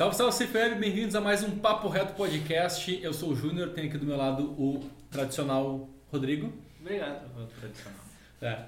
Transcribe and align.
Salve, 0.00 0.16
salve, 0.16 0.46
CFM, 0.46 0.80
bem-vindos 0.80 1.14
a 1.14 1.20
mais 1.20 1.44
um 1.44 1.50
Papo 1.58 1.86
Reto 1.86 2.14
Podcast. 2.14 2.98
Eu 3.02 3.12
sou 3.12 3.32
o 3.32 3.36
Júnior, 3.36 3.68
tenho 3.74 3.86
aqui 3.86 3.98
do 3.98 4.06
meu 4.06 4.16
lado 4.16 4.44
o 4.58 4.82
tradicional 5.10 5.90
Rodrigo. 6.10 6.50
Obrigado, 6.80 7.28
tradicional. 7.60 8.00
É. 8.40 8.60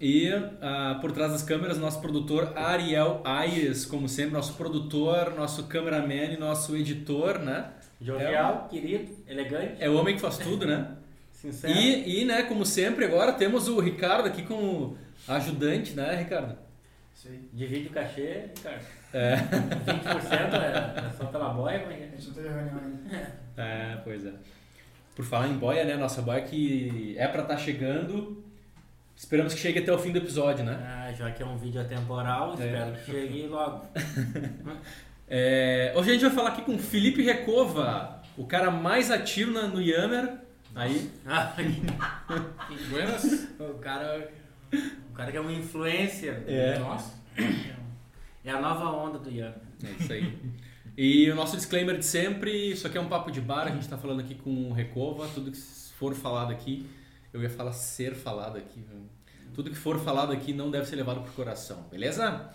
E 0.00 0.30
uh, 0.30 1.00
por 1.00 1.10
trás 1.10 1.32
das 1.32 1.42
câmeras, 1.42 1.76
nosso 1.76 2.00
produtor 2.00 2.56
Ariel 2.56 3.20
Aires, 3.24 3.84
como 3.84 4.08
sempre, 4.08 4.34
nosso 4.34 4.54
produtor, 4.54 5.34
nosso 5.34 5.64
cameraman 5.64 6.34
e 6.34 6.36
nosso 6.36 6.76
editor, 6.76 7.40
né? 7.40 7.68
Jovial, 8.00 8.68
é, 8.70 8.70
querido, 8.72 9.12
elegante. 9.26 9.82
É 9.82 9.90
o 9.90 9.96
homem 9.96 10.14
que 10.14 10.20
faz 10.20 10.38
tudo, 10.38 10.66
né? 10.68 10.92
Sincero. 11.34 11.74
E, 11.74 12.20
e, 12.20 12.24
né, 12.24 12.44
como 12.44 12.64
sempre, 12.64 13.06
agora 13.06 13.32
temos 13.32 13.66
o 13.66 13.80
Ricardo 13.80 14.28
aqui 14.28 14.44
como 14.44 14.96
ajudante, 15.26 15.94
né, 15.94 16.14
Ricardo? 16.14 16.56
Isso 17.12 17.26
aí. 17.26 17.40
Divide 17.52 17.88
o 17.88 17.90
cachê, 17.90 18.50
Ricardo. 18.54 18.86
É. 19.16 19.36
20% 19.36 20.52
é, 20.52 21.08
é 21.08 21.10
só 21.16 21.24
pela 21.26 21.48
boia, 21.48 21.80
como 21.80 21.92
é 21.92 22.00
é? 22.00 22.04
A 22.04 22.16
gente 22.16 22.26
não 22.26 22.34
teve 22.34 22.48
reunião 22.48 22.78
ainda. 22.78 23.32
É, 23.56 23.98
pois 24.04 24.26
é. 24.26 24.32
Por 25.14 25.24
falar 25.24 25.48
em 25.48 25.56
boia, 25.56 25.84
né? 25.84 25.96
Nossa 25.96 26.20
boia 26.20 26.42
que 26.42 27.16
é 27.16 27.26
pra 27.26 27.40
estar 27.40 27.54
tá 27.54 27.60
chegando. 27.60 28.44
Esperamos 29.16 29.54
que 29.54 29.60
chegue 29.60 29.78
até 29.78 29.90
o 29.90 29.98
fim 29.98 30.12
do 30.12 30.18
episódio, 30.18 30.62
né? 30.62 30.78
Ah, 30.84 31.10
já 31.14 31.30
que 31.30 31.42
é 31.42 31.46
um 31.46 31.56
vídeo 31.56 31.80
atemporal, 31.80 32.54
é. 32.60 32.66
espero 32.66 32.92
que 32.92 33.10
chegue 33.10 33.46
logo. 33.46 33.86
é, 35.26 35.94
hoje 35.96 36.10
a 36.10 36.12
gente 36.12 36.22
vai 36.26 36.34
falar 36.34 36.50
aqui 36.50 36.60
com 36.60 36.78
Felipe 36.78 37.22
Recova, 37.22 38.20
o 38.36 38.44
cara 38.44 38.70
mais 38.70 39.10
ativo 39.10 39.52
no 39.52 39.80
Yammer. 39.80 40.34
Aí. 40.74 41.10
Buenas. 42.90 43.48
o 43.58 43.78
cara. 43.78 44.30
O 45.10 45.14
cara 45.14 45.30
que 45.30 45.38
é 45.38 45.40
uma 45.40 45.52
influência. 45.52 46.44
É. 46.46 46.78
Nossa. 46.78 47.14
É 48.46 48.52
a 48.52 48.60
nova 48.60 48.84
onda 48.92 49.18
do 49.18 49.28
Yammer. 49.28 49.60
É 49.82 50.02
isso 50.02 50.12
aí. 50.12 50.38
E 50.96 51.28
o 51.30 51.34
nosso 51.34 51.56
disclaimer 51.56 51.98
de 51.98 52.06
sempre, 52.06 52.70
isso 52.70 52.86
aqui 52.86 52.96
é 52.96 53.00
um 53.00 53.08
papo 53.08 53.30
de 53.30 53.40
bar, 53.40 53.66
a 53.66 53.70
gente 53.70 53.82
está 53.82 53.98
falando 53.98 54.20
aqui 54.20 54.34
com 54.34 54.70
o 54.70 54.72
Recova, 54.72 55.28
tudo 55.34 55.50
que 55.50 55.58
for 55.58 56.14
falado 56.14 56.52
aqui, 56.52 56.86
eu 57.34 57.42
ia 57.42 57.50
falar 57.50 57.72
ser 57.72 58.14
falado 58.14 58.56
aqui, 58.56 58.82
tudo 59.52 59.68
que 59.68 59.76
for 59.76 59.98
falado 59.98 60.32
aqui 60.32 60.54
não 60.54 60.70
deve 60.70 60.86
ser 60.86 60.96
levado 60.96 61.20
pro 61.20 61.32
coração, 61.32 61.86
beleza? 61.90 62.50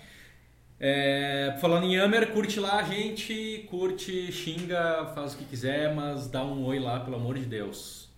É, 0.79 1.55
falando 1.61 1.83
em 1.83 1.93
Yammer, 1.93 2.31
curte 2.31 2.59
lá 2.59 2.79
a 2.79 2.83
gente, 2.83 3.67
curte, 3.69 4.31
xinga, 4.31 5.11
faz 5.13 5.35
o 5.35 5.37
que 5.37 5.45
quiser, 5.45 5.93
mas 5.93 6.27
dá 6.27 6.43
um 6.43 6.63
oi 6.65 6.79
lá, 6.79 7.01
pelo 7.01 7.17
amor 7.17 7.37
de 7.37 7.45
Deus. 7.45 8.09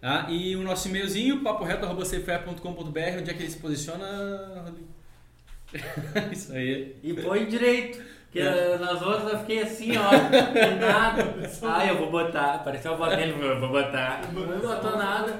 Ah, 0.00 0.30
e 0.30 0.56
o 0.56 0.62
nosso 0.62 0.88
e-mailzinho, 0.88 1.42
paporeto.cfe.com.br, 1.42 3.18
onde 3.18 3.30
é 3.30 3.34
que 3.34 3.42
ele 3.42 3.50
se 3.50 3.58
posiciona, 3.58 4.72
Isso 6.32 6.52
aí. 6.52 6.96
E 7.02 7.14
põe 7.14 7.46
direito. 7.46 8.12
Que 8.30 8.40
é. 8.40 8.78
nas 8.78 9.02
outras 9.02 9.30
eu 9.30 9.38
fiquei 9.40 9.62
assim, 9.62 9.92
ó, 9.96 10.10
nada. 10.80 11.22
Ah, 11.62 11.86
eu 11.86 11.98
vou 11.98 12.10
botar. 12.10 12.64
Pareceu 12.64 12.94
a 12.94 12.96
voz 12.96 13.16
dele, 13.16 13.34
eu 13.38 13.60
vou 13.60 13.68
botar. 13.68 14.22
Não 14.32 14.58
botou 14.58 14.96
nada. 14.96 15.38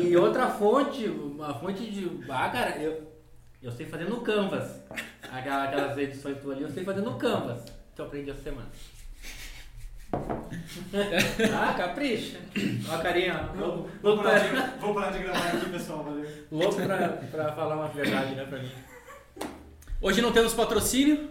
E 0.00 0.16
outra 0.16 0.46
fonte, 0.48 1.06
uma 1.06 1.52
fonte 1.54 1.90
de. 1.90 2.24
Ah, 2.28 2.48
cara, 2.50 2.78
eu, 2.78 3.12
eu 3.60 3.72
sei 3.72 3.84
fazer 3.86 4.04
no 4.04 4.20
Canvas. 4.20 4.80
Aquelas, 5.30 5.68
aquelas 5.68 5.98
edições 5.98 6.38
tu 6.40 6.52
ali, 6.52 6.62
eu 6.62 6.70
sei 6.70 6.84
fazer 6.84 7.00
no 7.00 7.18
Canvas. 7.18 7.64
Que 7.94 8.00
eu 8.00 8.06
aprendi 8.06 8.30
essa 8.30 8.42
semana. 8.42 8.68
ah, 11.52 11.74
capricha. 11.76 12.38
Ó 12.88 12.94
a 12.94 12.98
carinha. 12.98 13.50
Vou, 13.56 13.90
vou, 14.00 14.16
parar 14.18 14.38
de, 14.38 14.80
vou 14.80 14.94
parar 14.94 15.10
de 15.10 15.18
gravar 15.18 15.48
aqui, 15.48 15.68
pessoal. 15.70 16.04
Valeu. 16.04 16.26
Louco 16.50 16.76
pra, 16.76 17.08
pra 17.08 17.52
falar 17.52 17.74
uma 17.74 17.88
verdade, 17.88 18.36
né, 18.36 18.44
pra 18.44 18.58
mim. 18.60 18.70
Hoje 20.00 20.22
não 20.22 20.30
temos 20.30 20.54
patrocínio, 20.54 21.28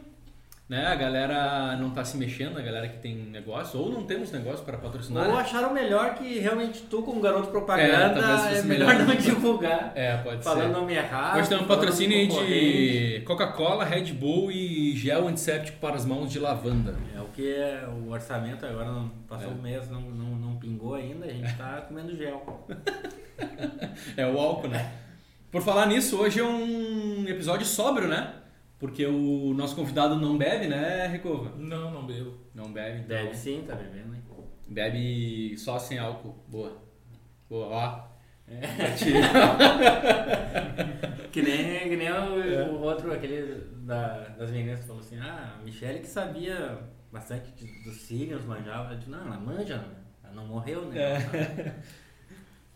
né? 0.67 0.87
A 0.87 0.95
galera 0.95 1.77
não 1.77 1.87
está 1.87 2.03
se 2.03 2.17
mexendo, 2.17 2.57
a 2.57 2.61
galera 2.61 2.89
que 2.89 2.97
tem 2.97 3.15
negócio, 3.15 3.79
ou 3.79 3.89
não 3.89 4.03
temos 4.03 4.29
negócio 4.29 4.65
para 4.65 4.77
patrocinar. 4.77 5.25
Ou 5.25 5.35
né? 5.35 5.39
acharam 5.39 5.73
melhor 5.73 6.15
que 6.15 6.37
realmente 6.37 6.81
tu, 6.81 7.01
como 7.01 7.21
garoto 7.21 7.47
propaganda, 7.47 8.19
é, 8.51 8.57
é 8.57 8.61
melhor, 8.63 8.89
melhor 8.89 9.07
não 9.07 9.15
divulgar. 9.15 9.93
É, 9.95 10.17
pode 10.17 10.43
falando 10.43 10.73
ser. 10.73 10.79
nome 10.81 10.95
errado. 10.95 11.39
Hoje 11.39 11.47
temos 11.47 11.63
um 11.63 11.67
patrocínio 11.67 12.27
de 12.27 13.21
Coca-Cola, 13.25 13.85
Red 13.85 14.11
Bull 14.11 14.51
e 14.51 14.97
gel 14.97 15.29
antisséptico 15.29 15.79
para 15.79 15.95
as 15.95 16.03
mãos 16.03 16.29
de 16.29 16.37
lavanda. 16.37 16.93
É 17.15 17.21
o 17.21 17.27
que 17.27 17.49
é 17.49 17.87
o 17.87 18.11
orçamento, 18.11 18.65
agora 18.65 18.91
não, 18.91 19.07
passou 19.29 19.51
é. 19.51 19.53
um 19.53 19.61
mês, 19.61 19.89
não, 19.89 20.01
não, 20.01 20.35
não 20.35 20.55
pingou 20.57 20.93
ainda, 20.93 21.25
a 21.25 21.31
gente 21.31 21.49
está 21.49 21.83
comendo 21.87 22.13
gel. 22.17 22.67
é 24.17 24.27
o 24.27 24.37
álcool, 24.37 24.67
né? 24.67 24.91
Por 25.49 25.61
falar 25.61 25.85
nisso, 25.85 26.17
hoje 26.17 26.41
é 26.41 26.43
um 26.43 27.25
episódio 27.29 27.65
sóbrio, 27.65 28.09
né? 28.09 28.33
Porque 28.79 29.05
o 29.05 29.53
nosso 29.55 29.75
convidado 29.75 30.15
não 30.15 30.37
bebe, 30.37 30.67
né, 30.67 31.07
Recova? 31.07 31.51
Não, 31.57 31.91
não 31.91 32.05
bebo. 32.05 32.37
Não 32.53 32.71
bebe? 32.71 32.99
Então. 32.99 33.17
Bebe 33.17 33.35
sim, 33.35 33.63
tá 33.67 33.73
bebendo, 33.75 34.13
hein? 34.13 34.21
Bebe 34.67 35.57
só 35.57 35.79
sem 35.79 35.97
álcool. 35.97 36.35
Boa. 36.47 36.77
Boa, 37.49 37.67
ó. 37.67 38.05
É. 38.47 38.59
que 41.31 41.41
nem, 41.41 41.89
que 41.89 41.95
nem 41.95 42.11
o, 42.11 42.39
é. 42.41 42.69
o 42.69 42.79
outro, 42.81 43.11
aquele 43.11 43.63
da, 43.77 44.19
das 44.37 44.51
meninas 44.51 44.81
que 44.81 44.87
falou 44.87 45.01
assim, 45.01 45.17
ah, 45.19 45.55
a 45.59 45.63
Michelle 45.63 45.99
que 45.99 46.07
sabia 46.07 46.79
bastante 47.11 47.51
de, 47.53 47.65
dos 47.83 47.95
Sirius, 48.01 48.45
manjava. 48.45 48.93
Eu 48.93 48.99
disse, 48.99 49.09
não, 49.09 49.25
ela 49.25 49.39
manja, 49.39 49.83
ela 50.23 50.33
não 50.33 50.45
morreu, 50.45 50.85
né? 50.85 51.01
É. 51.01 51.73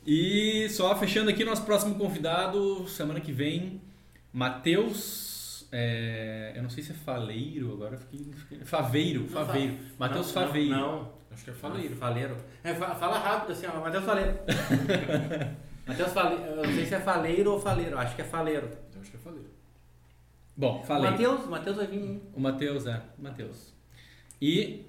e 0.05 0.67
só 0.69 0.97
fechando 0.97 1.29
aqui, 1.29 1.45
nosso 1.45 1.63
próximo 1.63 1.95
convidado, 1.95 2.87
semana 2.87 3.21
que 3.21 3.31
vem, 3.31 3.81
Matheus 4.33 5.30
é, 5.71 6.51
eu 6.55 6.63
não 6.63 6.69
sei 6.69 6.83
se 6.83 6.91
é 6.91 6.95
Faleiro, 6.95 7.71
agora 7.71 7.97
fiquei. 7.97 8.33
fiquei 8.33 8.59
faveiro, 8.65 9.27
Faveiro. 9.27 9.77
Matheus 9.97 10.31
Faveiro. 10.31 10.69
Não, 10.69 11.03
não, 11.03 11.13
acho 11.31 11.45
que 11.45 11.49
é 11.49 11.53
Faleiro. 11.53 11.95
Faleiro. 11.95 12.37
É, 12.63 12.73
fala 12.73 13.19
rápido 13.19 13.53
assim, 13.53 13.65
ó, 13.67 13.79
Matheus 13.79 14.03
Faleiro. 14.03 14.33
Matheus 15.87 16.11
Faleiro. 16.11 16.43
Eu 16.43 16.55
não 16.57 16.73
sei 16.73 16.85
se 16.85 16.95
é 16.95 16.99
Faleiro 16.99 17.53
ou 17.53 17.59
Faleiro, 17.59 17.97
acho 17.97 18.15
que 18.15 18.21
é 18.21 18.25
Faleiro. 18.25 18.69
Eu 18.93 19.01
acho 19.01 19.11
que 19.11 19.17
é 19.17 19.19
Faleiro. 19.19 19.49
Bom, 20.57 20.83
Faleiro. 20.83 21.11
Matheus, 21.11 21.47
Matheus 21.47 21.77
vai 21.77 21.87
vir. 21.87 22.21
O 22.33 22.39
Matheus, 22.39 22.85
é, 22.85 23.01
Matheus. 23.17 23.73
E 24.41 24.85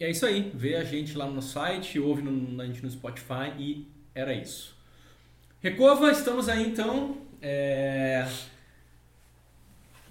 é 0.00 0.10
isso 0.10 0.24
aí. 0.24 0.50
Vê 0.54 0.76
a 0.76 0.84
gente 0.84 1.16
lá 1.16 1.26
no 1.26 1.42
site, 1.42 2.00
ouve 2.00 2.22
no, 2.22 2.60
a 2.60 2.66
gente 2.66 2.82
no 2.82 2.90
Spotify 2.90 3.52
e 3.58 3.86
era 4.14 4.32
isso. 4.32 4.74
Recova, 5.60 6.10
estamos 6.10 6.48
aí 6.48 6.66
então. 6.66 7.18
É... 7.42 8.26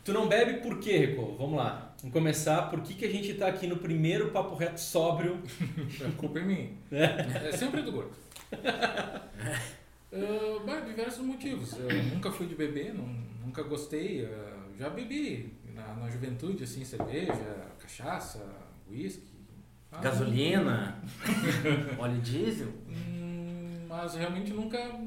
Tu 0.04 0.12
não 0.12 0.28
bebe 0.28 0.62
por 0.62 0.80
quê, 0.80 0.98
Rico? 0.98 1.36
Vamos 1.38 1.56
lá. 1.56 1.96
Vamos 2.00 2.12
começar. 2.12 2.64
Por 2.70 2.82
que, 2.82 2.94
que 2.94 3.06
a 3.06 3.10
gente 3.10 3.32
está 3.32 3.48
aqui 3.48 3.66
no 3.68 3.78
primeiro 3.78 4.32
Papo 4.32 4.56
Reto 4.56 4.80
sóbrio? 4.80 5.42
A 6.06 6.12
culpa 6.18 6.40
é 6.40 6.44
minha. 6.44 6.70
É, 6.92 7.48
é 7.48 7.52
sempre 7.54 7.82
do 7.82 7.92
gordo. 7.94 8.12
uh, 10.12 10.86
diversos 10.86 11.26
motivos. 11.26 11.78
Eu 11.80 12.04
nunca 12.04 12.30
fui 12.32 12.48
de 12.48 12.56
beber, 12.56 12.94
não, 12.94 13.08
nunca 13.46 13.64
gostei. 13.64 14.26
Uh, 14.26 14.78
já 14.78 14.90
bebi 14.90 15.54
na, 15.74 15.94
na 15.94 16.10
juventude, 16.10 16.66
assim, 16.66 16.84
cerveja, 16.84 17.72
cachaça, 17.80 18.46
uísque. 18.92 19.32
Ah, 19.90 20.02
Gasolina, 20.02 21.02
óleo 21.98 22.20
diesel. 22.20 22.74
Hum, 22.90 23.86
mas 23.88 24.16
realmente 24.16 24.52
nunca 24.52 25.00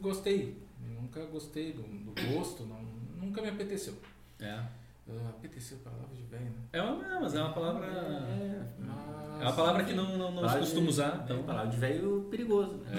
gostei. 0.00 0.56
Nunca 0.78 1.24
gostei 1.24 1.72
do, 1.72 1.82
do 1.82 2.12
gosto, 2.32 2.64
não, 2.64 2.80
nunca 3.18 3.42
me 3.42 3.48
apeteceu. 3.48 3.94
É. 4.40 4.60
Uh, 5.08 5.28
apeteceu 5.28 5.78
palavra 5.78 6.08
de 6.14 6.22
velho, 6.22 6.44
né? 6.44 6.68
É 6.72 6.82
uma, 6.82 7.20
mas 7.20 7.34
é 7.34 7.40
uma 7.40 7.52
palavra. 7.52 7.86
É, 7.86 8.66
mas... 8.80 9.40
é 9.40 9.44
uma 9.44 9.52
palavra 9.52 9.84
que 9.84 9.92
não, 9.92 10.18
não, 10.18 10.32
não 10.32 10.48
se 10.48 10.58
costuma 10.58 10.88
usar. 10.88 11.20
Então... 11.24 11.40
É 11.40 11.42
palavra 11.44 11.70
de 11.70 11.76
velho 11.76 12.26
perigoso. 12.28 12.78
Né? 12.78 12.92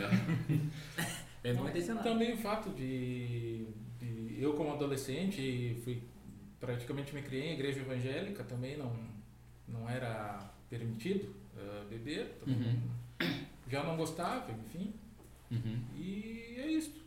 É. 1.44 1.50
é 1.50 1.94
Também 2.02 2.34
o 2.34 2.38
fato 2.38 2.70
de, 2.70 3.68
de, 4.00 4.42
Eu, 4.42 4.54
como 4.54 4.72
adolescente, 4.72 5.81
fui 5.84 6.01
praticamente 6.60 7.13
me 7.13 7.22
criei 7.22 7.50
em 7.50 7.54
igreja 7.54 7.81
evangélica, 7.81 8.44
também 8.44 8.78
não, 8.78 8.95
não 9.68 9.89
era 9.89 10.39
permitido 10.69 11.36
uh, 11.56 11.86
beber. 11.89 12.39
Uhum. 12.48 12.81
Já 13.69 13.84
não 13.84 13.98
gostava, 13.98 14.51
enfim. 14.51 14.94
Uhum. 15.51 15.81
E 15.95 16.56
é 16.57 16.68
isso. 16.68 17.06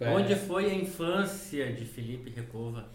Onde 0.00 0.34
foi 0.36 0.70
a 0.70 0.74
infância 0.74 1.72
de 1.72 1.84
Felipe 1.84 2.30
Recova? 2.30 2.88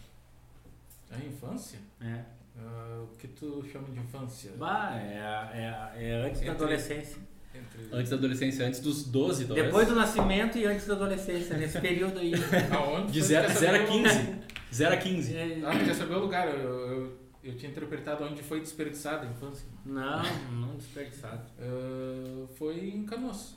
A 1.16 1.26
infância? 1.26 1.80
É. 2.02 2.24
Uh, 2.56 3.04
o 3.04 3.18
que 3.18 3.28
tu 3.28 3.64
chama 3.72 3.90
de 3.90 4.00
infância? 4.00 4.52
Bah, 4.58 4.96
é, 4.96 5.98
é, 5.98 6.10
é 6.10 6.26
antes 6.26 6.42
Entre... 6.42 6.46
da 6.46 6.52
adolescência. 6.54 7.18
Entre... 7.54 7.90
Antes 7.92 8.10
da 8.10 8.16
adolescência, 8.16 8.66
antes 8.66 8.80
dos 8.80 9.06
12, 9.06 9.46
talvez. 9.46 9.66
Depois 9.66 9.88
do 9.88 9.96
nascimento 9.96 10.58
e 10.58 10.66
antes 10.66 10.86
da 10.86 10.94
adolescência, 10.94 11.58
nesse 11.58 11.80
período 11.80 12.20
aí. 12.20 12.34
Aonde? 12.72 13.12
De 13.12 13.22
0 13.22 13.48
a 13.48 13.86
15. 13.86 14.36
0 14.74 14.94
a 14.94 14.98
15. 14.98 15.36
É... 15.36 15.62
Ah, 15.66 15.80
quer 15.84 15.94
saber 15.94 16.16
o 16.16 16.20
lugar? 16.20 16.48
Eu, 16.48 16.56
eu, 16.56 17.20
eu, 17.44 17.56
tinha 17.56 17.72
interpretado 17.72 18.24
onde 18.24 18.42
foi 18.42 18.60
desperdiçada 18.60 19.28
a 19.28 19.30
infância. 19.30 19.68
Não, 19.86 20.24
não 20.52 20.76
desperdiçado. 20.76 21.44
Uh, 21.60 22.48
foi 22.56 22.90
em 22.90 23.06
Canoas. 23.06 23.56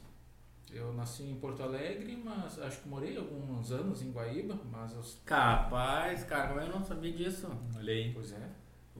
Eu 0.76 0.92
nasci 0.92 1.24
em 1.24 1.36
Porto 1.36 1.62
Alegre, 1.62 2.20
mas 2.22 2.58
acho 2.58 2.82
que 2.82 2.88
morei 2.88 3.16
alguns 3.16 3.72
anos 3.72 4.02
em 4.02 4.10
Guaíba, 4.10 4.58
mas... 4.70 5.20
Capaz, 5.24 6.24
cara, 6.24 6.64
eu 6.64 6.70
não 6.70 6.84
sabia 6.84 7.12
disso. 7.12 7.48
Olha 7.76 7.92
aí. 7.92 8.12
Pois 8.12 8.32
é. 8.32 8.48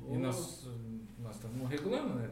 E 0.09 0.17
nós, 0.17 0.69
nós 1.19 1.37
estamos 1.37 1.69
regulando, 1.69 2.15
né? 2.15 2.31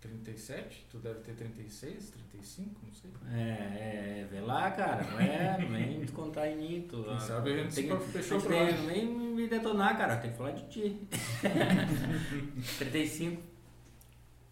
37, 0.00 0.86
tu 0.90 0.98
deve 0.98 1.20
ter 1.20 1.34
36, 1.34 2.10
35, 2.10 2.80
não 2.84 2.92
sei. 2.92 3.10
É, 3.32 3.40
é, 3.40 4.28
vê 4.30 4.40
lá, 4.40 4.70
cara, 4.70 5.02
não 5.02 5.20
é, 5.20 5.58
não 5.58 5.68
vem 5.68 6.00
descontar 6.00 6.46
em 6.46 6.56
mim. 6.56 6.86
Tu, 6.88 7.02
Quem 7.02 7.18
sabe 7.18 7.52
a 7.52 7.62
gente 7.62 7.74
tem, 7.74 8.00
fechou 8.00 8.40
pro 8.40 8.50
nem 8.86 9.06
me 9.06 9.48
detonar, 9.48 9.96
cara, 9.96 10.16
tem 10.16 10.30
que 10.30 10.36
falar 10.36 10.52
de 10.52 10.68
ti. 10.68 11.08
35. 12.78 13.55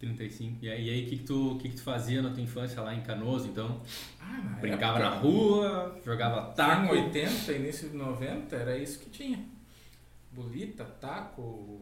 35. 0.09 0.63
E 0.65 0.69
aí, 0.69 0.85
e 0.85 0.89
aí 0.89 1.03
o 1.05 1.09
que, 1.09 1.17
que, 1.17 1.23
tu, 1.23 1.57
que, 1.61 1.69
que 1.69 1.75
tu 1.75 1.81
fazia 1.83 2.21
na 2.21 2.29
tua 2.29 2.41
infância 2.41 2.81
lá 2.81 2.93
em 2.93 3.01
Canoas, 3.01 3.45
então? 3.45 3.81
Ah, 4.21 4.25
na 4.43 4.57
Brincava 4.59 4.99
época, 4.99 5.09
na 5.09 5.15
rua, 5.21 5.99
jogava 6.05 6.41
Tá, 6.53 6.79
em 6.79 6.81
taco. 6.87 6.93
80, 6.95 7.51
início 7.53 7.89
de 7.89 7.97
90, 7.97 8.55
era 8.55 8.77
isso 8.77 8.99
que 8.99 9.09
tinha. 9.09 9.43
Bolita, 10.31 10.83
taco, 10.83 11.81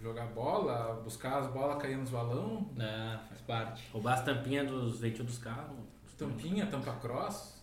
jogar 0.00 0.26
bola, 0.26 1.00
buscar 1.02 1.38
as 1.38 1.46
bolas 1.48 1.80
cair 1.80 1.96
nos 1.96 2.10
balão, 2.10 2.70
Ah, 2.78 3.18
faz 3.28 3.40
parte. 3.40 3.82
Roubar 3.92 4.14
as 4.14 4.24
tampinhas 4.24 4.68
dos 4.70 5.00
veios 5.00 5.18
dos 5.18 5.38
carros. 5.38 5.76
tampinha, 6.18 6.66
tampa 6.66 6.92
cross. 6.94 7.54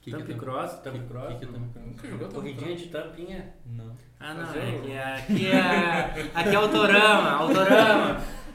Que 0.00 0.10
que 0.10 0.16
é 0.16 0.18
Tampa 0.20 0.32
tampa- 0.32 0.44
cross, 0.44 0.72
tampa 0.80 0.98
que- 0.98 1.04
cross. 1.06 1.28
que 1.28 1.38
que 1.38 1.44
é 1.44 1.48
tampa 1.48 1.68
cross? 1.72 1.86
Nunca 1.86 2.08
jogou 2.08 2.28
tampa 2.28 2.40
Corridinha 2.40 2.76
de 2.76 2.86
tampinha. 2.88 3.54
Não. 3.66 3.96
Ah, 4.20 4.34
não, 4.34 4.54
é 4.54 4.78
que 4.80 4.90
é- 4.92 5.14
aqui 5.14 5.46
é, 5.46 6.30
aqui 6.34 6.48
é 6.50 6.54
autorama, 6.54 7.30
autorama. 7.32 8.20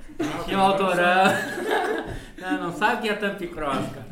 Tinha 0.45 0.57
um. 0.59 0.77
Não, 2.41 2.63
não 2.63 2.73
sabe 2.73 2.95
o 2.97 3.01
que 3.01 3.09
é 3.09 3.13
tampa 3.15 3.47
cross, 3.47 3.87
cara. 3.93 4.05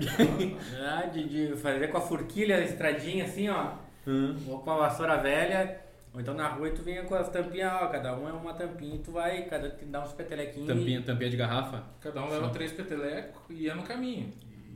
Ah, 0.81 1.05
de, 1.07 1.27
de 1.49 1.57
fazer 1.57 1.87
com 1.89 1.97
a 1.97 2.01
forquilha, 2.01 2.57
a 2.57 2.61
estradinha 2.61 3.25
assim, 3.25 3.49
ó. 3.49 3.73
Hum. 4.07 4.35
Ou 4.47 4.59
com 4.59 4.71
a 4.71 4.77
vassoura 4.77 5.17
velha. 5.17 5.77
Ou 6.13 6.19
então 6.21 6.33
na 6.33 6.47
rua 6.47 6.67
e 6.67 6.71
tu 6.71 6.81
vinha 6.81 7.03
com 7.03 7.15
as 7.15 7.29
tampinhas, 7.29 7.71
ó, 7.73 7.87
cada 7.87 8.15
um 8.17 8.27
é 8.27 8.31
uma 8.33 8.53
tampinha 8.53 8.95
e 8.95 8.99
tu 8.99 9.11
vai, 9.11 9.43
cada 9.43 9.69
te 9.69 9.85
dá 9.85 10.01
uns 10.03 10.11
petelequinhos. 10.11 10.67
Tampinha, 10.67 11.01
tampinha 11.01 11.29
de 11.29 11.37
garrafa? 11.37 11.83
Cada 12.01 12.21
um 12.21 12.29
leva 12.29 12.49
três 12.49 12.71
petelecos 12.73 13.41
e 13.49 13.63
ia 13.63 13.75
no 13.75 13.83
caminho. 13.83 14.29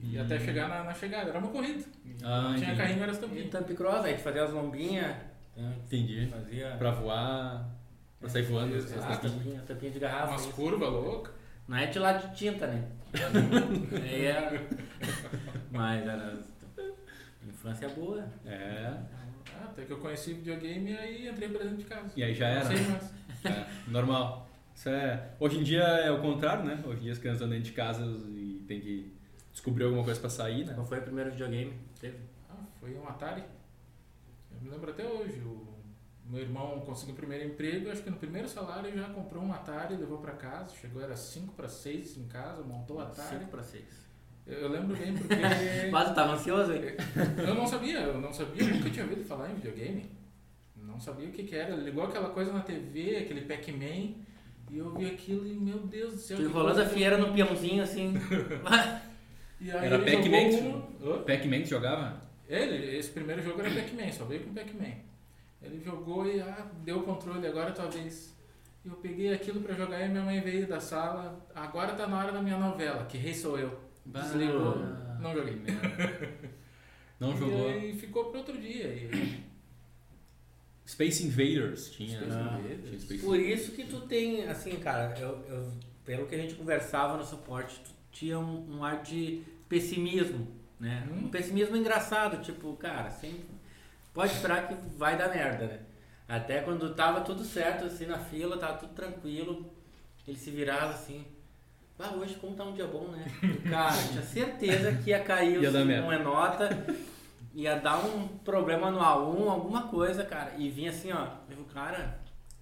E 0.03 0.17
Hum. 0.17 0.21
até 0.21 0.39
chegar 0.39 0.69
na, 0.69 0.83
na 0.83 0.93
chegada. 0.93 1.29
Era 1.29 1.39
uma 1.39 1.47
corrida. 1.49 1.83
Ah, 2.23 2.41
não 2.43 2.55
tinha 2.55 2.67
entendi. 2.67 2.77
carrinho, 2.81 3.03
era 3.03 3.11
as 3.11 3.17
E 3.17 3.21
tampinhas. 3.21 3.49
tampa 3.49 3.73
cross, 3.73 4.05
aí 4.05 4.13
tu 4.13 4.21
fazia 4.21 4.43
as 4.43 4.51
lombinhas. 4.51 5.15
Entendi. 5.57 6.27
Fazia 6.27 6.75
Pra 6.77 6.91
voar, 6.91 7.65
pra 8.25 8.29
sair 8.29 8.43
voando. 8.43 8.75
As 8.75 9.19
tampinhas. 9.19 9.63
tampinha 9.65 9.91
de 9.91 9.99
garrafa. 9.99 10.31
Umas 10.31 10.45
curvas 10.47 10.89
loucas. 10.89 11.33
Não 11.67 11.77
é 11.77 11.85
de 11.87 11.99
lado 11.99 12.27
de 12.29 12.35
tinta, 12.35 12.67
né? 12.67 12.83
É... 14.03 14.61
Mas 15.71 16.05
era. 16.05 16.37
Infância 17.47 17.87
boa. 17.89 18.25
É. 18.45 18.93
Ah, 19.57 19.65
até 19.65 19.85
que 19.85 19.91
eu 19.91 19.97
conheci 19.97 20.33
videogame 20.33 20.91
e 20.91 20.97
aí 20.97 21.27
entrei 21.29 21.49
pra 21.49 21.63
dentro 21.63 21.77
de 21.77 21.85
casa. 21.85 22.11
E 22.15 22.23
aí 22.23 22.33
já 22.33 22.49
Não 22.49 22.55
era. 22.57 22.65
sei 22.65 22.87
mais. 22.87 23.13
É, 23.45 23.65
normal. 23.87 24.49
Isso 24.73 24.89
é... 24.89 25.29
Hoje 25.39 25.59
em 25.59 25.63
dia 25.63 25.83
é 25.83 26.11
o 26.11 26.19
contrário, 26.21 26.65
né? 26.65 26.83
Hoje 26.85 26.99
em 26.99 27.03
dia 27.03 27.11
as 27.13 27.19
crianças 27.19 27.41
andam 27.43 27.55
dentro 27.57 27.69
de 27.71 27.75
casa 27.75 28.03
e 28.03 28.63
tem 28.67 28.81
que 28.81 29.13
descobrir 29.51 29.85
alguma 29.85 30.03
coisa 30.03 30.19
pra 30.19 30.29
sair, 30.29 30.65
né? 30.65 30.73
Qual 30.73 30.85
foi 30.85 30.99
o 30.99 31.03
primeiro 31.03 31.31
videogame? 31.31 31.71
que 31.93 32.01
Teve? 32.01 32.17
Ah, 32.49 32.63
foi 32.79 32.93
um 32.95 33.07
Atari. 33.07 33.43
Eu 34.51 34.61
me 34.61 34.69
lembro 34.69 34.91
até 34.91 35.05
hoje. 35.05 35.39
O 35.39 35.74
meu 36.27 36.41
irmão 36.41 36.79
conseguiu 36.81 37.13
o 37.13 37.17
primeiro 37.17 37.45
emprego, 37.45 37.89
acho 37.91 38.01
que 38.01 38.09
no 38.09 38.17
primeiro 38.17 38.47
salário 38.47 38.91
já 38.95 39.09
comprou 39.09 39.43
um 39.43 39.53
Atari, 39.53 39.95
levou 39.95 40.17
pra 40.17 40.33
casa. 40.33 40.75
Chegou, 40.75 41.01
era 41.01 41.15
5 41.15 41.53
para 41.53 41.67
6 41.67 42.17
em 42.17 42.27
casa, 42.27 42.63
montou 42.63 42.97
o 42.97 42.99
Atari. 42.99 43.39
5 43.39 43.51
para 43.51 43.63
6. 43.63 43.83
Eu, 44.47 44.59
eu 44.59 44.69
lembro 44.69 44.95
bem 44.95 45.13
porque 45.15 45.35
Mas 45.91 46.09
tu 46.09 46.15
tava 46.15 46.33
ansioso, 46.33 46.73
hein? 46.73 46.81
eu 47.37 47.55
não 47.55 47.67
sabia, 47.67 47.99
eu 47.99 48.19
não 48.19 48.33
sabia, 48.33 48.63
nunca 48.67 48.89
tinha 48.89 49.03
ouvido 49.05 49.23
falar 49.23 49.51
em 49.51 49.55
videogame. 49.55 50.09
Não 50.75 50.99
sabia 50.99 51.27
o 51.27 51.31
que, 51.31 51.43
que 51.43 51.55
era. 51.55 51.73
Ele 51.73 51.83
ligou 51.83 52.03
aquela 52.03 52.29
coisa 52.29 52.53
na 52.53 52.61
TV, 52.61 53.17
aquele 53.17 53.41
Pac-Man, 53.41 54.15
e 54.71 54.77
eu 54.77 54.93
vi 54.95 55.05
aquilo 55.07 55.45
e, 55.47 55.53
meu 55.53 55.79
Deus 55.79 56.13
do 56.13 56.19
céu. 56.19 56.37
Tu 56.37 56.43
enrolando 56.43 56.79
a 56.79 56.85
fieira 56.85 57.17
no 57.17 57.33
peãozinho 57.33 57.83
assim. 57.83 58.13
E 59.59 59.71
aí 59.71 59.85
Era 59.85 59.95
ele 59.95 60.17
Pac-Man 60.17 60.83
um-? 61.01 61.23
Pac-Man 61.23 61.61
que 61.61 61.65
jogava? 61.65 62.21
Ele, 62.47 62.97
esse 62.97 63.09
primeiro 63.09 63.41
jogo 63.41 63.61
era 63.61 63.69
Pac-Man, 63.69 64.11
só 64.11 64.25
veio 64.25 64.43
com 64.43 64.53
Pac-Man. 64.53 65.04
Ele 65.61 65.83
jogou 65.83 66.27
e 66.27 66.39
ah, 66.41 66.67
deu 66.83 66.99
o 66.99 67.03
controle, 67.03 67.45
agora 67.47 67.69
é 67.69 67.73
tua 67.73 67.87
vez. 67.89 68.35
Eu 68.85 68.93
peguei 68.97 69.33
aquilo 69.33 69.61
pra 69.61 69.73
jogar 69.73 69.99
e 70.05 70.09
minha 70.09 70.23
mãe 70.23 70.39
veio 70.41 70.67
da 70.67 70.79
sala. 70.79 71.43
Agora 71.55 71.93
tá 71.95 72.05
na 72.07 72.19
hora 72.19 72.31
da 72.31 72.41
minha 72.41 72.57
novela, 72.57 73.05
que 73.05 73.17
rei 73.17 73.33
sou 73.33 73.57
eu. 73.57 73.79
Desligou, 74.05 74.75
Ah. 74.77 75.17
não 75.21 75.33
joguei. 75.33 75.57
Não 77.17 77.33
e 77.33 77.37
jogou. 77.37 77.69
aí 77.69 77.97
ficou 77.97 78.25
pro 78.25 78.39
outro 78.39 78.57
dia. 78.57 78.87
E... 78.93 79.43
Space 80.85 81.25
Invaders 81.25 81.89
tinha. 81.91 82.19
Space 82.19 82.31
Ah, 82.35 82.59
Invaders. 82.59 82.83
tinha 82.89 82.99
Space 82.99 83.23
Por 83.25 83.39
isso 83.39 83.71
que 83.71 83.85
tu 83.85 84.01
tem, 84.01 84.43
assim, 84.47 84.75
cara, 84.75 85.17
eu, 85.19 85.39
eu- 85.47 85.71
pelo 86.03 86.27
que 86.27 86.35
a 86.35 86.37
gente 86.37 86.53
conversava 86.55 87.17
no 87.17 87.23
suporte, 87.25 87.79
tu 87.83 87.89
tinha 88.11 88.37
um, 88.37 88.75
um 88.77 88.83
ar 88.83 89.01
de 89.01 89.41
pessimismo, 89.67 90.47
né? 90.79 91.07
Hum. 91.09 91.25
Um 91.25 91.29
pessimismo 91.29 91.75
engraçado, 91.75 92.43
tipo, 92.43 92.75
cara, 92.75 93.09
sempre 93.09 93.45
pode 94.15 94.33
esperar 94.33 94.67
que 94.67 94.73
vai 94.97 95.15
dar 95.15 95.29
merda, 95.29 95.67
né? 95.67 95.79
Até 96.27 96.61
quando 96.61 96.95
tava 96.95 97.21
tudo 97.21 97.43
certo, 97.43 97.85
assim, 97.85 98.07
na 98.07 98.17
fila, 98.17 98.57
tava 98.57 98.79
tudo 98.79 98.93
tranquilo, 98.95 99.69
ele 100.27 100.37
se 100.37 100.49
virava 100.49 100.93
assim, 100.93 101.23
ah, 101.99 102.13
hoje 102.15 102.33
como 102.35 102.55
tá 102.55 102.63
um 102.63 102.73
dia 102.73 102.87
bom, 102.87 103.09
né? 103.09 103.25
E, 103.43 103.47
Cara, 103.69 103.95
tinha 104.11 104.23
certeza 104.23 104.91
que 105.03 105.11
ia 105.11 105.19
cair 105.19 105.61
Ia 105.61 105.69
o 105.69 105.73
dar 105.73 105.81
sim, 105.81 105.85
merda. 105.85 106.01
não 106.01 106.11
é 106.11 106.17
nota, 106.17 106.85
ia 107.53 107.75
dar 107.75 107.99
um 108.03 108.27
problema 108.39 108.89
no 108.89 108.99
A1, 108.99 109.49
alguma 109.51 109.83
coisa, 109.83 110.23
cara. 110.23 110.53
E 110.57 110.69
vinha 110.69 110.89
assim, 110.89 111.11
ó, 111.11 111.27
eu, 111.49 111.63
cara, 111.73 112.17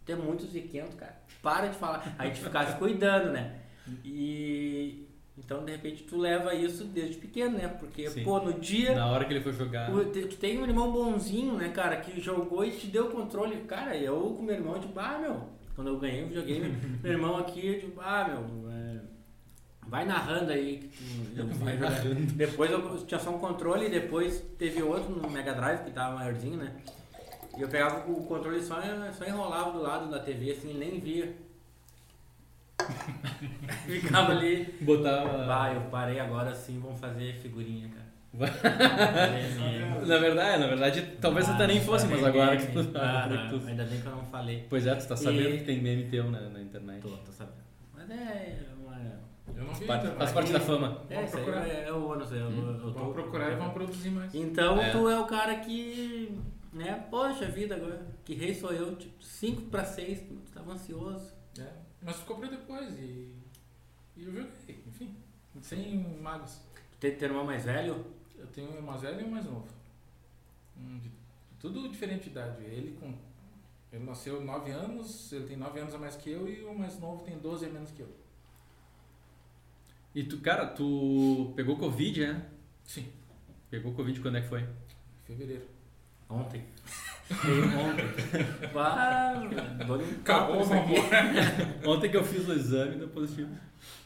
tem 0.06 0.16
muito 0.16 0.46
ziquento, 0.46 0.98
cara. 0.98 1.16
Para 1.42 1.68
de 1.68 1.78
falar. 1.78 2.14
A 2.20 2.26
gente 2.26 2.42
ficava 2.42 2.72
se 2.72 2.78
cuidando, 2.78 3.32
né? 3.32 3.60
E 4.04 5.03
então, 5.38 5.66
de 5.66 5.72
repente, 5.72 6.04
tu 6.04 6.18
leva 6.18 6.54
isso 6.54 6.84
desde 6.86 7.16
pequeno, 7.16 7.58
né? 7.58 7.68
Porque, 7.68 8.08
Sim. 8.10 8.24
pô, 8.24 8.40
no 8.40 8.54
dia. 8.60 8.94
Na 8.94 9.12
hora 9.12 9.26
que 9.26 9.34
ele 9.34 9.42
foi 9.42 9.52
jogar. 9.52 9.90
Tu 9.92 10.38
tem 10.38 10.60
um 10.60 10.64
irmão 10.64 10.92
bonzinho, 10.92 11.56
né, 11.56 11.70
cara, 11.70 11.98
que 11.98 12.22
jogou 12.22 12.64
e 12.64 12.72
te 12.72 12.88
deu 12.88 13.08
o 13.08 13.12
controle. 13.12 13.58
Cara, 13.62 13.98
eu 13.98 14.36
com 14.38 14.44
meu 14.44 14.56
irmão, 14.56 14.80
tipo, 14.80 15.00
ah, 15.00 15.18
meu, 15.20 15.50
quando 15.76 15.88
eu 15.88 15.98
ganhei 15.98 16.24
o 16.24 16.28
videogame, 16.28 16.78
meu 17.02 17.12
irmão 17.12 17.38
aqui, 17.38 17.66
eu 17.66 17.80
tipo, 17.80 18.00
ah, 18.00 18.28
meu, 18.28 18.72
é, 18.72 19.00
vai 19.88 20.06
narrando 20.06 20.52
aí. 20.52 20.78
Que 20.78 20.88
tu, 21.36 21.46
Vai 21.58 21.78
narrando. 21.78 22.34
Depois 22.34 22.70
eu 22.70 23.04
tinha 23.06 23.20
só 23.20 23.32
um 23.32 23.40
controle 23.40 23.88
e 23.88 23.90
depois 23.90 24.40
teve 24.60 24.84
outro 24.84 25.10
no 25.16 25.30
Mega 25.32 25.54
Drive 25.54 25.84
que 25.84 25.92
tava 25.92 26.16
maiorzinho, 26.16 26.58
né? 26.58 26.76
E 27.58 27.62
eu 27.62 27.68
pegava 27.68 28.10
o 28.10 28.24
controle 28.26 28.60
e 28.60 28.64
só, 28.64 28.80
só 29.14 29.26
enrolava 29.26 29.72
do 29.72 29.82
lado 29.82 30.12
da 30.12 30.20
TV, 30.20 30.52
assim, 30.52 30.74
nem 30.76 31.00
via. 31.00 31.36
Ficava 33.86 34.32
ali. 34.32 34.74
Botava. 34.82 35.46
Bah, 35.46 35.74
eu 35.74 35.82
parei 35.90 36.20
agora 36.20 36.54
sim, 36.54 36.80
vamos 36.80 37.00
fazer 37.00 37.34
figurinha, 37.42 37.90
cara. 37.90 38.04
Vai. 38.34 38.50
Na 40.08 40.18
verdade, 40.18 40.60
na 40.60 40.68
verdade, 40.68 41.02
talvez 41.22 41.48
até 41.50 41.68
nem 41.68 41.80
fosse, 41.82 42.08
mas 42.08 42.24
agora 42.24 42.58
que 42.58 42.68
tu, 42.72 42.80
Ah, 42.96 43.48
tu- 43.50 43.68
Ainda 43.68 43.84
bem 43.86 44.02
que 44.02 44.06
eu 44.08 44.12
não 44.16 44.26
falei. 44.26 44.66
Pois 44.70 44.88
é, 44.88 44.96
tu 44.96 45.08
tá 45.08 45.16
sabendo 45.16 45.50
E- 45.50 45.58
que 45.60 45.64
tem 45.66 45.82
meme 45.82 46.06
teu 46.10 46.30
na, 46.32 46.42
na 46.50 46.62
internet. 46.62 47.02
Tô, 47.02 47.10
tô 47.10 47.32
sabendo. 47.32 47.58
Mas 47.96 48.10
é 48.10 48.60
uma. 48.82 48.96
Eu 49.56 49.64
não 49.66 49.74
vi 49.74 49.86
Parte- 49.86 50.08
faz 50.18 50.32
parte 50.32 50.52
da 50.52 50.60
fama. 50.60 51.02
É, 51.10 51.16
Vamos 51.16 51.32
procurar. 51.32 51.68
é, 51.68 51.84
é 51.88 51.92
o 51.94 52.08
ônus. 52.10 52.32
Eu, 52.32 52.38
eu 52.50 52.80
tô, 52.82 52.92
Vamos 52.92 53.14
procurar 53.14 53.52
e 53.52 53.56
vamos 53.56 53.74
produzir 53.74 54.10
mais. 54.10 54.34
Então 54.34 54.82
É. 54.82 54.90
tu 54.92 55.08
é 55.10 55.20
o 55.20 55.26
cara 55.26 55.56
que. 55.58 56.36
Né, 56.74 57.04
poxa 57.12 57.46
vida 57.46 57.76
agora. 57.76 58.02
Que 58.26 58.34
rei 58.34 58.56
sou 58.56 58.72
eu? 58.74 58.96
Tipo, 58.96 59.24
5 59.24 59.62
pra 59.70 59.84
6, 59.86 60.22
tu 60.22 60.34
tava 60.52 60.72
ansioso. 60.74 61.32
Mas 62.04 62.18
ficou 62.18 62.38
pra 62.38 62.50
depois 62.50 62.90
e, 63.00 63.32
e 64.18 64.24
eu 64.26 64.34
joguei, 64.34 64.84
enfim, 64.88 65.16
sem 65.62 65.98
magos. 66.22 66.60
Tu 66.92 66.98
tem 67.00 67.16
teu 67.16 67.30
irmão 67.30 67.46
mais 67.46 67.64
velho? 67.66 68.06
Eu 68.38 68.48
tenho 68.48 68.78
um 68.78 68.82
mais 68.82 69.02
velho 69.02 69.22
e 69.22 69.24
um 69.24 69.32
mais 69.32 69.46
novo. 69.46 69.68
Um 70.78 71.00
de- 71.00 71.12
tudo 71.60 71.88
diferente 71.90 72.24
de 72.26 72.30
idade. 72.32 72.64
Ele 72.64 72.98
com. 73.00 73.14
Ele 73.92 74.04
nasceu 74.06 74.44
9 74.44 74.72
anos, 74.72 75.32
ele 75.32 75.46
tem 75.46 75.56
9 75.56 75.80
anos 75.80 75.94
a 75.94 76.00
mais 76.00 76.16
que 76.16 76.30
eu 76.32 76.50
e 76.50 76.64
o 76.66 76.74
mais 76.78 77.00
novo 77.00 77.24
tem 77.24 77.38
12 77.38 77.66
a 77.68 77.70
menos 77.70 77.92
que 77.92 78.02
eu. 78.02 78.10
E 80.16 80.24
tu, 80.24 80.40
cara, 80.42 80.68
tu 80.68 81.54
pegou 81.56 81.78
Covid, 81.78 82.28
né? 82.28 82.50
Sim, 82.84 83.08
Pegou 83.70 83.94
Covid 83.94 84.20
quando 84.20 84.38
é 84.38 84.42
que 84.42 84.48
foi? 84.50 84.62
em 84.62 84.68
fevereiro. 85.26 85.66
Ontem. 86.30 86.66
Veio 87.42 87.66
ontem. 87.80 88.06
Um 88.74 90.22
Acabou, 90.22 90.62
isso 90.62 90.74
aqui. 90.74 90.96
vambora. 90.96 91.88
Ontem 91.88 92.10
que 92.12 92.18
eu 92.18 92.24
fiz 92.24 92.48
o 92.48 92.54
exame 92.54 92.98
deu 92.98 93.08
positivo. 93.10 93.56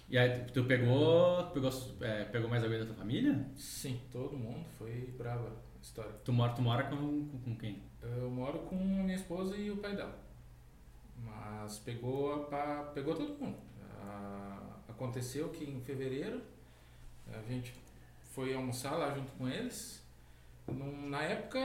E 0.09 0.17
aí, 0.17 0.45
tu, 0.45 0.53
tu 0.53 0.63
pegou. 0.63 1.43
tu 1.43 1.51
Pegou, 1.53 1.71
é, 2.01 2.23
pegou 2.25 2.49
mais 2.49 2.63
alguém 2.63 2.79
da 2.79 2.85
tua 2.85 2.95
família? 2.95 3.45
Sim, 3.55 3.99
todo 4.11 4.37
mundo. 4.37 4.65
Foi 4.77 5.13
brava 5.17 5.49
a 5.49 5.81
história. 5.81 6.11
Tu 6.23 6.31
mora, 6.31 6.53
tu 6.53 6.61
mora 6.61 6.83
com, 6.83 6.95
com, 6.95 7.39
com 7.39 7.55
quem? 7.55 7.81
Eu 8.01 8.29
moro 8.29 8.59
com 8.59 8.75
a 8.75 9.03
minha 9.03 9.15
esposa 9.15 9.55
e 9.57 9.69
o 9.69 9.77
pai 9.77 9.95
dela. 9.95 10.17
Mas 11.17 11.79
pegou, 11.79 12.49
pegou 12.93 13.15
todo 13.15 13.37
mundo. 13.39 13.57
Ah, 14.01 14.77
aconteceu 14.87 15.49
que 15.49 15.65
em 15.65 15.81
fevereiro 15.81 16.41
a 17.33 17.41
gente 17.51 17.73
foi 18.33 18.53
almoçar 18.53 18.95
lá 18.95 19.13
junto 19.13 19.31
com 19.33 19.47
eles. 19.49 20.05
Na 20.67 21.21
época, 21.23 21.59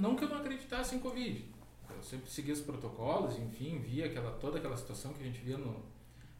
não 0.00 0.16
que 0.16 0.24
eu 0.24 0.28
não 0.28 0.38
acreditasse 0.38 0.96
em 0.96 0.98
Covid. 0.98 1.44
eu 1.90 2.02
sempre 2.02 2.30
seguia 2.30 2.54
os 2.54 2.60
protocolos, 2.60 3.38
enfim, 3.38 3.78
via 3.78 4.06
aquela, 4.06 4.32
toda 4.32 4.58
aquela 4.58 4.76
situação 4.76 5.12
que 5.12 5.22
a 5.22 5.26
gente 5.26 5.40
via 5.40 5.58
no, 5.58 5.84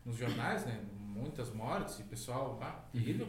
nos 0.04 0.16
jornais, 0.16 0.64
né? 0.64 0.82
Muitas 0.98 1.52
mortes 1.52 1.98
e 1.98 2.04
pessoal, 2.04 2.58
ah, 2.62 2.84
terrível. 2.92 3.28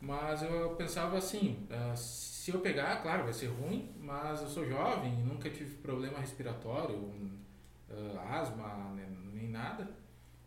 Mas 0.00 0.42
eu 0.42 0.74
pensava 0.76 1.16
assim, 1.16 1.66
uh, 1.70 1.96
se 1.96 2.50
eu 2.50 2.60
pegar, 2.60 3.02
claro, 3.02 3.24
vai 3.24 3.32
ser 3.32 3.46
ruim, 3.46 3.90
mas 3.98 4.42
eu 4.42 4.48
sou 4.48 4.66
jovem, 4.66 5.12
nunca 5.24 5.48
tive 5.48 5.76
problema 5.76 6.18
respiratório, 6.18 6.96
uh, 6.96 8.18
asma, 8.28 8.92
né, 8.94 9.06
nem 9.32 9.48
nada. 9.48 9.88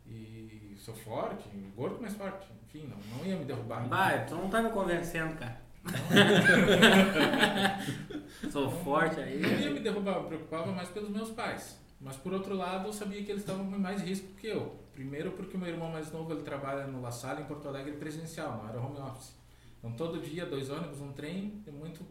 E 0.05 0.75
sou 0.77 0.93
forte, 0.93 1.49
gordo, 1.75 1.97
mas 1.99 2.13
forte. 2.13 2.47
Enfim, 2.65 2.87
não, 2.87 3.17
não 3.17 3.25
ia 3.25 3.35
me 3.35 3.45
derrubar. 3.45 3.87
Vai, 3.87 4.25
tu 4.25 4.35
não 4.35 4.49
tá 4.49 4.61
me 4.61 4.69
convencendo, 4.69 5.35
cara. 5.35 5.66
sou 8.51 8.69
forte 8.69 9.19
aí. 9.19 9.39
Não 9.39 9.59
ia 9.59 9.71
me 9.71 9.79
derrubar, 9.79 10.17
eu 10.17 10.23
preocupava 10.23 10.71
mais 10.71 10.89
pelos 10.89 11.09
meus 11.09 11.31
pais. 11.31 11.79
Mas 11.99 12.15
por 12.15 12.33
outro 12.33 12.55
lado, 12.55 12.87
eu 12.87 12.93
sabia 12.93 13.23
que 13.23 13.31
eles 13.31 13.41
estavam 13.41 13.69
com 13.69 13.77
mais 13.77 14.01
risco 14.01 14.27
que 14.35 14.47
eu. 14.47 14.79
Primeiro 14.93 15.31
porque 15.31 15.57
meu 15.57 15.67
irmão 15.67 15.91
mais 15.91 16.11
novo 16.11 16.33
ele 16.33 16.43
trabalha 16.43 16.87
no 16.87 17.01
La 17.01 17.11
Salle 17.11 17.41
em 17.41 17.45
Porto 17.45 17.67
Alegre 17.67 17.93
presencial, 17.93 18.57
não 18.57 18.69
era 18.69 18.79
home 18.79 18.99
office. 18.99 19.35
Então 19.79 19.91
todo 19.93 20.19
dia, 20.19 20.45
dois 20.45 20.69
ônibus, 20.69 21.01
um 21.01 21.11
trem, 21.11 21.61
tem 21.63 21.73
muito 21.73 22.05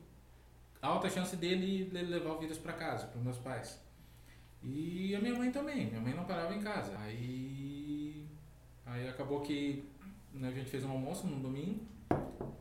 alta 0.81 1.11
chance 1.11 1.37
dele, 1.37 1.91
levar 1.93 2.31
o 2.31 2.39
vírus 2.39 2.59
para 2.59 2.73
casa, 2.73 3.07
para 3.07 3.21
meus 3.21 3.39
pais. 3.39 3.81
E 4.63 5.15
a 5.15 5.21
minha 5.21 5.35
mãe 5.35 5.51
também, 5.51 5.87
minha 5.87 6.01
mãe 6.01 6.15
não 6.15 6.25
parava 6.25 6.55
em 6.55 6.61
casa. 6.61 6.97
Aí, 6.99 8.25
aí 8.85 9.09
acabou 9.09 9.41
que 9.41 9.85
né, 10.33 10.49
a 10.49 10.53
gente 10.53 10.71
fez 10.71 10.85
um 10.85 10.91
almoço 10.91 11.27
no 11.27 11.41
domingo. 11.41 11.85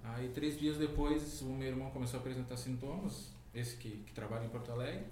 Aí 0.03 0.29
três 0.29 0.58
dias 0.58 0.77
depois 0.77 1.41
o 1.41 1.46
meu 1.46 1.67
irmão 1.67 1.89
começou 1.91 2.17
a 2.17 2.22
apresentar 2.22 2.58
sintomas, 2.58 3.32
esse 3.53 3.75
que, 3.77 3.89
que 3.89 4.13
trabalha 4.13 4.46
em 4.46 4.50
Porto 4.50 4.72
Alegre. 4.72 5.05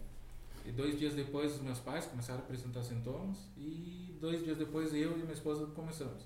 E 0.65 0.71
dois 0.71 0.97
dias 0.97 1.13
depois 1.13 1.55
os 1.55 1.61
meus 1.61 1.79
pais 1.79 2.05
começaram 2.05 2.39
a 2.39 2.43
apresentar 2.43 2.83
sintomas 2.83 3.37
e 3.57 4.17
dois 4.21 4.43
dias 4.43 4.57
depois 4.57 4.93
eu 4.93 5.11
e 5.17 5.21
minha 5.21 5.33
esposa 5.33 5.65
começamos. 5.67 6.23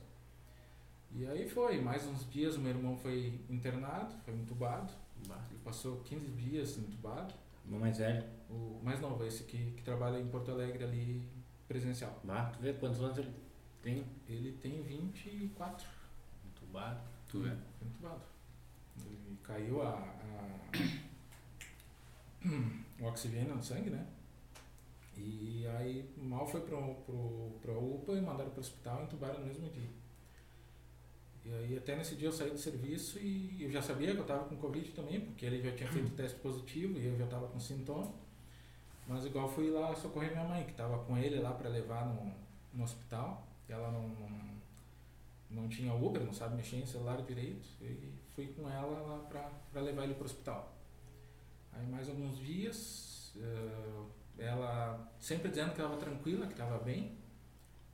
E 1.12 1.26
aí 1.26 1.50
foi, 1.50 1.82
mais 1.82 2.06
uns 2.06 2.30
dias 2.30 2.56
o 2.56 2.60
meu 2.60 2.72
irmão 2.72 2.96
foi 2.98 3.40
internado, 3.50 4.14
foi 4.24 4.34
entubado. 4.36 4.94
Ele 5.50 5.60
passou 5.64 5.98
15 6.02 6.28
dias 6.32 6.78
entubado. 6.78 7.34
O 7.68 7.76
mais 7.76 7.98
velho? 7.98 8.24
O 8.50 8.80
mais 8.84 9.00
novo, 9.00 9.26
esse 9.26 9.44
que, 9.44 9.72
que 9.72 9.82
trabalha 9.82 10.20
em 10.20 10.28
Porto 10.28 10.52
Alegre 10.52 10.84
ali 10.84 11.22
presencial. 11.68 12.20
Bah, 12.24 12.52
tu 12.54 12.60
vê 12.60 12.74
quantos 12.74 13.02
anos 13.02 13.18
ele 13.18 13.34
tem? 13.82 14.06
Ele 14.28 14.52
tem 14.54 14.82
24. 14.82 15.88
Entubado. 16.46 17.02
Tu 17.28 17.40
vê? 17.40 17.50
Foi 17.50 17.88
entubado. 17.88 18.22
Ele 19.06 19.38
caiu 19.44 19.82
a, 19.82 19.90
a 19.90 20.68
o 23.00 23.06
oxigênio 23.06 23.56
no 23.56 23.64
sangue, 23.64 23.90
né? 23.90 24.06
E 25.16 25.66
aí 25.68 26.10
mal 26.18 26.48
foi 26.48 26.62
pro, 26.62 26.96
pro, 27.06 27.52
pro 27.62 27.96
UPA 27.96 28.14
e 28.14 28.22
mandaram 28.22 28.52
para 28.52 28.58
o 28.58 28.62
hospital 28.62 29.02
e 29.02 29.04
entubaram 29.06 29.40
no 29.40 29.46
mesmo 29.46 29.70
dia. 29.70 29.90
E 31.44 31.54
aí 31.54 31.78
até 31.78 31.96
nesse 31.96 32.16
dia 32.16 32.28
eu 32.28 32.32
saí 32.32 32.52
do 32.52 32.58
serviço 32.58 33.18
e 33.20 33.64
eu 33.64 33.72
já 33.72 33.82
sabia 33.82 34.12
que 34.12 34.18
eu 34.18 34.22
estava 34.22 34.46
com 34.46 34.58
Covid 34.58 34.92
também, 34.92 35.22
porque 35.22 35.46
ele 35.46 35.62
já 35.62 35.72
tinha 35.76 35.90
feito 35.90 36.12
teste 36.12 36.38
positivo 36.40 37.00
e 37.00 37.08
eu 37.08 37.18
já 37.18 37.26
estava 37.26 37.48
com 37.48 37.60
sintoma. 37.60 38.14
Mas 39.08 39.26
igual 39.26 39.48
fui 39.48 39.70
lá 39.70 39.96
socorrer 39.96 40.32
minha 40.32 40.44
mãe, 40.44 40.66
que 40.66 40.72
estava 40.72 41.00
com 41.06 41.18
ele 41.18 41.40
lá 41.40 41.54
para 41.54 41.70
levar 41.70 42.06
no, 42.06 42.34
no 42.74 42.84
hospital. 42.84 43.48
E 43.68 43.72
ela 43.72 43.90
não, 43.92 44.10
não, 44.10 44.30
não 45.50 45.68
tinha 45.68 45.94
Uber, 45.94 46.24
não 46.24 46.34
sabe 46.34 46.56
mexer 46.56 46.78
em 46.78 46.86
celular 46.86 47.22
direito. 47.22 47.68
E 47.82 48.14
fui 48.36 48.48
com 48.48 48.70
ela 48.70 49.02
lá 49.02 49.20
para 49.72 49.82
levar 49.82 50.04
ele 50.04 50.14
para 50.14 50.24
o 50.24 50.26
hospital. 50.26 50.76
Aí 51.72 51.86
mais 51.88 52.10
alguns 52.10 52.38
dias, 52.38 53.34
uh, 53.36 54.06
ela 54.38 55.12
sempre 55.20 55.50
dizendo 55.50 55.74
que 55.74 55.82
estava 55.82 55.98
tranquila, 55.98 56.48
que 56.48 56.54
estava 56.54 56.80
bem, 56.80 57.18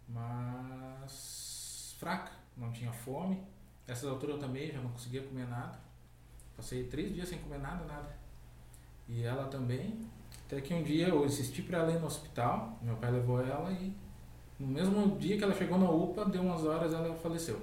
mas 0.07 1.95
fraca 1.99 2.31
não 2.55 2.71
tinha 2.71 2.91
fome. 2.91 3.43
Nessas 3.87 4.09
alturas 4.09 4.35
eu 4.35 4.41
também 4.41 4.71
já 4.71 4.81
não 4.81 4.91
conseguia 4.91 5.23
comer 5.23 5.47
nada. 5.47 5.79
Passei 6.55 6.85
três 6.85 7.13
dias 7.13 7.27
sem 7.27 7.39
comer 7.39 7.59
nada, 7.59 7.83
nada. 7.85 8.15
E 9.07 9.23
ela 9.23 9.47
também. 9.47 10.07
Até 10.45 10.61
que 10.61 10.73
um 10.73 10.83
dia 10.83 11.09
eu 11.09 11.25
insisti 11.25 11.61
para 11.61 11.79
ela 11.79 11.91
ir 11.91 11.99
no 11.99 12.05
hospital. 12.05 12.79
Meu 12.81 12.95
pai 12.97 13.11
levou 13.11 13.41
ela 13.41 13.71
e 13.71 13.95
no 14.63 14.71
mesmo 14.71 15.17
dia 15.17 15.37
que 15.37 15.43
ela 15.43 15.53
chegou 15.53 15.77
na 15.77 15.89
UPA, 15.89 16.25
deu 16.25 16.41
umas 16.41 16.63
horas 16.63 16.93
ela 16.93 17.13
faleceu. 17.15 17.59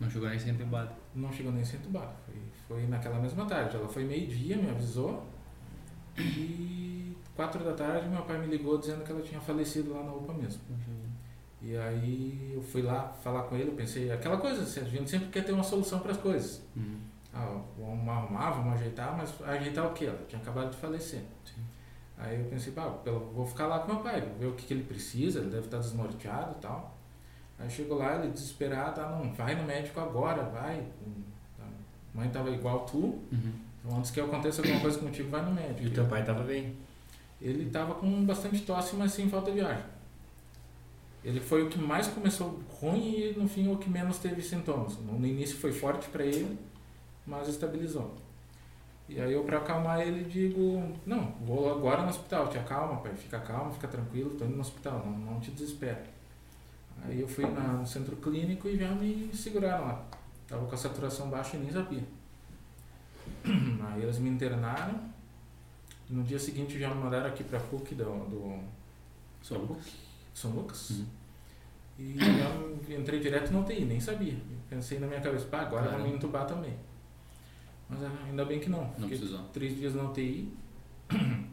Não 0.00 0.10
chegou 0.10 0.28
nem 0.28 0.38
sem 0.38 0.52
entubado? 0.52 0.90
Não 1.14 1.32
chegou 1.32 1.52
nem 1.52 1.64
sem 1.64 1.78
entubado. 1.78 2.12
Foi, 2.26 2.34
foi 2.68 2.86
naquela 2.86 3.18
mesma 3.18 3.46
tarde. 3.46 3.76
Ela 3.76 3.88
foi 3.88 4.04
meio-dia, 4.04 4.56
me 4.56 4.68
avisou. 4.68 5.24
E 6.18 7.16
quatro 7.34 7.62
da 7.64 7.72
tarde 7.72 8.08
meu 8.08 8.22
pai 8.22 8.38
me 8.38 8.46
ligou 8.46 8.78
dizendo 8.78 9.04
que 9.04 9.12
ela 9.12 9.22
tinha 9.22 9.40
falecido 9.40 9.92
lá 9.94 10.02
na 10.02 10.12
UPA 10.12 10.34
mesmo. 10.34 10.60
Uhum. 10.68 11.06
E 11.62 11.76
aí 11.76 12.52
eu 12.54 12.62
fui 12.62 12.82
lá 12.82 13.08
falar 13.22 13.44
com 13.44 13.56
ele, 13.56 13.70
eu 13.70 13.74
pensei, 13.74 14.10
aquela 14.10 14.36
coisa, 14.36 14.62
a 14.62 14.84
gente 14.84 15.08
sempre 15.08 15.28
quer 15.28 15.44
ter 15.44 15.52
uma 15.52 15.62
solução 15.62 16.00
para 16.00 16.12
as 16.12 16.18
coisas. 16.18 16.62
Uhum. 16.74 17.00
Ah, 17.32 17.60
vamos 17.78 18.08
arrumar, 18.08 18.50
vamos 18.50 18.74
ajeitar, 18.74 19.16
mas 19.16 19.40
ajeitar 19.42 19.86
o 19.86 19.92
que? 19.92 20.06
Ela 20.06 20.24
tinha 20.26 20.40
acabado 20.40 20.70
de 20.70 20.76
falecer. 20.76 21.22
Sim. 21.44 21.62
Aí 22.18 22.40
eu 22.40 22.46
pensei, 22.46 22.72
pá, 22.72 22.88
vou 23.34 23.46
ficar 23.46 23.66
lá 23.66 23.80
com 23.80 23.92
meu 23.92 24.02
pai, 24.02 24.20
ver 24.38 24.46
o 24.46 24.52
que, 24.54 24.66
que 24.66 24.72
ele 24.72 24.84
precisa, 24.84 25.40
ele 25.40 25.50
deve 25.50 25.66
estar 25.66 25.78
desnorteado 25.78 26.54
e 26.58 26.60
tal. 26.62 26.96
Aí 27.58 27.68
chegou 27.70 27.98
lá, 27.98 28.16
ele 28.16 28.32
desesperado, 28.32 29.00
ah, 29.00 29.10
não, 29.10 29.32
vai 29.32 29.54
no 29.54 29.64
médico 29.64 30.00
agora, 30.00 30.42
vai. 30.44 30.82
A 31.60 32.18
mãe 32.18 32.28
estava 32.28 32.50
igual 32.50 32.80
tu, 32.80 32.98
uhum. 32.98 33.52
então 33.84 33.98
antes 33.98 34.10
que 34.10 34.20
aconteça 34.20 34.62
alguma 34.62 34.80
coisa 34.80 34.98
contigo, 34.98 35.28
vai 35.28 35.44
no 35.44 35.52
médico. 35.52 35.82
E 35.82 35.86
o 35.88 35.92
teu 35.92 36.06
pai 36.06 36.20
estava 36.20 36.42
bem? 36.42 36.74
Ele 37.40 37.66
estava 37.66 37.94
com 37.94 38.24
bastante 38.24 38.62
tosse, 38.62 38.96
mas 38.96 39.12
sem 39.12 39.28
falta 39.28 39.52
de 39.52 39.60
ar. 39.60 39.90
Ele 41.22 41.40
foi 41.40 41.64
o 41.64 41.68
que 41.68 41.78
mais 41.78 42.06
começou 42.06 42.60
ruim 42.80 43.18
e 43.18 43.34
no 43.36 43.48
fim 43.48 43.68
o 43.68 43.76
que 43.76 43.90
menos 43.90 44.18
teve 44.18 44.40
sintomas. 44.40 44.96
No 44.98 45.26
início 45.26 45.56
foi 45.56 45.72
forte 45.72 46.08
para 46.08 46.24
ele, 46.24 46.58
mas 47.26 47.48
estabilizou. 47.48 48.14
E 49.08 49.20
aí 49.20 49.32
eu 49.32 49.44
para 49.44 49.58
acalmar 49.58 50.00
ele 50.00 50.24
digo, 50.24 50.82
não, 51.06 51.32
vou 51.40 51.70
agora 51.70 52.02
no 52.02 52.08
hospital, 52.08 52.48
te 52.48 52.58
acalma, 52.58 53.00
pai, 53.00 53.14
fica 53.14 53.38
calmo, 53.38 53.72
fica 53.72 53.86
tranquilo, 53.86 54.30
tô 54.30 54.44
indo 54.44 54.56
no 54.56 54.60
hospital, 54.60 55.04
não, 55.06 55.12
não 55.12 55.40
te 55.40 55.52
desespera. 55.52 56.04
Aí 57.04 57.20
eu 57.20 57.28
fui 57.28 57.46
na, 57.46 57.74
no 57.74 57.86
centro 57.86 58.16
clínico 58.16 58.68
e 58.68 58.76
já 58.76 58.90
me 58.90 59.30
seguraram 59.32 59.86
lá. 59.86 60.04
Tava 60.48 60.66
com 60.66 60.74
a 60.74 60.78
saturação 60.78 61.30
baixa 61.30 61.56
e 61.56 61.60
nem 61.60 61.70
sabia. 61.70 62.02
Aí 63.44 64.02
eles 64.02 64.18
me 64.18 64.30
internaram. 64.30 65.00
No 66.08 66.22
dia 66.22 66.38
seguinte 66.38 66.78
já 66.78 66.88
me 66.88 67.02
mandaram 67.02 67.26
aqui 67.26 67.44
para 67.44 67.58
PUC 67.58 67.94
do, 67.94 68.04
do 68.04 68.60
São 69.42 69.58
Lucas. 69.58 69.92
São 70.34 70.50
Lucas. 70.52 70.90
Uhum. 70.90 71.06
E 71.98 72.16
eu 72.88 72.98
entrei 72.98 73.20
direto 73.20 73.52
no 73.52 73.62
UTI, 73.62 73.84
nem 73.84 73.98
sabia. 73.98 74.36
Pensei 74.68 74.98
na 74.98 75.06
minha 75.06 75.20
cabeça, 75.20 75.46
pá, 75.46 75.62
agora 75.62 75.90
vão 75.90 76.02
me 76.02 76.14
entubar 76.14 76.46
também. 76.46 76.74
Mas 77.88 78.02
ah, 78.02 78.10
ainda 78.26 78.44
bem 78.44 78.58
que 78.58 78.68
não. 78.68 78.90
Não 78.98 79.08
precisou. 79.08 79.40
três 79.52 79.76
dias 79.76 79.94
na 79.94 80.04
UTI. 80.04 80.52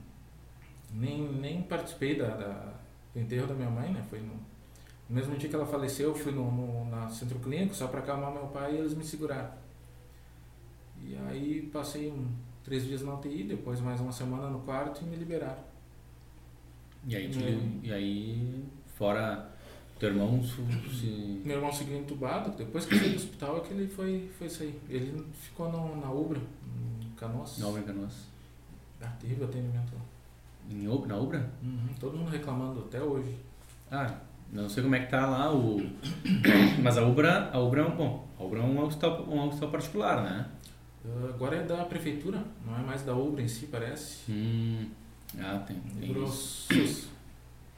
nem, 0.93 1.31
nem 1.33 1.61
participei 1.63 2.17
da, 2.17 2.29
da, 2.29 2.73
do 3.13 3.19
enterro 3.19 3.47
da 3.47 3.53
minha 3.53 3.69
mãe, 3.69 3.91
né? 3.91 4.03
Foi 4.09 4.19
no, 4.19 4.33
no 4.33 5.15
mesmo 5.15 5.35
dia 5.37 5.49
que 5.49 5.55
ela 5.55 5.65
faleceu, 5.65 6.09
eu 6.09 6.15
fui 6.15 6.31
no, 6.31 6.51
no 6.51 6.85
na 6.89 7.09
centro 7.09 7.39
clínico 7.39 7.75
só 7.75 7.87
para 7.87 7.99
acalmar 7.99 8.31
meu 8.31 8.47
pai 8.47 8.73
e 8.73 8.77
eles 8.77 8.93
me 8.93 9.03
seguraram. 9.03 9.51
E 11.01 11.15
aí 11.27 11.69
passei 11.71 12.09
um, 12.09 12.27
três 12.63 12.85
dias 12.85 13.01
na 13.01 13.13
UTI, 13.13 13.43
depois 13.43 13.79
mais 13.79 13.99
uma 13.99 14.11
semana 14.11 14.49
no 14.49 14.59
quarto 14.61 15.03
e 15.03 15.05
me 15.05 15.15
liberaram. 15.15 15.63
E 17.05 17.15
aí, 17.15 17.31
e 17.83 17.91
aí 17.91 18.65
fora 18.95 19.52
teu 19.99 20.09
irmão 20.09 20.43
se... 20.43 21.41
Meu 21.45 21.57
irmão 21.57 21.71
seguiu 21.71 21.97
entubado, 21.97 22.51
depois 22.57 22.85
que 22.85 22.97
saiu 22.97 23.11
do 23.11 23.15
hospital 23.15 23.57
é 23.57 23.59
que 23.61 23.73
ele 23.73 23.87
foi, 23.87 24.29
foi 24.37 24.49
sair. 24.49 24.79
Ele 24.89 25.25
ficou 25.33 25.71
no, 25.71 25.99
na 25.99 26.11
Ubra, 26.11 26.39
em 27.01 27.09
Canoas. 27.15 27.57
Na 27.59 27.67
Ubra 27.67 27.81
em 27.81 27.85
Canoas. 27.85 28.13
Ah, 29.01 29.13
terrível 29.19 29.45
atendimento 29.45 29.93
lá. 29.93 30.01
Em 30.69 30.87
Ubra, 30.87 31.07
na 31.07 31.17
Ubra? 31.17 31.49
Uhum, 31.61 31.89
todo 31.99 32.17
mundo 32.17 32.29
reclamando 32.29 32.81
até 32.81 33.01
hoje. 33.01 33.35
Ah, 33.91 34.17
não 34.51 34.69
sei 34.69 34.83
como 34.83 34.95
é 34.95 34.99
que 34.99 35.11
tá 35.11 35.25
lá 35.25 35.53
o... 35.53 35.81
Mas 36.81 36.97
a 36.97 37.05
Ubra, 37.05 37.49
a 37.51 37.59
Ubra 37.59 37.81
é 37.81 37.85
um 37.85 37.95
bom. 37.95 38.27
A 38.39 38.43
Ubra 38.43 38.59
é 38.59 38.63
um 38.63 38.81
hospital, 38.83 39.25
um 39.27 39.47
hospital 39.47 39.69
particular, 39.71 40.23
né? 40.23 40.49
Uh, 41.05 41.29
agora 41.29 41.57
é 41.57 41.63
da 41.63 41.83
prefeitura, 41.83 42.43
não 42.65 42.77
é 42.77 42.81
mais 42.81 43.03
da 43.03 43.13
Ubra 43.13 43.41
em 43.41 43.47
si, 43.47 43.67
parece. 43.67 44.31
Hum... 44.31 44.89
Ah, 45.39 45.59
tem. 45.67 45.79
tem 45.99 46.27
SUS. 46.27 47.07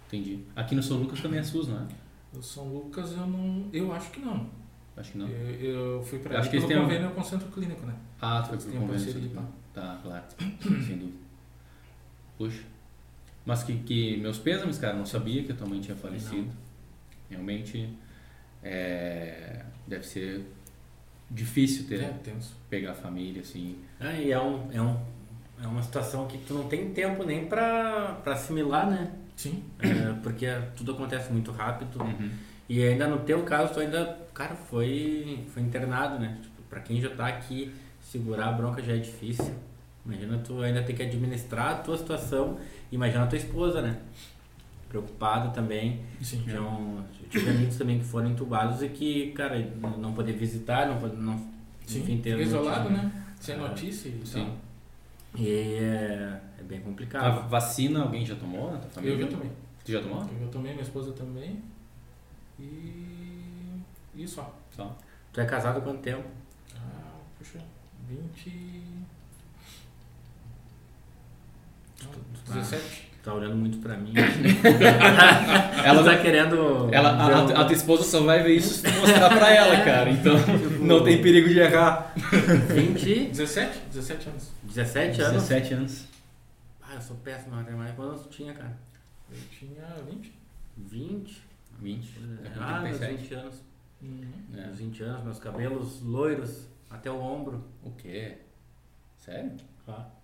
Entendi. 0.08 0.40
Aqui 0.56 0.76
no 0.76 0.84
São 0.84 0.98
Lucas 0.98 1.22
também 1.22 1.40
é 1.40 1.44
SUS, 1.44 1.68
não 1.68 1.80
é? 1.80 1.88
No 2.36 2.44
São 2.44 2.68
Lucas 2.68 3.12
eu 3.12 3.26
não. 3.26 3.70
Eu 3.72 3.94
acho 3.94 4.12
que 4.12 4.20
não. 4.20 4.50
Acho 4.96 5.12
que 5.12 5.18
não. 5.18 5.28
Eu, 5.28 5.96
eu 5.96 6.04
fui 6.04 6.20
para 6.20 6.40
acho 6.40 6.50
que 6.50 6.58
eles 6.58 6.68
têm 6.68 6.82
convênio 6.82 7.10
um... 7.10 7.12
com 7.12 7.22
o 7.22 7.24
centro 7.24 7.48
clínico, 7.50 7.86
né? 7.86 7.96
Ah, 8.22 8.42
tu 8.42 8.50
foi 8.50 8.58
pro 8.58 8.80
convênio 8.80 9.00
centro 9.00 9.48
Tá, 9.74 10.00
claro. 10.02 10.24
Sem 10.62 10.98
dúvida. 10.98 11.18
Puxa. 12.38 12.64
Mas 13.46 13.64
que, 13.64 13.78
que 13.80 14.18
meus 14.18 14.40
pêsames, 14.40 14.78
cara, 14.78 14.96
não 14.96 15.06
sabia 15.06 15.44
que 15.44 15.52
a 15.52 15.56
tua 15.56 15.68
mãe 15.68 15.82
tinha 15.82 15.96
falecido. 15.96 16.48
Não. 16.48 16.66
Realmente 17.30 17.90
é, 18.64 19.66
deve 19.86 20.06
ser 20.06 20.46
difícil 21.30 21.88
ter 21.88 22.02
é, 22.02 22.20
pegar 22.70 22.92
a 22.92 22.96
família 22.96 23.42
assim. 23.42 23.78
Ah, 24.00 24.14
e 24.14 24.32
é 24.32 24.42
um, 24.42 24.72
é 24.72 24.82
um 24.82 24.98
é 25.62 25.68
uma 25.68 25.82
situação 25.82 26.28
que 26.28 26.38
tu 26.40 26.54
não 26.54 26.68
tem 26.68 26.92
tempo 26.92 27.24
nem 27.24 27.46
pra, 27.46 28.20
pra 28.24 28.34
assimilar, 28.34 28.90
né? 28.90 29.12
Sim. 29.36 29.64
É, 29.80 30.14
porque 30.24 30.48
tudo 30.76 30.94
acontece 30.94 31.32
muito 31.32 31.52
rápido. 31.52 32.02
Uhum. 32.02 32.30
E 32.68 32.82
ainda 32.84 33.08
no 33.08 33.20
teu 33.20 33.44
caso, 33.44 33.74
tu 33.74 33.80
ainda, 33.80 34.18
cara, 34.34 34.56
foi, 34.56 35.44
foi 35.54 35.62
internado, 35.62 36.18
né? 36.20 36.38
Tipo, 36.42 36.62
pra 36.70 36.80
quem 36.80 37.00
já 37.00 37.10
tá 37.10 37.28
aqui, 37.28 37.72
segurar 38.02 38.48
a 38.50 38.52
bronca 38.54 38.82
já 38.82 38.94
é 38.94 38.98
difícil. 38.98 39.54
Imagina 40.06 40.38
tu 40.40 40.62
ainda 40.62 40.82
ter 40.84 40.94
que 40.94 41.04
administrar 41.04 41.70
a 41.72 41.76
tua 41.76 41.98
situação. 41.98 42.58
Imagina 42.92 43.24
a 43.24 43.28
tua 43.28 43.38
esposa, 43.38 43.82
né? 43.82 43.98
Preocupada 44.90 45.50
também. 45.50 46.02
Sim. 46.22 46.44
Então, 46.48 47.04
eu 47.22 47.30
tive 47.30 47.50
amigos 47.50 47.76
também 47.76 48.00
que 48.00 48.06
foram 48.06 48.30
entubados 48.30 48.82
e 48.82 48.90
que, 48.90 49.32
cara, 49.32 49.60
não 50.00 50.14
poder 50.14 50.34
visitar, 50.34 50.88
não 50.88 50.98
poder, 51.00 51.18
não, 51.18 51.38
Sim. 51.86 52.00
enfim, 52.02 52.18
ter 52.20 52.40
isolado, 52.40 52.90
notícia. 52.90 53.04
né? 53.04 53.24
Sem 53.40 53.58
notícia 53.58 54.10
e 54.10 54.26
Sim. 54.26 54.46
tal. 54.46 54.58
E 55.38 55.76
é, 55.76 56.42
é 56.60 56.64
bem 56.64 56.80
A 56.80 56.82
complicado. 56.82 57.50
vacina 57.50 58.02
alguém 58.04 58.26
já 58.26 58.36
tomou 58.36 58.72
na 58.72 58.78
tua 58.80 58.90
família? 58.90 59.16
Eu 59.16 59.22
já 59.22 59.28
tomei. 59.38 59.52
Tu 59.84 59.92
já 59.92 60.02
tomou? 60.02 60.22
Eu 60.24 60.46
já 60.46 60.52
tomei, 60.52 60.72
minha 60.72 60.84
esposa 60.84 61.12
também. 61.14 61.64
E. 62.60 63.82
E 64.16 64.28
só. 64.28 64.58
Só. 64.72 64.96
Tu 65.34 65.42
é 65.42 65.46
casado 65.46 65.78
há 65.80 65.82
quanto 65.82 66.02
tempo? 66.02 66.24
Ah, 66.76 67.20
puxa, 67.38 67.60
20. 68.08 68.84
Não, 72.04 72.56
17. 72.56 73.12
Tá 73.26 73.34
olhando 73.34 73.56
muito 73.56 73.80
pra 73.80 73.98
mim. 73.98 74.14
Ela 75.84 76.04
tá 76.04 76.22
querendo. 76.22 76.94
Ela, 76.94 77.10
a, 77.10 77.26
a, 77.26 77.62
a 77.62 77.66
tua 77.66 77.74
esposa 77.74 78.04
só 78.04 78.22
vai 78.22 78.44
ver 78.44 78.58
isso 78.58 78.76
se 78.76 78.84
tu 78.84 78.92
mostrar 79.00 79.36
pra 79.36 79.52
ela, 79.52 79.84
cara. 79.84 80.12
Então 80.12 80.36
não 80.80 81.04
tem 81.04 81.20
perigo 81.24 81.50
de 81.50 81.58
errar. 81.58 82.14
20, 82.72 83.30
17? 83.30 83.80
17 83.92 84.30
anos. 84.30 84.52
17 84.64 85.22
anos. 85.22 85.42
17 85.42 85.74
anos. 85.74 86.06
Ah, 86.84 86.94
eu 86.94 87.02
sou 87.02 87.16
péssimo 87.18 87.56
na 87.56 87.64
matemática. 87.64 87.96
Quantos 87.96 88.22
tu 88.22 88.30
tinha, 88.30 88.54
cara? 88.54 88.78
Eu 89.32 89.38
tinha 89.50 89.84
20. 90.08 90.32
20? 90.78 91.42
20. 91.82 92.08
Ah, 92.60 92.80
meus 92.82 93.00
37. 93.00 93.22
20 93.24 93.34
anos. 93.34 93.56
Uhum. 94.04 94.32
É. 94.54 94.62
Meus 94.68 94.78
20 94.78 95.04
anos, 95.04 95.24
meus 95.24 95.40
cabelos 95.40 96.02
loiros 96.04 96.68
até 96.92 97.10
o 97.10 97.20
ombro. 97.20 97.64
O 97.84 97.90
quê? 97.90 98.38
Sério? 99.18 99.52
Tá. 99.84 99.96
Aí, 99.96 100.15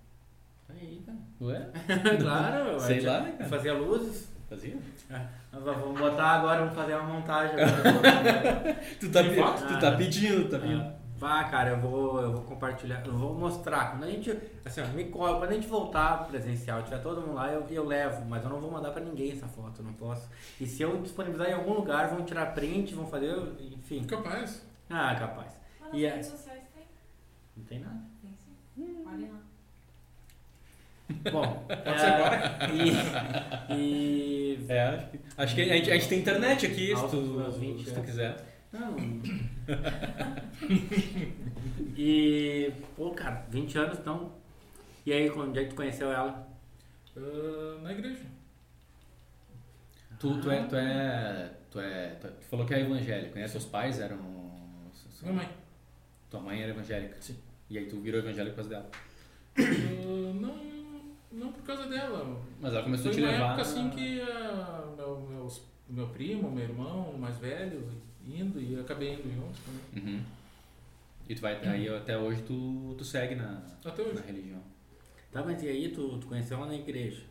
cara. 1.06 1.18
Ué? 1.42 1.70
claro, 2.22 2.80
Sei 2.82 3.02
lá, 3.02 3.22
né, 3.22 3.32
cara? 3.38 3.50
Fazia 3.50 3.74
luzes. 3.74 4.30
Fazia? 4.50 4.78
Ah, 5.10 5.28
Vamos 5.54 5.98
botar 6.00 6.26
agora, 6.40 6.60
vamos 6.62 6.76
fazer 6.76 6.96
uma 6.96 7.14
montagem. 7.14 7.56
agora. 7.62 8.80
Tu 9.00 9.10
tá, 9.12 9.24
pe- 9.24 9.36
foto? 9.36 9.68
tu 9.68 9.80
tá 9.80 9.92
pedindo, 9.94 10.50
tá 10.50 10.58
Ah, 10.58 10.60
pedindo. 10.60 11.02
Vá, 11.18 11.44
cara, 11.46 11.70
eu 11.70 11.80
vou, 11.80 12.20
eu 12.22 12.32
vou 12.34 12.42
compartilhar, 12.42 13.04
eu 13.06 13.14
vou 13.14 13.34
mostrar. 13.36 13.92
Quando 13.92 14.06
a 14.06 14.08
gente, 14.08 14.36
assim, 14.66 14.82
ó, 14.82 14.88
me 14.88 15.06
cola, 15.06 15.38
quando 15.38 15.52
a 15.52 15.54
gente 15.54 15.68
voltar 15.68 16.26
presencial, 16.28 16.82
tiver 16.82 16.98
todo 16.98 17.22
mundo 17.22 17.36
lá, 17.36 17.52
eu, 17.52 17.64
eu 17.70 17.86
levo, 17.86 18.26
mas 18.26 18.44
eu 18.44 18.50
não 18.50 18.60
vou 18.60 18.72
mandar 18.72 18.90
pra 18.92 19.04
ninguém 19.04 19.32
essa 19.32 19.48
foto, 19.48 19.84
não 19.84 19.94
posso. 19.94 20.28
E 20.60 20.66
se 20.66 20.82
eu 20.82 21.00
disponibilizar 21.02 21.50
em 21.50 21.54
algum 21.54 21.74
lugar, 21.74 22.08
vão 22.10 22.26
tirar 22.26 22.48
print, 22.56 22.96
vão 22.96 23.06
fazer, 23.06 23.36
enfim. 23.72 24.04
Capaz. 24.06 24.66
Ah, 24.90 25.16
capaz. 25.16 25.52
Mas 25.80 25.94
E 25.94 26.06
é- 26.06 26.10
redes 26.16 26.28
sociais 26.30 26.64
tem. 26.74 26.84
Não 27.56 27.64
tem 27.66 27.80
nada. 27.80 28.02
Tem 28.22 28.32
sim. 28.34 29.04
Olha 29.08 29.28
lá. 29.32 29.40
Bom, 31.32 31.66
Pode 31.68 32.00
ser 32.00 32.06
agora. 32.08 32.58
E, 33.70 33.76
e 33.76 34.66
É, 34.70 34.82
acho 34.88 35.08
que, 35.10 35.20
acho 35.38 35.56
que 35.56 35.62
a, 35.62 35.66
gente, 35.76 35.92
a 35.92 35.94
gente 35.96 36.10
tem 36.10 36.20
internet 36.20 36.66
aqui, 36.66 36.88
se 36.88 36.94
Aos 36.94 37.12
tu, 37.12 37.18
meus 37.18 37.58
20, 37.58 37.86
se 37.86 37.94
tu 37.94 38.00
é. 38.00 38.04
quiser. 38.04 38.38
Não. 38.72 38.96
e, 41.98 42.72
pô, 42.96 43.12
cara, 43.12 43.46
20 43.50 43.78
anos 43.78 44.00
então. 44.00 44.32
E 45.06 45.12
aí, 45.12 45.30
onde 45.32 45.60
é 45.60 45.64
que 45.64 45.70
tu 45.72 45.76
conheceu 45.76 46.12
ela? 46.12 46.48
Ah, 47.18 47.80
na 47.82 47.92
igreja. 47.92 48.26
Tu, 50.20 50.40
tu, 50.40 50.52
é, 50.52 50.64
tu, 50.64 50.76
é, 50.76 51.52
tu 51.70 51.80
é. 51.80 52.08
Tu, 52.22 52.28
tu 52.28 52.46
falou 52.46 52.66
que 52.66 52.74
é 52.74 52.82
evangélico, 52.82 53.38
né? 53.38 53.48
Seus 53.48 53.66
pais 53.66 54.00
eram. 54.00 54.18
Minha 55.24 55.34
mãe. 55.34 55.50
Tua 56.30 56.40
mãe 56.40 56.62
era 56.62 56.72
evangélica. 56.72 57.18
Sim. 57.20 57.38
E 57.70 57.78
aí 57.78 57.88
tu 57.88 58.00
virou 58.00 58.22
evangélico 58.22 58.56
por 58.56 58.68
causa 58.68 58.70
dela. 58.70 58.90
Ah, 59.58 60.34
não, 60.34 60.71
não 61.32 61.52
por 61.52 61.64
causa 61.64 61.88
dela. 61.88 62.42
Mas 62.60 62.74
ela 62.74 62.84
começou 62.84 63.12
Foi 63.12 63.12
a 63.12 63.16
te 63.16 63.22
uma 63.22 63.32
levar. 63.32 63.46
época 63.48 63.62
assim 63.62 63.90
que 63.90 64.22
ah, 64.22 64.94
meu, 64.98 65.20
meus, 65.22 65.62
meu 65.90 66.08
primo, 66.10 66.52
meu 66.52 66.64
irmão 66.64 67.14
mais 67.18 67.38
velho, 67.38 67.88
indo 68.28 68.60
e 68.62 68.80
acabei 68.80 69.14
indo 69.14 69.34
junto 69.34 69.60
também. 69.62 70.16
Uhum. 70.16 70.24
E 71.30 71.36
tu 71.36 71.42
vai. 71.42 71.56
Aí 71.68 71.88
até 71.90 72.18
hoje 72.18 72.42
tu, 72.44 72.94
tu 72.98 73.04
segue 73.06 73.36
na, 73.36 73.62
Até 73.86 74.02
hoje. 74.02 74.16
na 74.16 74.22
religião. 74.22 74.62
Tá, 75.32 75.42
mas 75.44 75.64
e 75.64 75.68
aí, 75.68 75.90
tu, 75.90 76.18
tu 76.18 76.28
conheceu 76.28 76.58
ela 76.58 76.68
na 76.68 76.76
igreja? 76.76 77.24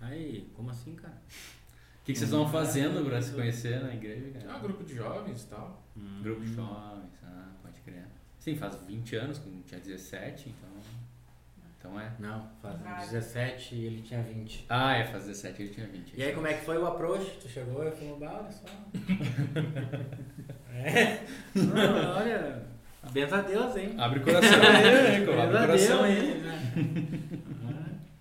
Aí, 0.00 0.50
como 0.56 0.70
assim, 0.70 0.96
cara? 0.96 1.14
O 1.14 2.04
que, 2.04 2.12
que 2.12 2.18
vocês 2.18 2.30
estavam 2.30 2.48
fazendo 2.50 3.04
pra 3.04 3.20
se 3.22 3.32
conhecer 3.32 3.80
na 3.80 3.94
igreja, 3.94 4.30
cara? 4.32 4.54
Ah, 4.54 4.58
grupo 4.58 4.82
de 4.82 4.96
jovens 4.96 5.44
e 5.44 5.46
tal. 5.46 5.80
Grupo 6.22 6.40
de 6.40 6.52
jovens, 6.54 7.10
ah, 7.22 7.48
pode 7.62 7.78
crer. 7.82 8.06
Sim, 8.40 8.56
faz 8.56 8.74
20 8.86 9.14
anos, 9.16 9.38
quando 9.38 9.62
tinha 9.64 9.78
17, 9.78 10.48
então. 10.48 10.70
Então 11.80 11.98
é. 11.98 12.12
Não, 12.18 12.46
faz 12.60 12.78
Cara. 12.82 13.00
17 13.06 13.74
e 13.74 13.86
ele 13.86 14.02
tinha 14.02 14.22
20. 14.22 14.66
Ah, 14.68 14.96
é, 14.96 15.04
faz 15.04 15.24
17 15.24 15.62
ele 15.62 15.72
tinha 15.72 15.86
20. 15.86 16.12
E 16.14 16.22
aí, 16.22 16.34
como 16.34 16.46
é 16.46 16.52
que 16.52 16.66
foi 16.66 16.76
o 16.76 16.86
approach? 16.86 17.38
Tu 17.40 17.48
chegou 17.48 17.82
e 17.88 17.90
falou, 17.90 18.18
bah, 18.18 18.40
olha 18.42 18.52
só. 18.52 18.66
é? 20.74 21.24
Não, 21.54 22.16
olha, 22.16 22.62
benza 23.12 23.38
a 23.38 23.40
Deus, 23.40 23.74
hein? 23.76 23.94
Abre 23.98 24.20
o 24.20 24.22
coração 24.22 24.60
aí, 24.68 25.20
Rico, 25.20 25.32
abre 25.32 25.56
o 25.56 25.60
coração 25.60 26.04
aí. 26.04 27.40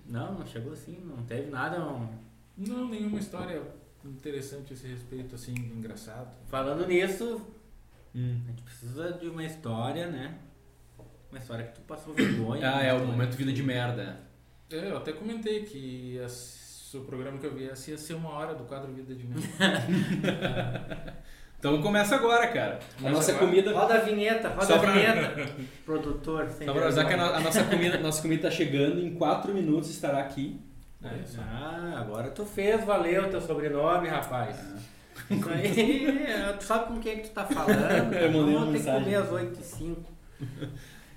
Não, 0.10 0.40
não 0.40 0.46
chegou 0.48 0.74
assim, 0.74 0.98
não 1.06 1.24
teve 1.26 1.52
nada. 1.52 1.78
Não. 1.78 2.10
Não, 2.58 2.88
nenhuma 2.90 3.20
história 3.20 3.62
interessante 4.04 4.74
a 4.74 4.76
esse 4.76 4.88
respeito, 4.88 5.36
assim, 5.36 5.54
engraçado. 5.54 6.30
Falando 6.48 6.88
nisso, 6.88 7.40
Hum. 8.16 8.42
a 8.44 8.50
gente 8.50 8.64
precisa 8.64 9.14
de 9.14 9.28
uma 9.28 9.44
história, 9.44 10.08
né? 10.08 10.34
Uma 11.32 11.38
história 11.40 11.66
que 11.66 11.74
tu 11.74 11.82
passou 11.82 12.14
vergonha. 12.14 12.72
Ah, 12.76 12.84
é 12.84 12.94
o 12.94 13.06
momento 13.06 13.36
vida 13.38 13.52
de 13.54 13.62
merda. 13.64 14.20
É, 14.72 14.90
eu 14.92 14.98
até 14.98 15.12
comentei 15.14 15.64
que 15.64 16.20
o 16.94 17.00
programa 17.02 17.38
que 17.38 17.46
eu 17.46 17.54
viesse 17.54 17.92
ia 17.92 17.98
ser 17.98 18.16
uma 18.16 18.30
hora 18.32 18.56
do 18.56 18.64
quadro 18.66 18.92
Vida 18.94 19.14
de 19.16 19.26
Mim. 19.28 19.36
Então 21.60 21.82
começa 21.82 22.16
agora, 22.16 22.48
cara. 22.48 22.76
A 22.80 22.96
Começa 23.00 23.16
nossa 23.18 23.32
agora? 23.34 23.46
comida. 23.48 23.74
Roda 23.74 23.96
a 23.96 23.98
vinheta, 23.98 24.48
roda 24.48 24.66
Só 24.66 24.76
a 24.76 24.80
pra- 24.80 24.92
vinheta. 24.94 25.52
Produtor, 25.86 26.48
sem 26.52 26.66
Só 26.66 26.74
pra 26.74 26.86
avisar 26.86 27.06
que 27.06 27.14
a, 27.14 27.22
a 27.36 27.40
nossa 27.42 27.64
comida, 27.66 27.98
nossa 27.98 28.22
comida 28.22 28.44
tá 28.44 28.50
chegando, 28.52 29.02
em 29.02 29.14
4 29.16 29.54
minutos 29.54 29.90
estará 29.90 30.20
aqui. 30.20 30.58
É. 31.04 31.10
Ah, 31.38 31.96
agora 32.00 32.30
tu 32.32 32.46
fez 32.46 32.82
valer 32.86 33.26
o 33.26 33.30
teu 33.30 33.42
sobrenome, 33.42 34.08
rapaz. 34.08 34.58
Isso 35.30 35.50
aí, 35.50 36.08
é, 36.28 36.54
tu 36.54 36.64
sabe 36.64 36.86
com 36.94 37.00
quem 37.02 37.18
que 37.18 37.28
tu 37.28 37.34
tá 37.34 37.44
falando. 37.46 38.14
Eu 38.16 38.32
mandei 38.32 38.56
uma 38.56 38.66
Vamos 38.66 38.66
ter 38.66 38.80
que 38.80 38.86
mensagem. 38.86 39.04
comer 39.04 39.16
às 39.16 39.30
8 39.30 39.60
e 39.60 39.64
5. 39.64 40.12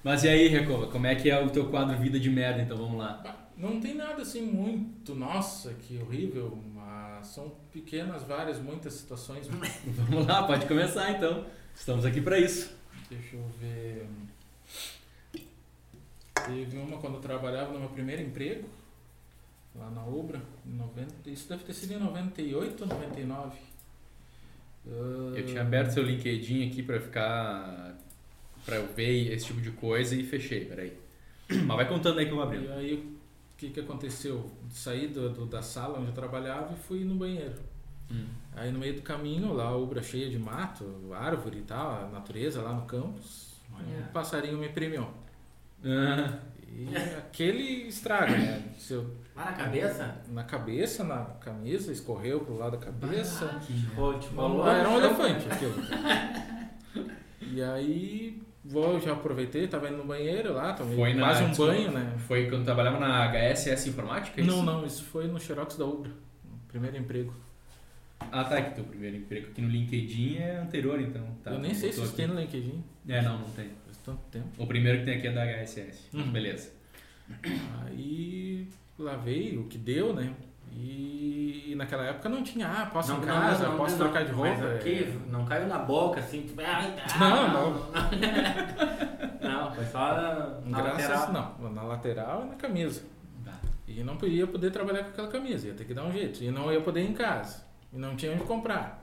Mas 0.03 0.25
e 0.25 0.29
aí, 0.29 0.49
Recova, 0.49 0.89
como 0.89 1.07
é 1.07 1.15
que 1.15 1.31
é 1.31 1.41
o 1.41 1.51
teu 1.51 1.69
quadro 1.71 1.97
Vida 1.97 2.19
de 2.19 2.29
Merda? 2.29 2.61
Então 2.63 2.77
vamos 2.77 2.99
lá. 2.99 3.49
Não 3.57 3.81
tem 3.81 3.95
nada 3.95 4.23
assim 4.23 4.43
muito, 4.43 5.15
nossa, 5.15 5.75
que 5.75 5.97
horrível, 5.99 6.59
mas 6.75 7.29
são 7.29 7.53
pequenas, 7.73 8.23
várias, 8.25 8.59
muitas 8.59 8.95
situações. 8.95 9.47
Vamos 9.87 10.27
lá, 10.27 10.43
pode 10.45 10.67
começar 10.67 11.11
então. 11.13 11.47
Estamos 11.75 12.05
aqui 12.05 12.21
pra 12.21 12.39
isso. 12.39 12.75
Deixa 13.09 13.37
eu 13.37 13.45
ver. 13.61 14.09
Teve 16.47 16.77
uma 16.79 16.97
quando 16.99 17.15
eu 17.15 17.21
trabalhava 17.21 17.73
no 17.73 17.79
meu 17.79 17.91
primeiro 17.91 18.23
emprego, 18.23 18.69
lá 19.77 19.89
na 19.91 20.05
Ubra, 20.05 20.43
em 20.67 20.75
90, 20.75 21.31
isso 21.31 21.49
deve 21.49 21.63
ter 21.63 21.75
sido 21.75 21.93
em 21.93 21.99
98 21.99 22.83
ou 22.83 22.89
99. 22.89 23.59
Ah, 24.87 24.91
Eu 25.37 25.47
tinha 25.47 25.61
aberto 25.61 25.93
seu 25.93 26.03
LinkedIn 26.03 26.69
aqui 26.69 26.83
pra 26.83 27.01
ficar. 27.01 27.97
Pra 28.65 28.77
eu 28.77 28.87
ver 28.95 29.33
esse 29.33 29.47
tipo 29.47 29.61
de 29.61 29.71
coisa 29.73 30.15
e 30.15 30.23
fechei, 30.25 30.65
peraí. 30.65 30.97
Mas 31.67 31.77
vai 31.77 31.89
contando 31.89 32.19
aí 32.19 32.27
que 32.27 32.33
eu 32.33 32.37
vou 32.37 32.45
abrindo. 32.45 32.67
E 32.67 32.73
aí, 32.73 32.95
o 32.95 33.57
que, 33.57 33.71
que 33.71 33.81
aconteceu? 33.81 34.51
Saí 34.71 35.07
do, 35.09 35.31
do- 35.31 35.47
da 35.47 35.63
sala 35.63 35.99
onde 35.99 36.09
eu 36.09 36.15
trabalhava 36.15 36.73
e 36.73 36.77
fui 36.77 37.05
no 37.05 37.15
banheiro. 37.15 37.55
Hum. 38.11 38.27
Aí 38.55 38.71
no 38.71 38.79
meio 38.79 38.95
do 38.95 39.03
caminho, 39.03 39.53
lá 39.53 39.65
a 39.65 39.77
Ubra 39.77 40.03
cheia 40.03 40.29
de 40.29 40.39
mato, 40.39 40.85
árvore 41.15 41.59
e 41.59 41.63
tal, 41.63 42.05
a 42.05 42.09
natureza 42.09 42.61
lá 42.61 42.73
no 42.75 42.83
campus, 42.87 43.55
Olha. 43.75 43.87
um 43.87 44.13
passarinho 44.13 44.59
me 44.59 44.69
premiou. 44.69 45.11
Ah, 45.85 46.39
E 46.69 46.89
aquele 47.19 47.87
estrago, 47.89 48.33
né? 48.33 48.63
Se 48.79 48.95
eu- 48.95 49.15
Ah, 49.37 49.47
na 49.47 49.53
cabeça? 49.53 50.23
na 50.29 50.45
cabeça, 50.45 51.05
na 51.05 51.25
camisa, 51.41 51.91
escorreu 51.93 52.41
pro 52.41 52.57
lado 52.59 52.73
da 52.79 52.85
cabeça. 52.87 53.61
Te 53.67 53.73
Não, 53.73 54.49
rolou 54.49 54.67
era 54.69 54.89
um 54.89 54.99
elefante 54.99 55.47
aquilo. 55.51 55.75
E 57.41 57.63
aí, 57.63 58.43
vou, 58.65 59.01
já 59.01 59.13
aproveitei, 59.13 59.67
tava 59.67 59.89
indo 59.89 59.99
no 59.99 60.05
banheiro 60.05 60.53
lá, 60.55 60.73
tomei 60.73 60.97
Foi 60.97 61.15
na- 61.15 61.23
quase 61.27 61.43
um 61.45 61.49
desculpa. 61.49 61.73
banho, 61.73 61.91
né? 61.93 62.15
Foi 62.27 62.49
quando 62.49 62.65
trabalhava 62.65 62.99
na 63.01 63.25
HSS 63.31 63.89
Informática? 63.89 64.41
é 64.41 64.45
Não, 64.45 64.55
isso? 64.57 64.63
não, 64.65 64.87
isso 64.87 65.05
foi 65.05 65.27
no 65.27 65.39
Xerox 65.41 65.77
da 65.77 65.85
Ubra, 65.85 66.11
primeiro 66.69 66.97
emprego. 66.97 67.35
Ah, 68.31 68.45
tá, 68.45 68.63
que 68.63 68.77
teu 68.77 68.85
primeiro 68.85 69.17
emprego 69.17 69.49
aqui 69.49 69.61
no 69.61 69.69
LinkedIn 69.69 70.37
é 70.37 70.57
anterior, 70.59 71.01
então. 71.01 71.27
Tá, 71.43 71.51
eu 71.51 71.59
nem 71.59 71.75
sei 71.75 71.93
se 71.93 72.01
isso 72.03 72.15
tem 72.15 72.27
no 72.29 72.39
LinkedIn, 72.39 72.83
É, 73.09 73.21
não, 73.21 73.39
não 73.41 73.51
tem. 73.51 73.71
faz 73.85 73.97
tanto 74.05 74.21
tempo. 74.31 74.47
O 74.59 74.67
primeiro 74.67 75.01
que 75.01 75.05
tem 75.07 75.17
aqui 75.19 75.27
é 75.27 75.33
da 75.33 75.43
HSS. 75.45 76.09
Uhum. 76.15 76.31
Beleza. 76.31 76.71
Aí 77.87 78.67
lavei 78.99 79.57
o 79.59 79.65
que 79.65 79.77
deu, 79.79 80.15
né? 80.15 80.33
E 80.75 81.75
naquela 81.77 82.05
época 82.05 82.29
não 82.29 82.43
tinha, 82.43 82.67
ah, 82.69 82.87
posso 82.87 83.13
Não 83.13 83.23
em 83.23 83.27
casa, 83.27 83.69
não- 83.69 83.77
posso 83.77 83.93
não- 83.97 83.99
trocar 84.07 84.25
de 84.25 84.33
roupa. 84.33 84.51
Mas 84.51 84.77
aqui 84.77 85.19
não 85.31 85.45
caiu 85.45 85.67
na 85.67 85.79
boca, 85.79 86.21
assim, 86.21 86.43
tipo, 86.43 86.61
ah, 86.61 87.19
Não, 87.19 87.53
não. 87.53 87.93
Não, 89.43 89.75
foi 89.75 89.85
só 89.87 89.99
na, 90.65 90.81
Graças, 90.83 91.09
lateral. 91.11 91.57
não, 91.61 91.73
na 91.73 91.83
lateral 91.83 92.45
e 92.45 92.49
na 92.51 92.55
camisa. 92.55 93.03
Tá. 93.45 93.53
E 93.89 94.03
não 94.05 94.17
podia 94.17 94.47
poder 94.47 94.71
trabalhar 94.71 95.03
com 95.05 95.09
aquela 95.11 95.29
camisa, 95.29 95.67
ia 95.67 95.75
ter 95.75 95.85
que 95.85 95.93
dar 95.95 96.05
um 96.05 96.13
jeito. 96.13 96.43
E 96.43 96.51
não 96.51 96.73
ia 96.73 96.81
poder 96.81 97.03
ir 97.03 97.11
em 97.11 97.13
casa. 97.13 97.65
E 97.93 97.99
não 97.99 98.15
tinha 98.17 98.33
onde 98.33 98.45
comprar. 98.45 99.03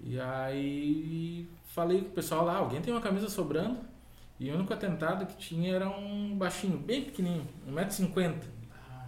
E 0.00 0.18
aí 0.18 1.48
falei 1.66 2.00
com 2.00 2.08
o 2.08 2.12
pessoal 2.12 2.44
lá, 2.44 2.56
alguém 2.56 2.80
tem 2.80 2.92
uma 2.94 3.00
camisa 3.00 3.28
sobrando? 3.28 3.78
E 4.40 4.50
o 4.50 4.54
único 4.54 4.72
atentado 4.72 5.26
que 5.26 5.36
tinha 5.36 5.74
era 5.74 5.88
um 5.88 6.34
baixinho, 6.36 6.78
bem 6.78 7.02
pequenininho, 7.04 7.46
1,50m, 7.68 8.34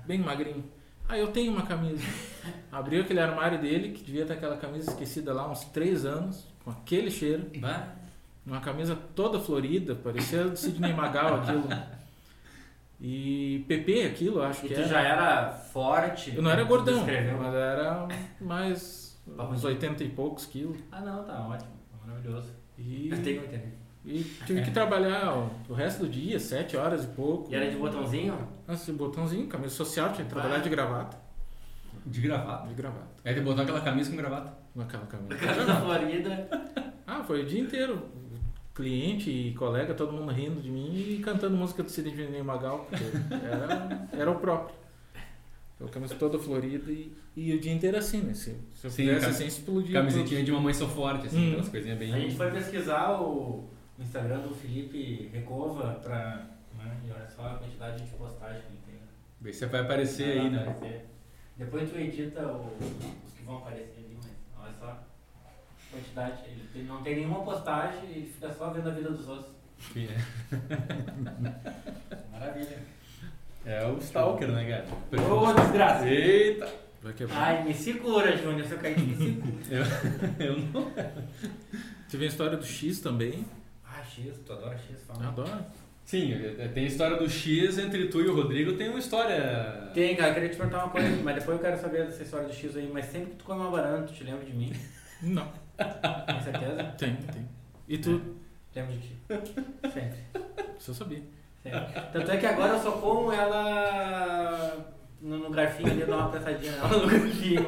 bem 0.06 0.18
magrinho. 0.18 0.64
Ah, 1.08 1.16
eu 1.16 1.28
tenho 1.32 1.52
uma 1.52 1.62
camisa. 1.62 2.02
Abriu 2.70 3.02
aquele 3.02 3.20
armário 3.20 3.58
dele, 3.60 3.90
que 3.92 4.04
devia 4.04 4.26
ter 4.26 4.34
aquela 4.34 4.56
camisa 4.56 4.90
esquecida 4.90 5.32
lá 5.32 5.50
uns 5.50 5.64
3 5.64 6.04
anos, 6.04 6.46
com 6.64 6.70
aquele 6.70 7.10
cheiro. 7.10 7.50
Bah. 7.58 7.94
Uma 8.46 8.60
camisa 8.60 8.96
toda 9.14 9.38
florida, 9.40 9.94
parecia 9.94 10.44
do 10.44 10.56
Sidney 10.56 10.92
Magal 10.94 11.36
aquilo. 11.36 11.68
E 13.00 13.64
PP 13.68 14.04
aquilo, 14.04 14.42
acho 14.42 14.64
E 14.66 14.68
que 14.68 14.74
tu 14.74 14.80
era. 14.80 14.88
já 14.88 15.00
era 15.00 15.50
forte. 15.52 16.34
Eu 16.34 16.42
não 16.42 16.50
era 16.50 16.62
tu 16.64 16.68
gordão, 16.68 17.06
mas 17.38 17.54
era 17.54 18.08
mais 18.40 19.18
uns 19.28 19.64
80 19.64 20.02
e 20.04 20.08
poucos 20.08 20.46
quilos. 20.46 20.78
Ah, 20.90 21.00
não, 21.00 21.24
tá 21.24 21.46
ótimo. 21.46 21.70
Maravilhoso. 22.04 22.52
E, 22.76 23.08
Eu 23.10 23.22
tenho 23.22 23.40
que 23.40 23.46
entender. 23.46 23.77
E 24.04 24.24
tive 24.46 24.62
que 24.62 24.70
trabalhar 24.70 25.32
ó, 25.34 25.48
o 25.68 25.74
resto 25.74 26.04
do 26.04 26.08
dia, 26.08 26.38
7 26.38 26.76
horas 26.76 27.04
e 27.04 27.08
pouco. 27.08 27.50
E 27.52 27.54
era 27.54 27.70
de 27.70 27.76
botãozinho? 27.76 28.36
Nossa, 28.66 28.92
botãozinho, 28.92 29.46
camisa 29.48 29.74
social, 29.74 30.12
tinha 30.12 30.24
que 30.24 30.30
trabalhar 30.32 30.56
Ah. 30.56 30.60
de 30.60 30.68
gravata. 30.68 31.16
De 32.06 32.20
gravata. 32.20 32.68
De 32.68 32.74
gravata. 32.74 33.06
Aí 33.24 33.34
tu 33.34 33.42
botou 33.42 33.62
aquela 33.62 33.80
camisa 33.80 34.10
com 34.10 34.16
gravata. 34.16 34.52
Com 34.72 34.80
aquela 34.80 35.06
camisa. 35.06 35.36
Casa 35.36 35.64
da 35.64 35.80
Florida. 35.80 36.48
Ah, 37.10 37.24
foi 37.24 37.42
o 37.42 37.46
dia 37.46 37.60
inteiro. 37.62 38.02
Cliente 38.74 39.30
e 39.30 39.54
colega, 39.54 39.94
todo 39.94 40.12
mundo 40.12 40.30
rindo 40.30 40.60
de 40.60 40.70
mim 40.70 40.94
e 40.94 41.20
cantando 41.24 41.56
música 41.56 41.82
do 41.82 41.90
Sidney 41.90 42.42
Magal, 42.42 42.86
porque 42.88 43.02
era, 43.44 44.08
era 44.12 44.30
o 44.30 44.34
próprio. 44.36 44.76
Então, 45.74 45.88
camisa 45.88 46.14
toda 46.16 46.38
florida 46.38 46.92
e, 46.92 47.10
e 47.34 47.54
o 47.54 47.58
dia 47.60 47.72
inteiro 47.72 47.96
assim, 47.96 48.20
né? 48.20 48.34
Se, 48.34 48.54
se 48.74 48.86
eu 48.86 48.90
Sim, 48.90 49.06
fizesse 49.06 49.26
assim, 49.26 49.46
explodia. 49.46 49.94
Camisetinha 49.94 50.44
de 50.44 50.52
mamãe 50.52 50.74
sou 50.74 50.86
forte, 50.86 51.28
assim, 51.28 51.38
Hum. 51.46 51.48
aquelas 51.52 51.68
coisinhas 51.70 51.98
bem. 51.98 52.12
A 52.14 52.18
gente 52.20 52.36
foi 52.36 52.50
pesquisar 52.50 53.20
o 53.22 53.64
Instagram 53.98 54.40
do 54.40 54.54
Felipe 54.54 55.28
Recova 55.32 55.94
pra. 55.94 56.46
Né? 56.76 56.96
E 57.06 57.10
olha 57.10 57.28
só 57.28 57.42
a 57.46 57.54
quantidade 57.58 58.02
de 58.04 58.10
postagem 58.16 58.60
que 58.62 58.68
ele 58.68 58.78
tem. 58.86 58.94
Ver 59.40 59.52
se 59.52 59.66
vai 59.66 59.80
aparecer 59.80 60.36
Vai 60.36 60.46
aí, 60.46 60.50
né? 60.50 60.62
aparecer. 60.68 61.06
Depois 61.56 61.90
tu 61.90 61.96
edita 61.98 62.46
o- 62.46 62.76
os 63.26 63.32
que 63.34 63.42
vão 63.44 63.58
aparecer 63.58 63.98
ali, 63.98 64.16
mas 64.22 64.30
olha 64.64 64.72
só 64.78 64.86
a 64.86 64.98
quantidade. 65.90 66.42
Ele 66.46 66.68
tem- 66.72 66.84
não 66.84 67.02
tem 67.02 67.16
nenhuma 67.16 67.44
postagem, 67.44 68.00
ele 68.10 68.26
fica 68.32 68.52
só 68.52 68.70
vendo 68.70 68.88
a 68.88 68.92
vida 68.92 69.10
dos 69.10 69.28
outros. 69.28 69.56
Que 69.92 70.08
Maravilha. 72.32 72.78
É, 73.64 73.82
é 73.82 73.86
o 73.86 73.98
Stalker, 73.98 74.48
né, 74.48 74.68
cara? 74.68 74.86
Ô, 75.32 75.52
desgraça! 75.52 76.08
Eita! 76.08 76.68
Vai 77.02 77.12
quebrar. 77.12 77.36
Ai, 77.38 77.64
me 77.64 77.74
segura, 77.74 78.36
Júnior, 78.36 78.66
se 78.66 78.72
eu 78.72 78.78
cair, 78.78 78.98
me 78.98 79.14
segura. 79.16 79.54
Eu 80.38 80.58
não. 80.58 80.92
Teve 82.10 82.24
a 82.24 82.28
história 82.28 82.56
do 82.56 82.64
X 82.64 83.00
também. 83.00 83.44
X, 84.26 84.38
tu 84.44 84.52
adora 84.52 84.76
X, 84.78 85.02
fala. 85.06 85.28
Adoro. 85.28 85.64
Sim, 86.04 86.32
é, 86.58 86.68
tem 86.68 86.84
a 86.84 86.86
história 86.86 87.16
do 87.18 87.28
X 87.28 87.78
entre 87.78 88.08
tu 88.08 88.20
e 88.22 88.26
o 88.28 88.34
Rodrigo, 88.34 88.72
tem 88.74 88.88
uma 88.88 88.98
história. 88.98 89.90
Tem, 89.92 90.16
cara, 90.16 90.30
eu 90.30 90.34
queria 90.34 90.48
te 90.48 90.56
perguntar 90.56 90.78
uma 90.84 90.90
coisa, 90.90 91.08
mas 91.22 91.34
depois 91.34 91.56
eu 91.58 91.62
quero 91.62 91.78
saber 91.78 92.06
dessa 92.06 92.22
história 92.22 92.46
do 92.48 92.54
X 92.54 92.76
aí. 92.76 92.90
Mas 92.92 93.04
sempre 93.06 93.30
que 93.32 93.36
tu 93.36 93.44
come 93.44 93.60
uma 93.60 93.70
banana, 93.70 94.06
tu 94.06 94.12
te 94.14 94.24
lembra 94.24 94.44
de 94.44 94.52
mim? 94.52 94.72
Não, 95.20 95.46
Tem 95.76 96.40
certeza? 96.42 96.84
tem, 96.96 97.16
tem. 97.16 97.48
E 97.88 97.98
tu? 97.98 98.22
Lembro 98.74 98.92
de 98.92 99.00
ti. 99.00 99.16
Sempre. 99.92 100.18
Isso 100.78 100.90
eu 100.92 100.94
sabia. 100.94 101.22
sempre. 101.62 101.80
Tanto 102.12 102.30
é 102.30 102.36
que 102.36 102.46
agora 102.46 102.74
eu 102.74 102.80
só 102.82 102.92
como 102.92 103.32
ela 103.32 104.76
no, 105.20 105.38
no 105.38 105.50
garfinho 105.50 105.90
ali, 105.90 106.00
eu 106.02 106.06
dou 106.06 106.16
uma 106.16 106.26
apressadinha 106.26 106.72
nela 106.72 106.88
no 106.88 107.06
garfinho. 107.06 107.66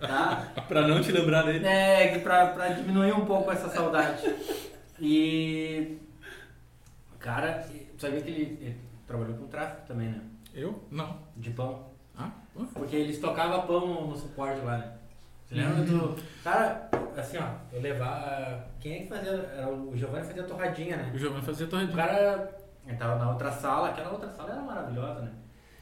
Tá? 0.00 0.52
Pra 0.68 0.86
não 0.86 1.00
te 1.00 1.10
lembrar 1.10 1.42
dele. 1.42 1.66
É, 1.66 2.08
que 2.08 2.18
pra, 2.20 2.48
pra 2.48 2.68
diminuir 2.68 3.12
um 3.14 3.24
pouco 3.24 3.50
essa 3.50 3.68
saudade. 3.70 4.22
E. 5.04 5.98
Cara, 7.18 7.62
sabia 7.98 8.20
que 8.22 8.30
ele, 8.30 8.42
ele 8.60 8.80
trabalhou 9.06 9.36
com 9.36 9.46
tráfico 9.46 9.86
também, 9.86 10.08
né? 10.08 10.20
Eu? 10.54 10.82
Não. 10.90 11.18
De 11.36 11.50
pão. 11.50 11.86
Ah? 12.16 12.30
Porque 12.72 12.96
eles 12.96 13.18
tocavam 13.18 13.66
pão 13.66 14.08
no, 14.08 14.16
suporte 14.16 14.60
lá, 14.60 14.78
né? 14.78 14.92
Você 15.46 15.54
lembra 15.56 15.82
do. 15.84 16.16
Cara, 16.42 16.88
assim, 17.16 17.38
ó, 17.38 17.48
eu 17.72 17.80
levava. 17.82 18.66
Quem 18.80 18.92
é 18.94 18.98
que 19.00 19.08
fazia? 19.08 19.30
Era 19.32 19.68
o 19.70 19.96
Giovanni 19.96 20.26
fazia 20.26 20.42
torradinha, 20.44 20.96
né? 20.96 21.12
O 21.14 21.18
Giovanni 21.18 21.42
fazia 21.44 21.66
O 21.66 21.70
torradinha. 21.70 21.96
cara. 21.96 22.56
Ele 22.86 22.96
tava 22.98 23.16
na 23.16 23.30
outra 23.30 23.50
sala, 23.50 23.88
aquela 23.88 24.10
outra 24.12 24.28
sala 24.34 24.50
era 24.52 24.60
maravilhosa, 24.60 25.20
né? 25.22 25.32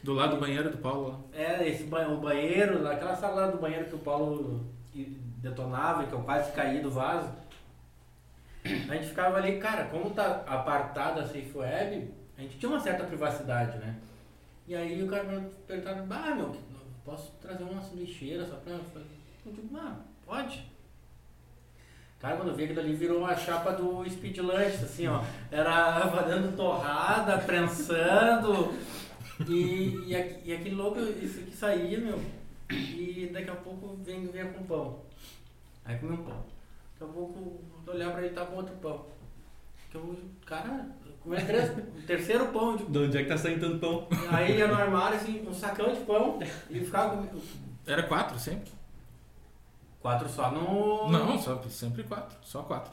Do 0.05 0.15
lado 0.15 0.35
do 0.37 0.41
banheiro 0.41 0.71
do 0.71 0.79
Paulo 0.79 1.09
lá. 1.09 1.19
É, 1.33 1.69
esse 1.69 1.85
ba- 1.85 2.07
o 2.09 2.19
banheiro, 2.21 2.87
aquela 2.89 3.15
sala 3.17 3.47
lá 3.47 3.47
do 3.53 3.59
banheiro 3.59 3.87
que 3.87 3.95
o 3.97 3.99
Paulo 3.99 4.65
detonava, 5.39 6.05
e 6.05 6.07
que 6.07 6.13
eu 6.13 6.23
quase 6.23 6.53
caí 6.53 6.81
do 6.81 6.91
vaso. 6.91 7.29
A 8.65 8.95
gente 8.95 9.09
ficava 9.09 9.39
ali, 9.39 9.59
cara, 9.59 9.87
como 9.87 10.11
tá 10.11 10.45
apartado 10.47 11.21
a 11.21 11.27
Safe 11.27 11.53
Web, 11.55 12.15
a 12.39 12.43
gente 12.43 12.59
tinha 12.59 12.71
uma 12.71 12.81
certa 12.81 13.05
privacidade, 13.05 13.79
né? 13.79 13.97
E 14.67 14.75
aí 14.75 15.03
o 15.03 15.09
cara 15.09 15.25
me 15.25 15.51
ah, 16.11 16.35
meu, 16.35 16.57
posso 17.05 17.33
trazer 17.41 17.65
uma 17.65 17.83
lixeira 17.95 18.47
só 18.47 18.57
pra. 18.57 18.75
Eu 18.75 19.53
digo, 19.53 19.77
ah, 19.77 19.97
pode. 20.25 20.65
Cara, 22.21 22.37
quando 22.37 22.51
eu 22.51 22.55
vi 22.55 22.65
aquilo 22.65 22.79
ali 22.79 22.95
virou 22.95 23.19
uma 23.19 23.35
chapa 23.35 23.73
do 23.73 24.09
Speed 24.09 24.39
Lunch, 24.39 24.85
assim, 24.85 25.09
ó. 25.09 25.25
Era 25.51 26.07
fazendo 26.15 26.57
torrada, 26.57 27.39
prensando. 27.39 28.73
E, 29.49 30.05
e, 30.07 30.41
e 30.45 30.53
aquele 30.53 30.77
louco, 30.77 31.01
isso 31.01 31.41
aqui 31.41 31.51
saía, 31.51 31.99
meu. 31.99 32.23
E 32.71 33.29
daqui 33.33 33.51
a 33.51 33.57
pouco 33.57 33.97
vem, 34.05 34.29
vinha 34.29 34.47
com 34.47 34.63
pão. 34.65 35.01
Aí 35.85 35.99
comi 35.99 36.13
um 36.13 36.25
pão. 36.25 36.45
Daqui 37.03 37.11
a 37.11 37.15
pouco 37.15 37.61
eu 37.87 37.93
olhar 37.95 38.13
pra 38.13 38.23
ele 38.23 38.35
tá 38.35 38.47
com 38.47 38.57
outro 38.57 38.75
pão. 38.77 39.05
Que 39.91 39.97
eu, 39.97 40.17
cara, 40.47 40.87
comi 41.21 41.37
três, 41.45 41.71
o 41.77 42.07
terceiro 42.07 42.47
pão. 42.49 42.77
Tipo, 42.77 42.91
De 42.91 42.99
onde 42.99 43.19
é 43.19 43.23
que 43.25 43.29
tá 43.29 43.37
saindo 43.37 43.61
tanto 43.61 43.79
pão? 43.79 44.09
aí 44.31 44.57
ia 44.57 44.69
no 44.69 44.75
armário, 44.75 45.17
assim, 45.17 45.47
um 45.47 45.53
sacão 45.53 45.93
de 45.93 46.01
pão. 46.01 46.39
E 46.71 46.81
ficava 46.81 47.17
comigo. 47.17 47.41
Era 47.87 48.05
quatro 48.05 48.39
sempre? 48.39 48.71
Quatro 50.01 50.29
só 50.29 50.51
no. 50.51 51.11
Não, 51.11 51.39
só, 51.39 51.61
sempre 51.69 52.05
quatro. 52.05 52.37
Só 52.43 52.63
quatro. 52.63 52.93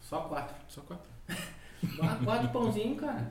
Só 0.00 0.20
quatro. 0.22 0.56
Só 0.68 0.80
quatro. 0.82 1.08
Quatro, 1.96 2.24
quatro 2.24 2.48
pãozinhos, 2.48 2.98
cara. 2.98 3.30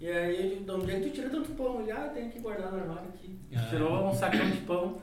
E 0.00 0.08
aí 0.08 0.62
de 0.64 0.70
onde 0.70 0.92
é 0.92 1.00
que 1.00 1.08
tu 1.08 1.14
tira 1.14 1.28
tanto 1.28 1.50
pão? 1.54 1.80
Ele, 1.80 1.90
ah, 1.90 2.08
tem 2.14 2.30
que 2.30 2.38
guardar 2.38 2.70
no 2.70 2.78
armário 2.78 3.08
aqui. 3.08 3.36
Ah. 3.52 3.66
Tirou 3.68 4.06
um 4.08 4.14
sacão 4.14 4.48
de 4.48 4.58
pão. 4.58 5.00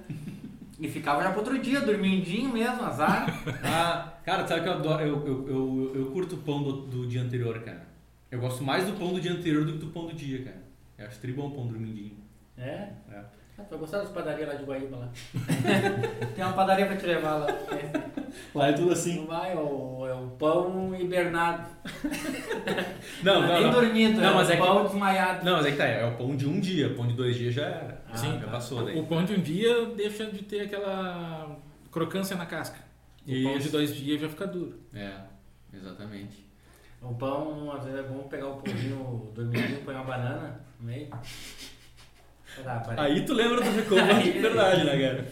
E 0.80 0.88
ficava 0.90 1.24
já 1.24 1.30
pro 1.32 1.40
outro 1.40 1.58
dia, 1.60 1.80
dormindinho 1.82 2.52
mesmo, 2.52 2.84
azar. 2.84 3.26
Ah, 3.64 4.14
cara, 4.26 4.46
sabe 4.48 4.62
que 4.64 4.68
eu 4.68 4.74
adoro. 4.74 5.02
Eu, 5.04 5.26
eu, 5.28 5.48
eu, 5.48 5.92
eu 5.96 6.06
curto 6.12 6.36
o 6.36 6.40
pão 6.40 6.62
do, 6.62 6.74
do 6.82 7.08
dia 7.08 7.22
anterior, 7.22 7.60
cara. 7.62 7.84
Eu 8.30 8.40
gosto 8.40 8.64
mais 8.64 8.86
do 8.86 8.94
pão 8.94 9.14
do 9.14 9.22
dia 9.22 9.32
anterior 9.32 9.66
do 9.66 9.74
que 9.74 9.78
do 9.80 9.88
pão 9.88 10.06
do 10.08 10.14
dia, 10.14 10.44
cara. 10.44 10.64
Eu 10.98 11.08
acho 11.08 11.20
tribom 11.20 11.48
o 11.48 11.52
pão 11.52 11.68
dormindinho. 11.68 12.18
É? 12.58 12.90
É. 13.12 13.22
Ah, 13.58 13.64
tu 13.64 13.70
vai 13.70 13.80
gostar 13.80 14.00
das 14.00 14.10
padarias 14.10 14.48
lá 14.50 14.56
de 14.56 14.64
Guaíba 14.66 14.98
lá. 14.98 15.10
Tem 16.36 16.44
uma 16.44 16.54
padaria 16.54 16.86
pra 16.88 16.98
te 16.98 17.06
levar 17.06 17.36
lá. 17.36 17.48
Lá 18.54 18.68
é 18.68 18.74
tudo 18.74 18.92
assim. 18.92 19.16
Não 19.20 19.28
vai, 19.28 19.54
é 19.54 19.56
o, 19.56 20.06
é 20.08 20.14
o 20.14 20.28
pão 20.38 20.94
hibernado. 20.94 21.66
Não, 23.24 23.42
não, 23.42 23.54
Nem 23.54 23.64
não. 23.64 23.72
dormindo, 23.72 24.20
Não, 24.20 24.32
é 24.32 24.34
mas 24.34 24.50
o 24.50 24.52
é 24.52 24.56
que- 24.58 24.62
pão 24.62 24.84
desmaiado. 24.86 25.46
Não, 25.46 25.54
mas 25.58 25.66
é 25.68 25.72
que 25.72 25.78
tá, 25.78 25.86
é 25.86 26.06
o 26.06 26.16
pão 26.18 26.36
de 26.36 26.46
um 26.48 26.60
dia, 26.60 26.94
pão 26.96 27.08
de 27.08 27.14
dois 27.14 27.36
dias 27.38 27.54
já 27.54 27.66
era. 27.66 27.95
Ah, 28.16 28.18
Sim, 28.18 28.32
tá. 28.34 28.40
já 28.40 28.48
passou 28.48 28.86
daí. 28.86 29.00
O 29.00 29.06
pão 29.06 29.24
de 29.26 29.34
um 29.34 29.42
dia 29.42 29.86
deixa 29.88 30.26
de 30.26 30.44
ter 30.44 30.62
aquela 30.62 31.58
crocância 31.92 32.36
na 32.36 32.46
casca. 32.46 32.80
O 33.28 33.44
pão 33.44 33.58
de 33.58 33.70
dois 33.70 33.96
dias 33.96 34.22
já 34.22 34.30
fica 34.30 34.48
duro. 34.48 34.80
É, 34.94 35.14
exatamente. 35.74 36.46
O 37.02 37.14
pão, 37.14 37.72
às 37.72 37.84
vezes 37.84 38.00
é 38.00 38.04
bom 38.04 38.20
pegar 38.28 38.48
o 38.48 38.62
pãozinho 38.62 39.32
dormidinho, 39.36 39.82
põe 39.84 39.94
uma 39.96 40.04
banana 40.04 40.60
no 40.80 40.88
meio. 40.88 41.08
Tá, 42.64 42.80
parei. 42.80 43.04
Aí 43.04 43.26
tu 43.26 43.34
lembra 43.34 43.62
do 43.62 43.70
Recover 43.70 44.22
de 44.24 44.32
verdade, 44.40 44.84
né, 44.86 44.98
cara? 44.98 45.26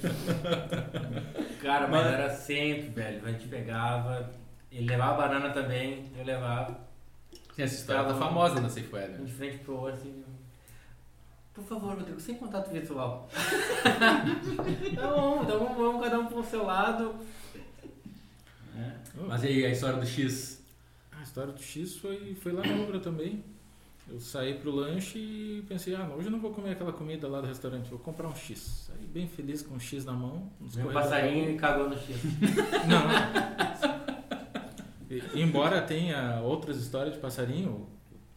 Cara, 1.62 1.88
mas 1.88 2.04
Mas- 2.04 2.14
era 2.14 2.30
sempre, 2.30 2.90
velho. 2.90 3.26
A 3.26 3.32
gente 3.32 3.48
pegava, 3.48 4.30
ele 4.72 4.88
levava 4.88 5.24
a 5.24 5.28
banana 5.28 5.50
também, 5.54 6.04
eu 6.18 6.26
levava. 6.26 6.78
Essa 7.58 7.76
história 7.76 8.04
tá 8.04 8.16
famosa 8.16 8.60
na 8.60 8.68
Safe 8.68 8.90
Um 8.92 8.96
Web. 8.96 9.24
de 9.24 9.32
frente 9.32 9.58
pro 9.60 9.76
outro, 9.80 9.94
assim. 9.94 10.23
Por 11.54 11.64
favor, 11.66 11.96
Rodrigo, 11.96 12.20
sem 12.20 12.36
contato 12.36 12.72
virtual. 12.72 13.30
tá 14.96 15.08
bom, 15.16 15.44
então 15.44 15.60
vamos, 15.60 15.78
vamos 15.78 16.02
cada 16.04 16.20
um 16.20 16.26
pro 16.26 16.44
seu 16.44 16.66
lado. 16.66 17.14
É. 18.76 18.92
Mas 19.28 19.44
e 19.44 19.48
aí, 19.48 19.66
a 19.66 19.70
história 19.70 20.00
do 20.00 20.06
X? 20.06 20.64
A 21.12 21.22
história 21.22 21.54
do 21.54 21.62
X 21.62 21.96
foi, 21.98 22.36
foi 22.42 22.52
lá 22.52 22.64
na 22.66 22.82
obra 22.82 23.00
também. 23.00 23.44
Eu 24.10 24.20
saí 24.20 24.56
pro 24.56 24.72
lanche 24.72 25.18
e 25.18 25.64
pensei, 25.68 25.96
ah, 25.96 26.10
hoje 26.18 26.28
eu 26.28 26.32
não 26.32 26.40
vou 26.40 26.52
comer 26.52 26.72
aquela 26.72 26.92
comida 26.92 27.26
lá 27.28 27.40
do 27.40 27.48
restaurante, 27.48 27.90
vou 27.90 28.00
comprar 28.00 28.28
um 28.28 28.36
X. 28.36 28.88
Saí 28.88 29.06
bem 29.06 29.28
feliz 29.28 29.62
com 29.62 29.76
um 29.76 29.80
X 29.80 30.04
na 30.04 30.12
mão. 30.12 30.52
um 30.60 30.68
corredores. 30.68 30.94
passarinho 30.94 31.52
e 31.52 31.56
cagou 31.58 31.88
no 31.90 31.96
X. 31.98 32.08
Não. 32.90 33.08
E- 35.10 35.42
Embora 35.42 35.82
tenha 35.82 36.42
outras 36.42 36.78
histórias 36.78 37.14
de 37.16 37.22
passarinho, 37.22 37.88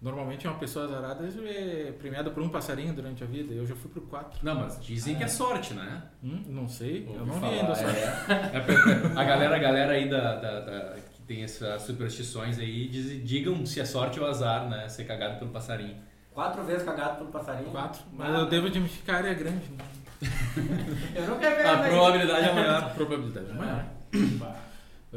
normalmente 0.01 0.47
uma 0.47 0.57
pessoa 0.59 0.85
azarada 0.85 1.27
é 1.49 1.93
premiada 1.99 2.31
por 2.31 2.43
um 2.43 2.49
passarinho 2.49 2.93
durante 2.95 3.23
a 3.25 3.27
vida. 3.27 3.55
Eu 3.55 3.67
já 3.67 3.75
fui 3.75 3.91
por 3.91 4.03
quatro. 4.09 4.39
Não, 4.43 4.55
mas 4.55 4.79
dizem 4.85 5.17
que 5.17 5.25
é 5.25 5.29
sorte, 5.29 5.75
né? 5.75 6.03
Hum, 6.23 6.43
não 6.47 6.69
sei, 6.69 7.05
eu 7.07 7.21
Ouvi 7.21 7.27
não 7.27 7.35
vi 7.35 7.41
falar, 7.41 7.53
ainda 7.53 7.75
só. 7.75 7.89
é. 7.89 8.51
É 8.57 8.61
pra- 8.61 9.21
a 9.21 9.25
galera, 9.25 9.57
a 9.57 9.59
galera 9.59 9.93
aí 9.93 10.09
da, 10.09 10.35
da- 10.37 10.61
da- 10.61 10.97
que 11.15 11.23
tem 11.23 11.43
essas 11.43 11.83
superstições 11.83 12.59
aí, 12.59 12.89
diz- 12.89 13.27
digam 13.27 13.65
se 13.67 13.81
é 13.81 13.85
sorte 13.85 14.21
ou 14.21 14.27
azar, 14.27 14.69
né? 14.69 14.89
Ser 14.89 15.05
cagado 15.05 15.39
pelo 15.39 15.51
passarinho. 15.51 15.97
Quatro 16.33 16.63
vezes 16.65 16.83
cagado 16.83 17.17
pelo 17.17 17.31
passarinho. 17.31 17.71
Quatro. 17.71 18.03
Mas 18.13 18.35
Ah. 18.35 18.39
eu 18.41 18.47
devo 18.47 18.67
admitir 18.67 19.03
que 19.03 19.11
a 19.11 19.17
área 19.17 19.31
é 19.31 19.35
grande. 19.35 19.65
Né? 19.71 19.85
Eu 21.15 21.27
não 21.27 21.39
quero 21.39 21.57
ver 21.57 21.67
A 21.67 21.79
probabilidade 21.89 22.47
é 22.47 22.51
A 22.51 22.55
maior. 22.55 22.95
probabilidade 22.95 23.51
é 23.51 23.53
maior. 23.53 23.85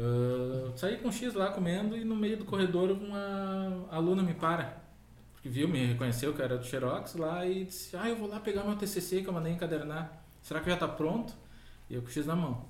Ah, 0.00 0.72
saí 0.76 0.96
com 0.96 1.08
um 1.08 1.12
X 1.12 1.34
lá 1.34 1.50
comendo 1.50 1.96
e 1.96 2.04
no 2.04 2.16
meio 2.16 2.38
do 2.38 2.44
corredor 2.44 2.90
uma 2.90 3.86
aluna 3.90 4.22
me 4.22 4.34
para. 4.34 4.80
Porque 5.34 5.48
viu, 5.48 5.68
me 5.68 5.86
reconheceu 5.86 6.34
que 6.34 6.42
era 6.42 6.56
do 6.56 6.64
Xerox 6.64 7.14
lá 7.14 7.46
e 7.46 7.64
disse: 7.64 7.96
Ah, 7.96 8.08
eu 8.08 8.16
vou 8.16 8.28
lá 8.28 8.40
pegar 8.40 8.64
meu 8.64 8.76
TCC 8.76 9.22
que 9.22 9.28
eu 9.28 9.32
mandei 9.32 9.52
encadernar. 9.52 10.24
Será 10.42 10.60
que 10.60 10.70
já 10.70 10.76
tá 10.76 10.88
pronto? 10.88 11.34
E 11.88 11.94
eu 11.94 12.02
com 12.02 12.08
o 12.08 12.10
X 12.10 12.26
na 12.26 12.36
mão. 12.36 12.66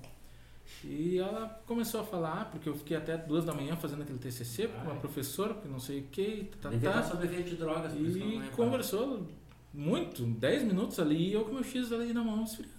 E 0.83 1.17
ela 1.17 1.61
começou 1.65 2.01
a 2.01 2.03
falar, 2.03 2.49
porque 2.49 2.67
eu 2.67 2.73
fiquei 2.73 2.95
até 2.95 3.17
duas 3.17 3.45
da 3.45 3.53
manhã 3.53 3.75
fazendo 3.75 4.03
aquele 4.03 4.17
TCC 4.17 4.67
com 4.67 4.89
uma 4.89 4.95
professora, 4.95 5.53
porque 5.53 5.67
não 5.67 5.79
sei 5.79 5.99
o 5.99 6.03
que, 6.03 6.49
tá, 6.61 6.69
tá. 6.71 7.03
sob 7.03 7.25
efeito 7.25 7.49
de 7.51 7.55
drogas. 7.57 7.93
E 7.93 8.41
conversou 8.55 9.27
muito, 9.73 10.23
10 10.25 10.63
minutos 10.63 10.97
ali, 10.97 11.29
e 11.29 11.33
eu 11.33 11.45
com 11.45 11.53
meu 11.53 11.63
X 11.63 11.91
ali 11.91 12.13
na 12.13 12.23
mão 12.23 12.43
esfriando. 12.43 12.73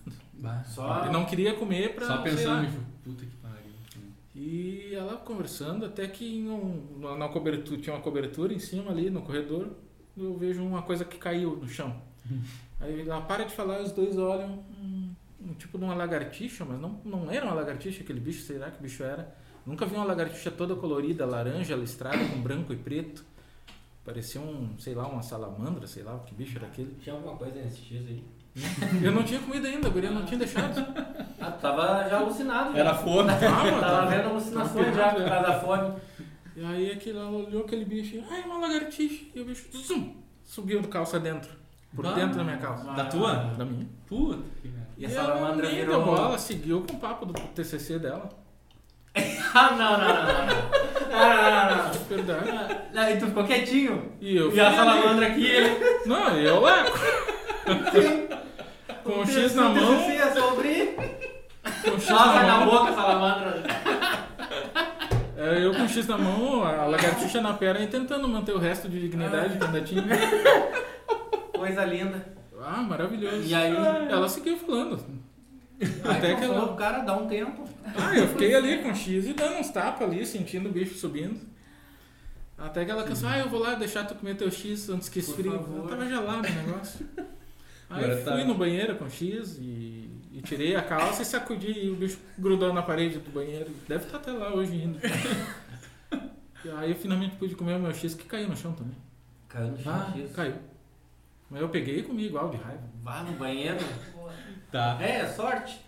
Só... 0.65 1.05
Eu 1.05 1.13
não 1.13 1.25
queria 1.27 1.55
comer 1.55 1.95
pra. 1.95 2.07
Só 2.07 2.23
pensando 2.23 2.69
puta 3.05 3.25
que. 3.25 3.42
E 4.35 4.95
ela 4.95 5.17
conversando, 5.19 5.85
até 5.85 6.07
que 6.09 6.25
em 6.39 6.49
um- 6.49 6.99
na- 7.19 7.29
cobertura, 7.29 7.81
tinha 7.81 7.95
uma 7.95 8.03
cobertura 8.03 8.53
em 8.55 8.59
cima 8.59 8.91
ali 8.91 9.11
no 9.11 9.23
corredor, 9.23 9.71
eu 10.17 10.37
vejo 10.39 10.63
uma 10.63 10.83
coisa 10.83 11.05
que 11.05 11.19
caiu 11.19 11.57
no 11.57 11.69
chão. 11.69 11.95
Aí 12.81 13.03
ela 13.03 13.21
para 13.21 13.45
de 13.45 13.55
falar 13.55 13.81
e 13.81 13.83
os 13.85 13.93
dois 13.93 14.17
olham, 14.17 14.65
um, 14.81 15.11
um 15.41 15.55
tipo 15.55 15.77
de 15.77 15.85
uma 15.85 15.95
lagartixa, 15.95 16.65
mas 16.65 16.81
não, 16.81 16.99
não 17.05 17.31
era 17.31 17.45
uma 17.45 17.55
lagartixa 17.55 18.03
aquele 18.03 18.21
bicho, 18.21 18.43
sei 18.43 18.59
lá 18.59 18.71
que 18.71 18.83
bicho 18.83 19.03
era. 19.03 19.37
Nunca 19.67 19.85
vi 19.87 19.95
uma 19.95 20.05
lagartixa 20.05 20.51
toda 20.51 20.75
colorida, 20.75 21.25
laranja, 21.27 21.77
listrada 21.77 22.19
com 22.29 22.41
branco 22.41 22.73
e 22.73 22.77
preto. 22.77 23.25
Parecia 24.05 24.41
um, 24.41 24.77
sei 24.79 24.95
lá, 24.95 25.07
uma 25.07 25.23
salamandra, 25.23 25.87
sei 25.87 26.03
lá, 26.03 26.19
que 26.21 26.35
bicho 26.35 26.57
era 26.59 26.67
aquele. 26.67 26.97
Tinha 27.01 27.15
alguma 27.15 27.37
coisa 27.37 27.55
nesse 27.55 27.79
X 27.83 27.99
aí? 28.07 28.25
Eu 29.03 29.13
não 29.13 29.23
tinha 29.23 29.41
comido 29.41 29.67
ainda, 29.67 29.89
a 29.89 29.91
guria 29.91 30.11
não 30.11 30.25
tinha 30.25 30.39
deixado. 30.39 30.85
Ah, 31.41 31.51
tu 31.51 31.61
tava 31.61 32.07
já 32.09 32.19
alucinado. 32.19 32.77
Era 32.77 32.91
já. 32.91 32.95
fome. 32.97 33.33
Calma, 33.41 33.81
Tava 33.81 34.07
vendo 34.07 34.29
alucinações 34.29 34.95
já 34.95 35.09
por 35.09 35.25
causa 35.25 35.47
da 35.47 35.61
fome. 35.61 35.93
E 36.55 36.65
aí 36.65 36.91
aquilo, 36.93 37.19
ela 37.21 37.31
olhou 37.31 37.63
aquele 37.65 37.85
bicho 37.85 38.17
e, 38.17 38.25
ai, 38.31 38.43
uma 38.43 38.59
lagartixa. 38.59 39.25
E 39.35 39.41
o 39.41 39.45
bicho 39.47 39.65
zum, 39.75 40.17
subiu 40.45 40.83
do 40.83 40.89
calça 40.89 41.19
dentro. 41.19 41.51
Por 41.97 42.07
Ah. 42.07 42.13
dentro 42.13 42.37
da 42.37 42.45
minha 42.45 42.59
calça. 42.59 42.85
Da 42.93 43.05
tua? 43.07 43.35
Da 43.57 43.65
minha. 43.65 43.87
Puta 44.07 44.43
que 44.61 44.69
merda. 44.69 44.89
E 44.99 45.07
a 45.07 45.11
ela 45.11 45.25
salamandra 45.35 45.69
virou- 45.69 45.97
deu 45.97 46.05
bola, 46.05 46.39
seguiu 46.39 46.83
com 46.89 46.95
o 46.97 46.99
papo 47.01 47.25
do 47.27 47.33
TCC 47.33 47.99
dela. 47.99 48.29
Ah, 49.55 49.71
não, 49.73 49.99
não, 49.99 50.09
não, 50.09 50.15
não. 50.15 50.47
não. 50.47 51.15
Ah, 51.15 51.91
Verdade. 52.09 52.47
não, 52.51 52.55
não. 52.69 52.83
Não, 52.93 53.11
E 53.11 53.17
tu 53.19 53.27
ficou 53.27 53.45
quietinho. 53.45 54.13
E 54.21 54.35
eu 54.37 54.51
E 54.55 54.59
a 54.61 54.71
salamandra 54.75 55.27
aqui. 55.27 55.51
Não, 56.07 56.39
e 56.39 56.45
eu 56.45 56.61
lá. 56.61 56.85
Com 59.03 59.21
o 59.21 59.27
X 59.27 59.55
na 59.55 59.69
mão. 59.69 59.99
Sim, 60.05 60.13
é 60.17 60.31
sobre... 60.35 60.97
Com 61.85 61.91
o 61.91 62.01
X 62.01 62.09
Nossa, 62.09 62.33
na 62.35 62.43
na 62.47 62.59
mão. 62.59 62.67
boca, 62.71 62.93
salamandra. 62.93 63.63
É, 65.37 65.65
eu 65.65 65.75
com 65.75 65.83
o 65.85 65.89
X 65.89 66.07
na 66.07 66.17
mão, 66.19 66.65
a 66.65 66.87
lagartixa 66.87 67.41
na 67.41 67.53
perna 67.55 67.81
e 67.85 67.89
tentando 67.89 68.29
manter 68.29 68.53
o 68.55 68.59
resto 68.59 68.89
de 68.89 69.01
dignidade 69.01 69.59
que 69.59 69.65
ainda 69.65 69.81
tinha. 69.81 70.05
Coisa 71.53 71.85
linda. 71.85 72.25
Ah, 72.65 72.81
maravilhoso. 72.83 73.43
E 73.45 73.55
aí? 73.55 73.75
Ela 74.09 74.29
seguiu 74.29 74.57
falando. 74.57 75.05
Aí 75.81 76.17
Até 76.17 76.35
tu 76.35 76.41
que 76.41 76.43
falou 76.43 76.57
ela. 76.59 76.67
pro 76.69 76.77
cara, 76.77 76.99
dá 77.01 77.17
um 77.17 77.27
tempo. 77.27 77.65
Ah, 77.97 78.17
eu 78.17 78.29
fiquei 78.29 78.55
ali 78.55 78.79
com 78.83 78.91
o 78.91 78.95
X 78.95 79.27
e 79.27 79.33
dando 79.33 79.57
uns 79.59 79.71
tapas 79.71 80.07
ali, 80.09 80.25
sentindo 80.25 80.69
o 80.69 80.73
bicho 80.73 80.95
subindo. 80.97 81.41
Até 82.57 82.85
que 82.85 82.91
ela 82.93 83.03
cansou, 83.03 83.29
ah, 83.29 83.39
eu 83.39 83.49
vou 83.49 83.59
lá 83.59 83.75
deixar 83.75 84.05
tu 84.07 84.15
comer 84.15 84.37
teu 84.37 84.49
X 84.49 84.89
antes 84.89 85.09
que 85.09 85.19
esfrie. 85.19 85.51
favor. 85.51 85.79
Eu 85.85 85.89
tava 85.89 86.07
gelado 86.09 86.47
o 86.47 86.53
negócio. 86.53 87.05
Aí 87.93 88.05
Agora 88.05 88.19
eu 88.19 88.25
tá. 88.25 88.33
fui 88.33 88.45
no 88.45 88.55
banheiro 88.55 88.97
com 88.97 89.05
o 89.05 89.11
X 89.11 89.59
e, 89.61 90.11
e 90.33 90.41
tirei 90.43 90.75
a 90.75 90.83
calça 90.83 91.21
e 91.23 91.25
sacudi 91.27 91.71
e 91.73 91.91
o 91.91 91.95
bicho 91.97 92.19
grudou 92.39 92.73
na 92.73 92.83
parede 92.83 93.19
do 93.19 93.31
banheiro. 93.31 93.71
Deve 93.87 94.05
estar 94.05 94.17
até 94.17 94.33
lá 94.33 94.55
hoje 94.55 94.73
ainda. 94.73 94.99
E 96.65 96.71
aí 96.79 96.91
eu 96.91 96.97
finalmente 96.97 97.37
pude 97.37 97.55
comer 97.55 97.77
o 97.77 97.81
meu 97.81 97.93
X 97.93 98.15
que 98.15 98.25
caiu 98.25 98.49
no 98.49 98.57
chão 98.57 98.73
também. 98.73 98.97
Caiu 99.49 99.69
no 99.73 99.77
Ah, 99.91 100.11
chão, 100.11 100.23
X. 100.23 100.33
caiu. 100.33 100.55
Mas 101.51 101.61
eu 101.61 101.69
peguei 101.69 101.99
e 101.99 102.03
comi 102.03 102.25
igual 102.27 102.49
de 102.49 102.57
raiva. 102.57 102.83
Vá 103.03 103.23
no 103.25 103.33
banheiro. 103.33 103.77
Tá. 104.71 104.97
É, 105.03 105.27
sorte. 105.29 105.79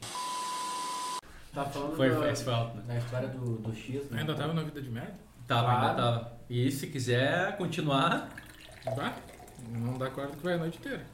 Tá 1.54 1.64
falando 1.64 1.96
Foi, 1.96 2.10
da, 2.10 2.16
alto, 2.56 2.76
né? 2.78 2.82
da 2.88 2.98
história 2.98 3.28
do, 3.28 3.56
do 3.58 3.74
X, 3.74 4.10
né? 4.10 4.20
Ainda 4.20 4.34
tava 4.34 4.52
na 4.52 4.62
vida 4.62 4.82
de 4.82 4.90
merda. 4.90 5.14
Tava, 5.46 5.68
ainda 5.70 5.94
Claro. 5.94 5.96
tava. 5.96 6.32
E 6.50 6.70
se 6.70 6.88
quiser 6.88 7.56
continuar. 7.56 8.28
Vá. 8.94 9.14
Não 9.70 9.96
dá 9.96 10.10
corda 10.10 10.36
que 10.36 10.42
vai 10.42 10.54
a 10.54 10.58
noite 10.58 10.78
inteira. 10.78 11.06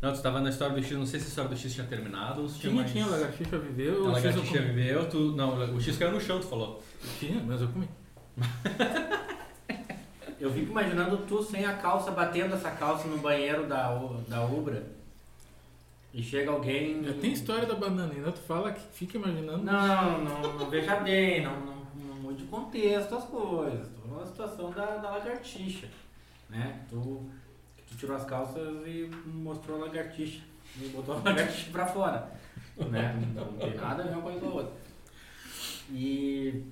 Não, 0.00 0.12
tu 0.12 0.20
tava 0.22 0.40
na 0.40 0.50
história 0.50 0.74
do 0.74 0.82
X, 0.82 0.92
não 0.96 1.06
sei 1.06 1.18
se 1.20 1.26
a 1.26 1.28
história 1.30 1.50
do 1.50 1.56
X 1.56 1.72
tinha 1.72 1.86
terminado 1.86 2.42
ou 2.42 2.48
se 2.48 2.58
tinha 2.58 2.70
Tinha, 2.70 2.82
mais. 2.82 2.92
tinha, 2.92 3.04
a 3.04 3.08
lagartixa 3.08 3.58
viveu, 3.58 3.94
A 4.06 4.10
o 4.10 4.14
X 4.16 4.24
eu 4.24 4.30
lagartixa 4.30 4.58
comi. 4.62 4.72
viveu, 4.74 5.08
tu. 5.08 5.18
Não, 5.32 5.74
o 5.74 5.80
X 5.80 5.96
caiu 5.96 6.12
no 6.12 6.20
chão, 6.20 6.38
tu 6.40 6.46
falou. 6.46 6.82
Tinha, 7.18 7.42
mas 7.42 7.60
eu 7.62 7.68
comi. 7.68 7.88
Eu 10.38 10.52
fico 10.52 10.70
imaginando 10.70 11.16
tu 11.26 11.42
sem 11.42 11.64
a 11.64 11.74
calça, 11.78 12.10
batendo 12.10 12.54
essa 12.54 12.70
calça 12.70 13.08
no 13.08 13.16
banheiro 13.18 13.66
da, 13.66 13.88
da 14.28 14.44
Ubra. 14.44 14.86
E 16.12 16.22
chega 16.22 16.50
alguém. 16.50 17.02
Já 17.02 17.14
tem 17.14 17.32
história 17.32 17.66
da 17.66 17.74
banana, 17.74 18.12
ainda 18.12 18.30
tu 18.30 18.40
fala 18.40 18.70
que 18.72 18.80
fica 18.92 19.16
imaginando. 19.16 19.64
Não, 19.64 20.22
não, 20.24 20.58
não 20.58 20.70
veja 20.70 20.96
bem, 20.96 21.42
não, 21.42 21.58
não, 21.60 21.74
não 21.94 22.14
mude 22.16 22.44
o 22.44 22.46
contexto 22.48 23.14
as 23.14 23.24
coisas. 23.24 23.88
Tô 23.96 24.14
da 24.14 24.26
situação 24.26 24.70
da, 24.70 24.84
da 24.98 25.10
lagartixa. 25.12 25.88
Né? 26.50 26.80
Tu, 26.90 26.96
tu 26.96 27.30
tirou 27.96 28.16
as 28.16 28.24
calças 28.24 28.86
e 28.86 29.10
mostrou 29.26 29.82
a 29.82 29.86
lagartixa. 29.86 30.42
E 30.80 30.88
botou 30.88 31.16
a 31.16 31.20
lagartixa 31.20 31.70
pra 31.70 31.86
fora. 31.86 32.30
Né? 32.76 33.14
Não 33.34 33.52
tem 33.54 33.74
nada 33.74 34.02
a 34.02 34.06
ver 34.06 34.12
uma 34.12 34.22
coisa 34.22 34.40
com 34.40 34.46
a 34.48 34.52
outra. 34.52 34.72
E. 35.90 36.62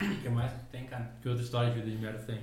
O 0.00 0.16
que 0.22 0.28
mais 0.28 0.52
que 0.52 0.58
tem, 0.72 0.84
cara? 0.86 1.10
Que 1.22 1.28
outra 1.28 1.42
história 1.42 1.70
de 1.70 1.80
vida 1.80 1.90
de 1.90 1.96
merda 1.98 2.18
tem? 2.20 2.40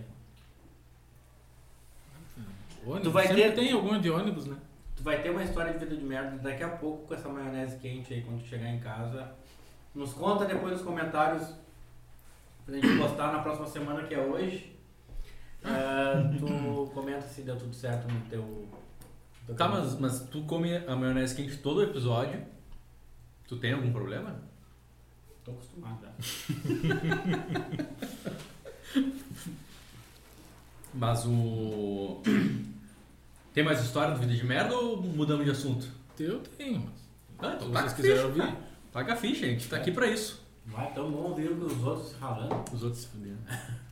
Ônibus, 2.85 3.03
Tu 3.03 3.11
vai 3.11 3.27
sempre 3.27 3.43
ter- 3.43 3.55
tem 3.55 3.71
alguma 3.71 3.99
de 3.99 4.09
ônibus, 4.09 4.45
né? 4.45 4.57
Tu 4.95 5.03
vai 5.03 5.21
ter 5.21 5.29
uma 5.29 5.43
história 5.43 5.71
de 5.73 5.79
vida 5.79 5.95
de 5.95 6.03
merda 6.03 6.37
daqui 6.37 6.63
a 6.63 6.69
pouco 6.69 7.07
com 7.07 7.13
essa 7.13 7.29
maionese 7.29 7.77
quente 7.77 8.13
aí 8.13 8.21
quando 8.21 8.41
tu 8.41 8.47
chegar 8.47 8.67
em 8.69 8.79
casa. 8.79 9.31
Nos 9.95 10.13
conta 10.13 10.45
depois 10.45 10.73
nos 10.73 10.81
comentários 10.81 11.53
pra 12.65 12.75
gente 12.75 12.97
postar 12.97 13.31
na 13.31 13.39
próxima 13.39 13.67
semana 13.67 14.03
que 14.03 14.13
é 14.13 14.19
hoje. 14.19 14.72
Ah, 15.63 16.31
tu 16.37 16.91
comenta 16.93 17.21
se 17.21 17.41
deu 17.41 17.57
tudo 17.57 17.73
certo 17.73 18.11
no 18.11 18.19
teu. 18.29 18.67
teu 19.45 19.55
Tá, 19.55 19.67
mas, 19.67 19.99
mas 19.99 20.21
tu 20.29 20.43
come 20.43 20.75
a 20.75 20.95
maionese 20.95 21.35
quente 21.35 21.57
todo 21.57 21.77
o 21.77 21.83
episódio. 21.83 22.41
Tu 23.47 23.57
tem 23.57 23.73
algum 23.73 23.91
problema? 23.91 24.35
Tô 25.43 25.51
acostumado. 25.51 25.99
já. 26.01 26.13
Mas 30.93 31.25
o. 31.25 32.21
Tem 33.53 33.63
mais 33.63 33.83
história 33.83 34.13
do 34.13 34.19
Vida 34.19 34.33
de 34.33 34.45
Merda 34.45 34.75
ou 34.75 35.01
mudamos 35.01 35.45
de 35.45 35.51
assunto? 35.51 35.87
Eu 36.19 36.39
tenho, 36.57 36.79
mas. 36.79 37.03
Ah, 37.39 37.53
então 37.55 37.67
Se 37.67 37.73
taca 37.73 37.89
vocês 37.89 37.91
a 37.91 37.95
quiserem 37.95 38.25
ouvir. 38.25 38.55
Taca 38.91 39.13
a 39.13 39.15
ficha, 39.15 39.45
a 39.45 39.49
gente 39.49 39.67
tá 39.67 39.77
aqui 39.77 39.91
pra 39.91 40.07
isso. 40.07 40.41
Vai 40.65 40.93
tão 40.93 41.11
bom 41.11 41.29
ouvir 41.29 41.51
os 41.51 41.83
outros 41.83 42.09
se 42.09 42.15
falando. 42.15 42.63
Os 42.71 42.83
outros 42.83 43.01
se 43.01 43.07
fuderam. 43.07 43.37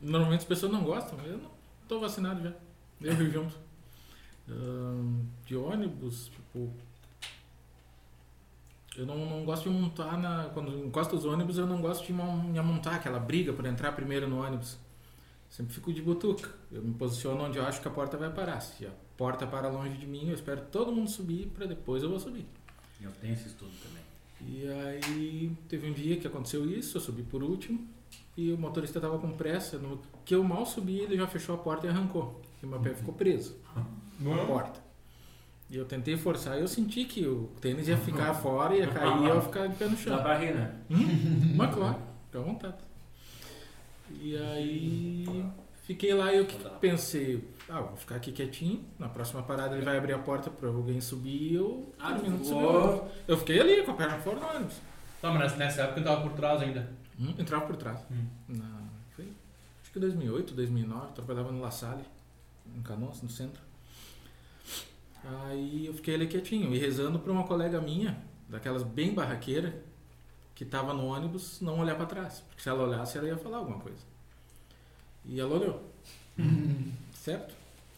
Normalmente 0.00 0.40
as 0.40 0.46
pessoas 0.46 0.72
não 0.72 0.84
gostam, 0.84 1.18
eu 1.24 1.38
não 1.38 1.50
tô 1.88 1.98
vacinado 1.98 2.42
já. 2.42 2.52
Eu 3.00 3.14
rio 3.14 3.30
junto. 3.30 3.56
Ahn, 4.48 5.24
de 5.46 5.56
ônibus, 5.56 6.28
tipo. 6.28 6.72
Eu 8.96 9.06
não, 9.06 9.16
não 9.26 9.44
gosto 9.44 9.64
de 9.64 9.70
montar 9.70 10.18
na. 10.18 10.50
Quando 10.54 10.84
encosta 10.84 11.14
os 11.14 11.24
ônibus, 11.24 11.58
eu 11.58 11.66
não 11.66 11.80
gosto 11.80 12.06
de 12.06 12.12
me 12.12 12.58
amontar 12.58 12.94
aquela 12.94 13.18
briga 13.18 13.52
por 13.52 13.64
entrar 13.66 13.92
primeiro 13.92 14.28
no 14.28 14.42
ônibus. 14.44 14.78
Sempre 15.48 15.72
fico 15.72 15.92
de 15.92 16.02
butuca. 16.02 16.50
Eu 16.70 16.82
me 16.82 16.94
posiciono 16.94 17.42
onde 17.42 17.58
eu 17.58 17.64
acho 17.64 17.80
que 17.80 17.88
a 17.88 17.90
porta 17.90 18.16
vai 18.16 18.30
parar. 18.30 18.60
Se 18.60 18.86
a 18.86 18.90
porta 19.16 19.46
para 19.46 19.68
longe 19.68 19.96
de 19.96 20.06
mim, 20.06 20.28
eu 20.28 20.34
espero 20.34 20.62
todo 20.72 20.92
mundo 20.92 21.08
subir 21.08 21.46
para 21.48 21.66
depois 21.66 22.02
eu 22.02 22.10
vou 22.10 22.20
subir. 22.20 22.46
Eu 23.00 23.10
tenho 23.20 23.34
esse 23.34 23.46
estudo 23.46 23.72
também. 23.82 24.02
E 24.40 24.68
aí 24.68 25.56
teve 25.68 25.88
um 25.88 25.92
dia 25.92 26.16
que 26.18 26.26
aconteceu 26.26 26.68
isso, 26.68 26.96
eu 26.96 27.00
subi 27.00 27.22
por 27.22 27.42
último. 27.42 27.88
E 28.36 28.52
o 28.52 28.58
motorista 28.58 29.00
tava 29.00 29.18
com 29.18 29.30
pressa. 29.32 29.78
No 29.78 30.00
que 30.24 30.34
eu 30.34 30.42
mal 30.44 30.64
subi, 30.66 30.98
ele 31.00 31.16
já 31.16 31.26
fechou 31.26 31.54
a 31.54 31.58
porta 31.58 31.86
e 31.86 31.90
arrancou. 31.90 32.40
E 32.62 32.66
meu 32.66 32.80
pé 32.80 32.94
ficou 32.94 33.14
preso 33.14 33.56
na 34.20 34.44
porta. 34.46 34.80
E 35.70 35.76
eu 35.76 35.84
tentei 35.84 36.16
forçar 36.16 36.56
e 36.56 36.60
eu 36.62 36.68
senti 36.68 37.04
que 37.04 37.26
o 37.26 37.50
tênis 37.60 37.88
ia 37.88 37.96
ficar 37.98 38.32
fora, 38.34 38.74
ia 38.74 38.86
cair 38.86 39.22
e 39.22 39.26
eu 39.28 39.34
ia 39.34 39.40
ficar 39.42 39.66
de 39.66 39.76
pé 39.76 39.86
no 39.86 39.96
chão. 39.96 40.16
pra 40.22 40.38
rir, 40.38 40.54
né? 40.54 40.74
Hum? 40.90 41.54
Mas 41.56 41.74
claro, 41.74 41.96
fica 42.26 42.38
à 42.38 42.42
vontade. 42.42 42.76
E 44.20 44.36
aí 44.36 45.44
fiquei 45.84 46.14
lá 46.14 46.32
e 46.32 46.38
eu 46.38 46.46
pensei, 46.80 47.46
ah, 47.68 47.80
vou 47.82 47.96
ficar 47.96 48.16
aqui 48.16 48.32
quietinho, 48.32 48.82
na 48.98 49.08
próxima 49.08 49.42
parada 49.42 49.76
ele 49.76 49.84
vai 49.84 49.98
abrir 49.98 50.14
a 50.14 50.18
porta 50.18 50.50
pra 50.50 50.68
alguém 50.70 51.00
subir 51.00 51.52
e 51.52 51.54
eu 51.54 51.92
Ah, 51.98 52.12
termino 52.14 52.38
de 52.38 52.44
tu 52.44 52.48
subir. 52.48 53.02
Eu 53.26 53.36
fiquei 53.36 53.60
ali 53.60 53.82
com 53.82 53.90
a 53.90 53.94
perna 53.94 54.18
fora 54.18 54.40
no 54.40 54.46
ônibus. 54.48 54.76
Tá, 55.20 55.30
mas 55.30 55.40
nessa- 55.42 55.56
nessa 55.56 55.82
época 55.82 56.00
eu 56.00 56.04
tava 56.04 56.22
por 56.22 56.32
trás 56.32 56.62
ainda. 56.62 56.90
Hum, 57.18 57.34
Entrava 57.38 57.66
por 57.66 57.76
trás. 57.76 58.00
Hum. 58.10 58.26
Na, 58.48 58.82
foi, 59.16 59.28
acho 59.82 59.92
que 59.92 59.98
2008, 59.98 60.54
2009, 60.54 61.12
trabalhava 61.14 61.50
no 61.52 61.60
La 61.60 61.70
Salle, 61.70 62.04
em 62.76 62.82
Canoas, 62.82 63.22
no 63.22 63.28
centro. 63.28 63.60
Aí 65.24 65.86
eu 65.86 65.94
fiquei 65.94 66.14
ali 66.14 66.26
quietinho 66.26 66.72
e 66.74 66.78
rezando 66.78 67.18
pra 67.18 67.32
uma 67.32 67.44
colega 67.44 67.80
minha, 67.80 68.18
daquelas 68.48 68.82
bem 68.82 69.12
barraqueira, 69.14 69.82
que 70.54 70.64
tava 70.64 70.94
no 70.94 71.06
ônibus, 71.06 71.60
não 71.60 71.80
olhar 71.80 71.96
pra 71.96 72.06
trás. 72.06 72.40
Porque 72.48 72.62
se 72.62 72.68
ela 72.68 72.84
olhasse, 72.84 73.18
ela 73.18 73.26
ia 73.28 73.36
falar 73.36 73.58
alguma 73.58 73.78
coisa. 73.78 73.98
E 75.24 75.38
ela 75.40 75.54
olhou. 75.56 75.92
certo? 77.14 77.54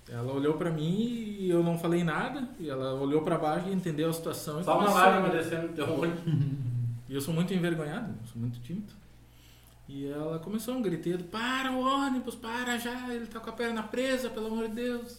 Ela 0.08 0.32
olhou 0.32 0.54
pra 0.54 0.70
mim 0.70 0.98
e 0.98 1.48
eu 1.50 1.62
não 1.62 1.78
falei 1.78 2.02
nada. 2.02 2.48
E 2.58 2.68
ela 2.68 2.94
olhou 2.94 3.22
pra 3.22 3.38
baixo 3.38 3.68
e 3.68 3.72
entendeu 3.72 4.08
a 4.10 4.12
situação. 4.12 4.60
e 4.60 4.64
Só 4.64 4.78
uma 4.78 4.90
lágrima 4.90 5.28
descendo 5.28 5.68
no 5.68 5.74
teu 5.74 5.88
olho. 5.98 6.12
e 7.08 7.14
eu 7.14 7.20
sou 7.20 7.32
muito 7.32 7.54
envergonhado, 7.54 8.12
eu 8.20 8.26
sou 8.26 8.40
muito 8.40 8.58
tímido. 8.60 8.92
E 9.92 10.06
ela 10.06 10.38
começou 10.38 10.74
um 10.76 10.82
griteiro, 10.82 11.24
para 11.24 11.72
o 11.72 11.80
ônibus, 11.80 12.36
para 12.36 12.78
já, 12.78 13.12
ele 13.12 13.26
tá 13.26 13.40
com 13.40 13.50
a 13.50 13.52
perna 13.52 13.82
presa, 13.82 14.30
pelo 14.30 14.46
amor 14.46 14.68
de 14.68 14.74
Deus. 14.76 15.18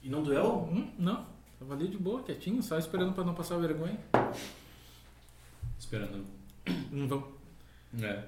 E 0.00 0.08
não 0.08 0.22
doeu? 0.22 0.68
Hum, 0.70 0.92
não, 0.96 1.26
tava 1.58 1.74
ali 1.74 1.88
de 1.88 1.98
boa, 1.98 2.22
quietinho, 2.22 2.62
só 2.62 2.78
esperando 2.78 3.12
pra 3.14 3.24
não 3.24 3.34
passar 3.34 3.56
vergonha. 3.58 3.98
Esperando. 5.76 6.24
Não 6.92 7.08
vão. 7.08 7.32
É. 8.00 8.24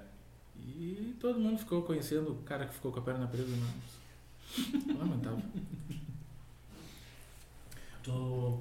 E 0.57 1.17
todo 1.21 1.39
mundo 1.39 1.59
ficou 1.59 1.83
conhecendo 1.83 2.33
o 2.33 2.43
cara 2.43 2.67
que 2.67 2.75
ficou 2.75 2.91
com 2.91 2.99
a 2.99 3.03
perna 3.03 3.29
presa 3.29 3.49
no 3.49 3.63
ônibus. 3.63 4.99
Lamentável. 4.99 5.43
Tu 8.03 8.61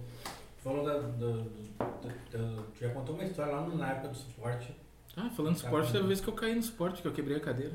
falou 0.64 0.86
da, 0.86 1.00
do, 1.00 1.44
do- 1.44 1.50
do- 1.50 2.64
Tu 2.74 2.80
já 2.82 2.90
contou 2.94 3.16
uma 3.16 3.24
história 3.24 3.54
lá 3.56 3.68
na 3.68 3.90
época 3.92 4.10
do 4.10 4.16
suporte. 4.18 4.72
Ah, 5.18 5.32
falando 5.36 5.56
de 5.56 5.64
esporte, 5.64 5.92
teve 5.92 6.08
vez 6.08 6.22
que 6.22 6.28
eu 6.28 6.34
caí 6.34 6.54
no 6.54 6.60
esporte, 6.60 7.02
que 7.02 7.08
eu 7.08 7.12
quebrei 7.12 7.38
a 7.38 7.40
cadeira. 7.40 7.74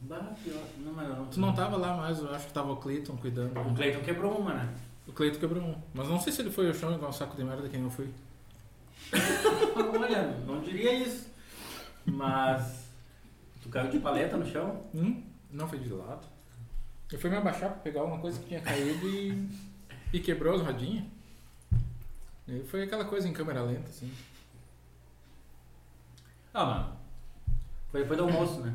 Bah, 0.00 0.34
pior. 0.42 0.62
Não, 0.78 0.92
mas 0.94 1.08
não. 1.08 1.26
Tu 1.26 1.38
não 1.38 1.54
tava 1.54 1.76
lá 1.76 1.94
mais, 1.94 2.18
eu 2.18 2.34
acho 2.34 2.46
que 2.46 2.52
tava 2.52 2.72
o 2.72 2.76
Cleiton 2.76 3.16
cuidando. 3.18 3.60
O 3.60 3.74
Cleiton 3.74 4.00
quebrou 4.00 4.38
uma, 4.38 4.54
né? 4.54 4.74
O 5.06 5.12
Cleiton 5.12 5.38
quebrou 5.38 5.62
um. 5.62 5.76
Mas 5.92 6.08
não 6.08 6.18
sei 6.18 6.32
se 6.32 6.40
ele 6.40 6.50
foi 6.50 6.68
ao 6.68 6.74
chão 6.74 6.94
igual 6.94 7.10
um 7.10 7.12
saco 7.12 7.36
de 7.36 7.44
merda 7.44 7.68
que 7.68 7.76
nem 7.76 7.84
eu 7.84 7.90
fui. 7.90 8.08
Olha, 10.00 10.38
não 10.46 10.60
diria 10.60 10.94
isso. 10.94 11.28
Mas. 12.06 12.86
Tu 13.62 13.68
caiu 13.68 13.90
de 13.90 13.98
paleta 13.98 14.36
no 14.36 14.46
chão? 14.46 14.82
Hum, 14.94 15.22
não 15.50 15.68
foi 15.68 15.78
de 15.78 15.92
lado. 15.92 16.26
Eu 17.12 17.18
fui 17.18 17.28
me 17.28 17.36
abaixar 17.36 17.70
pra 17.70 17.80
pegar 17.80 18.02
uma 18.02 18.18
coisa 18.18 18.38
que 18.40 18.46
tinha 18.46 18.60
caído 18.60 19.08
e, 19.08 19.48
e 20.12 20.20
quebrou 20.20 20.54
as 20.54 20.62
rodinhas. 20.62 21.04
E 22.48 22.60
foi 22.64 22.84
aquela 22.84 23.04
coisa 23.04 23.28
em 23.28 23.32
câmera 23.32 23.62
lenta, 23.62 23.88
assim. 23.88 24.10
Ah, 26.56 26.64
mano. 26.64 26.96
Foi 27.90 28.00
depois 28.00 28.18
do 28.18 28.24
almoço, 28.24 28.60
né? 28.60 28.74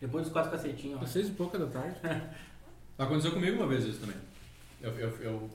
Depois 0.00 0.24
dos 0.24 0.32
quatro 0.32 0.50
cacetinhos. 0.50 1.00
Ó. 1.00 1.06
seis 1.06 1.28
e 1.28 1.30
pouca 1.30 1.56
da 1.56 1.66
tarde. 1.66 1.96
Aconteceu 2.98 3.30
comigo 3.30 3.56
uma 3.56 3.68
vez 3.68 3.84
isso 3.84 4.00
também. 4.00 4.16
Eu, 4.82 4.90
eu, 4.98 5.08
eu, 5.20 5.50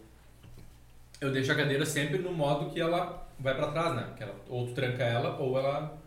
eu 1.19 1.31
deixo 1.33 1.51
a 1.51 1.55
cadeira 1.55 1.85
sempre 1.85 2.17
no 2.19 2.31
modo 2.31 2.69
que 2.69 2.79
ela 2.79 3.27
vai 3.37 3.53
pra 3.55 3.71
trás, 3.71 3.93
né? 3.93 4.13
Que 4.15 4.23
ela, 4.23 4.35
ou 4.47 4.67
tu 4.67 4.73
tranca 4.73 5.03
ela, 5.03 5.37
ou 5.37 5.59
ela. 5.59 5.97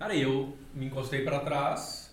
Cara, 0.00 0.16
eu 0.16 0.56
me 0.74 0.86
encostei 0.86 1.22
pra 1.22 1.38
trás 1.38 2.12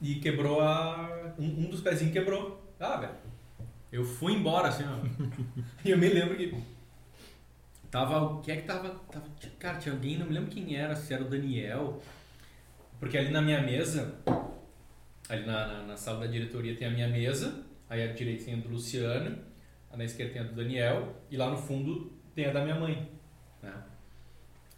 e 0.00 0.16
quebrou 0.16 0.60
a. 0.60 1.32
Um, 1.38 1.66
um 1.66 1.70
dos 1.70 1.82
pezinhos 1.82 2.12
quebrou. 2.12 2.60
Ah, 2.80 2.96
velho. 2.96 3.14
Eu 3.92 4.04
fui 4.04 4.32
embora, 4.32 4.66
assim, 4.66 4.82
ó. 4.82 5.06
e 5.86 5.90
eu 5.92 5.98
me 5.98 6.08
lembro 6.08 6.36
que. 6.36 6.52
Tava. 7.92 8.22
O 8.22 8.40
que 8.40 8.50
é 8.50 8.56
que 8.56 8.62
tava, 8.62 8.88
tava. 9.10 9.26
Cara, 9.58 9.78
tinha 9.78 9.94
alguém, 9.94 10.18
não 10.18 10.26
me 10.26 10.32
lembro 10.32 10.50
quem 10.50 10.74
era, 10.74 10.96
se 10.96 11.12
era 11.12 11.22
o 11.22 11.28
Daniel. 11.28 12.00
Porque 12.98 13.18
ali 13.18 13.30
na 13.30 13.42
minha 13.42 13.60
mesa, 13.60 14.14
ali 15.28 15.44
na, 15.44 15.66
na, 15.66 15.82
na 15.82 15.96
sala 15.96 16.20
da 16.20 16.26
diretoria 16.26 16.74
tem 16.74 16.88
a 16.88 16.90
minha 16.90 17.08
mesa, 17.08 17.64
aí 17.90 18.02
à 18.02 18.12
direita 18.12 18.46
tem 18.46 18.54
a 18.54 18.56
do 18.56 18.70
Luciano, 18.70 19.38
na 19.94 20.04
esquerda 20.04 20.32
tem 20.32 20.42
a 20.42 20.44
do 20.46 20.54
Daniel, 20.54 21.14
e 21.30 21.36
lá 21.36 21.50
no 21.50 21.58
fundo 21.58 22.10
tem 22.34 22.46
a 22.46 22.52
da 22.52 22.62
minha 22.62 22.76
mãe. 22.76 23.10
Né? 23.62 23.74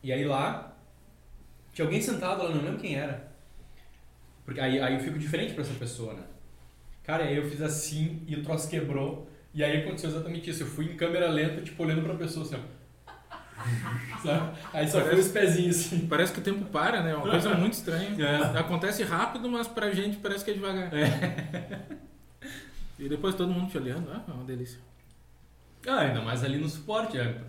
E 0.02 0.12
aí 0.12 0.24
lá, 0.24 0.76
tinha 1.72 1.84
alguém 1.84 2.00
sentado 2.00 2.42
lá, 2.42 2.48
não 2.48 2.62
lembro 2.62 2.80
quem 2.80 2.96
era. 2.96 3.32
Porque 4.44 4.60
aí, 4.60 4.80
aí 4.80 4.94
eu 4.94 5.00
fico 5.00 5.18
diferente 5.20 5.54
pra 5.54 5.62
essa 5.62 5.74
pessoa, 5.74 6.14
né? 6.14 6.24
Cara, 7.04 7.24
aí 7.24 7.36
eu 7.36 7.48
fiz 7.48 7.62
assim 7.62 8.24
e 8.26 8.34
o 8.34 8.42
troço 8.42 8.68
quebrou. 8.68 9.30
E 9.52 9.62
aí 9.62 9.82
aconteceu 9.82 10.10
exatamente 10.10 10.50
isso. 10.50 10.64
Eu 10.64 10.66
fui 10.66 10.86
em 10.86 10.96
câmera 10.96 11.28
lenta, 11.28 11.62
tipo, 11.62 11.80
olhando 11.82 12.02
pra 12.02 12.14
pessoa 12.14 12.44
assim, 12.44 12.56
ó. 12.56 12.73
Aí 14.72 14.88
só 14.88 15.00
foi 15.00 15.18
os 15.18 15.28
pezinhos 15.28 15.76
assim. 15.80 16.06
Parece 16.06 16.32
que 16.32 16.38
o 16.40 16.42
tempo 16.42 16.64
para, 16.66 17.02
né? 17.02 17.12
É 17.12 17.16
uma 17.16 17.28
coisa 17.30 17.54
muito 17.54 17.74
estranha. 17.74 18.10
É. 18.18 18.58
Acontece 18.58 19.02
rápido, 19.02 19.48
mas 19.50 19.66
pra 19.68 19.90
gente 19.92 20.16
parece 20.18 20.44
que 20.44 20.50
é 20.50 20.54
devagar. 20.54 20.90
E 22.98 23.08
depois 23.08 23.34
todo 23.34 23.50
mundo 23.52 23.68
te 23.68 23.76
olhando, 23.76 24.08
ah, 24.12 24.22
é 24.28 24.32
uma 24.32 24.44
delícia. 24.44 24.78
Ah, 25.86 25.98
ainda 25.98 26.20
mais 26.22 26.44
ali 26.44 26.58
no 26.58 26.68
suporte. 26.68 27.18
é. 27.18 27.40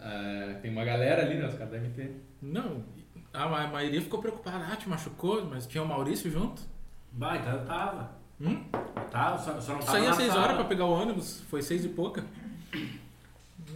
Ah, 0.00 0.56
tem 0.62 0.70
uma 0.70 0.84
galera 0.84 1.22
ali, 1.22 1.34
né? 1.34 1.46
Os 1.48 1.54
caras 1.54 1.72
devem 1.72 1.90
ter. 1.90 2.24
Não, 2.40 2.84
a 3.32 3.48
ma- 3.48 3.64
a 3.64 3.66
maioria 3.66 4.00
ficou 4.00 4.20
preocupada, 4.20 4.64
ah, 4.72 4.76
te 4.76 4.88
machucou, 4.88 5.44
mas 5.46 5.66
tinha 5.66 5.82
o 5.82 5.86
Maurício 5.88 6.30
junto. 6.30 6.62
Bah, 7.10 7.36
então 7.36 7.52
eu 7.54 7.64
tava. 7.64 8.12
Hum? 8.40 8.64
Eu 8.72 9.02
tava, 9.10 9.36
só, 9.38 9.60
só 9.60 9.72
não 9.72 9.80
tava. 9.80 9.92
Saía 9.92 10.08
na 10.10 10.14
seis 10.14 10.28
sala. 10.28 10.42
horas 10.44 10.56
pra 10.56 10.64
pegar 10.66 10.84
o 10.84 10.92
ônibus, 10.92 11.40
foi 11.50 11.60
seis 11.60 11.84
e 11.84 11.88
pouca. 11.88 12.24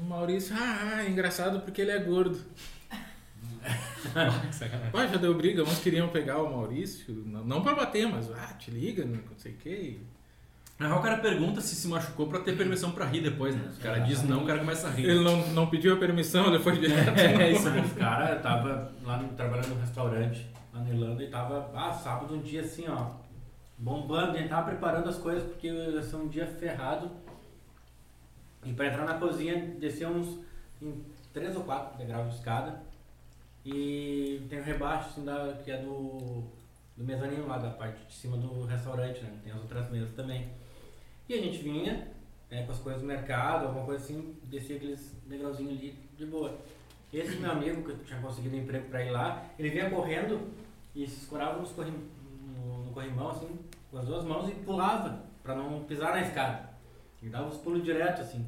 O 0.01 0.05
Maurício, 0.05 0.57
ah, 0.59 0.97
ah, 0.97 1.09
engraçado 1.09 1.61
porque 1.61 1.83
ele 1.83 1.91
é 1.91 1.99
gordo. 1.99 2.39
Ué, 4.95 5.09
já 5.09 5.17
deu 5.17 5.35
briga, 5.35 5.63
uns 5.63 5.81
queriam 5.81 6.09
pegar 6.09 6.39
o 6.39 6.51
Maurício, 6.51 7.23
não, 7.27 7.45
não 7.45 7.63
pra 7.63 7.75
bater, 7.75 8.07
mas 8.07 8.31
ah, 8.33 8.55
te 8.59 8.71
liga, 8.71 9.05
não 9.05 9.21
sei 9.37 9.53
o 9.53 9.57
que. 9.57 10.01
Na 10.79 10.87
real, 10.87 11.01
o 11.01 11.03
cara 11.03 11.19
pergunta 11.19 11.61
se 11.61 11.75
se 11.75 11.89
machucou 11.89 12.29
pra 12.29 12.39
ter 12.39 12.57
permissão 12.57 12.93
pra 12.93 13.05
rir 13.05 13.21
depois, 13.21 13.57
né? 13.57 13.69
O 13.77 13.83
cara 13.83 13.99
diz 13.99 14.23
não, 14.23 14.45
o 14.45 14.47
cara 14.47 14.61
começa 14.61 14.87
a 14.87 14.91
rir. 14.91 15.07
Ele 15.07 15.25
não, 15.25 15.49
não 15.49 15.67
pediu 15.67 15.93
a 15.93 15.97
permissão, 15.97 16.47
ele 16.47 16.61
foi 16.61 16.79
direto. 16.79 17.11
É 17.19 17.51
isso 17.51 17.69
Os 17.69 17.93
caras 17.95 18.41
tava 18.41 18.93
lá 19.05 19.19
trabalhando 19.37 19.71
no 19.71 19.81
restaurante 19.81 20.47
lá 20.73 20.81
na 20.81 20.89
Irlanda 20.89 21.25
e 21.25 21.27
tava, 21.27 21.69
ah, 21.75 21.93
sábado 21.93 22.37
um 22.37 22.41
dia 22.41 22.61
assim, 22.61 22.85
ó, 22.89 23.07
bombando, 23.77 24.39
gente 24.39 24.49
tava 24.49 24.71
preparando 24.71 25.09
as 25.09 25.19
coisas 25.19 25.43
porque 25.43 25.67
ia 25.67 26.01
ser 26.01 26.17
um 26.17 26.29
dia 26.29 26.47
ferrado. 26.47 27.11
E 28.69 28.75
pra 28.75 28.87
entrar 28.87 29.07
na 29.07 29.15
cozinha 29.15 29.57
descer 29.81 30.07
uns 30.07 30.41
em 30.81 31.03
três 31.33 31.57
ou 31.57 31.65
quatro 31.65 31.97
degraus 31.97 32.29
de 32.29 32.37
escada. 32.37 32.83
E 33.65 34.47
tem 34.51 34.61
o 34.61 34.63
rebaixo 34.63 35.09
assim, 35.09 35.25
da, 35.25 35.59
que 35.65 35.71
é 35.71 35.79
do, 35.79 36.45
do 36.95 37.05
mezanino 37.05 37.47
lá, 37.47 37.57
da 37.57 37.71
parte 37.71 38.05
de 38.07 38.13
cima 38.13 38.37
do 38.37 38.67
restaurante, 38.67 39.23
né? 39.23 39.39
Tem 39.43 39.53
as 39.53 39.61
outras 39.61 39.91
mesas 39.91 40.15
também. 40.15 40.51
E 41.27 41.35
a 41.35 41.39
gente 41.39 41.59
vinha 41.59 42.09
né, 42.51 42.63
com 42.65 42.73
as 42.73 42.79
coisas 42.79 43.01
do 43.01 43.09
mercado, 43.09 43.67
alguma 43.67 43.87
coisa 43.87 44.05
assim, 44.05 44.37
descia 44.45 44.77
aqueles 44.77 45.17
degrauzinhos 45.27 45.79
ali 45.79 45.99
de 46.17 46.27
boa. 46.27 46.55
Esse 47.11 47.37
meu 47.37 47.51
amigo, 47.51 47.83
que 47.83 48.05
tinha 48.05 48.21
conseguido 48.21 48.55
um 48.55 48.61
emprego 48.61 48.89
pra 48.91 49.03
ir 49.03 49.11
lá, 49.11 49.47
ele 49.59 49.71
vinha 49.71 49.89
correndo 49.89 50.53
e 50.95 51.07
se 51.07 51.23
escorava 51.23 51.59
nos 51.59 51.73
corrim, 51.73 52.07
no, 52.55 52.85
no 52.85 52.93
corrimão, 52.93 53.31
assim, 53.31 53.59
com 53.91 53.97
as 53.97 54.05
duas 54.05 54.25
mãos 54.25 54.47
e 54.51 54.53
pulava 54.57 55.25
pra 55.43 55.55
não 55.55 55.85
pisar 55.85 56.13
na 56.13 56.21
escada. 56.21 56.69
E 57.23 57.29
dava 57.29 57.49
os 57.49 57.59
pulos 57.59 57.83
direto, 57.83 58.21
assim. 58.21 58.47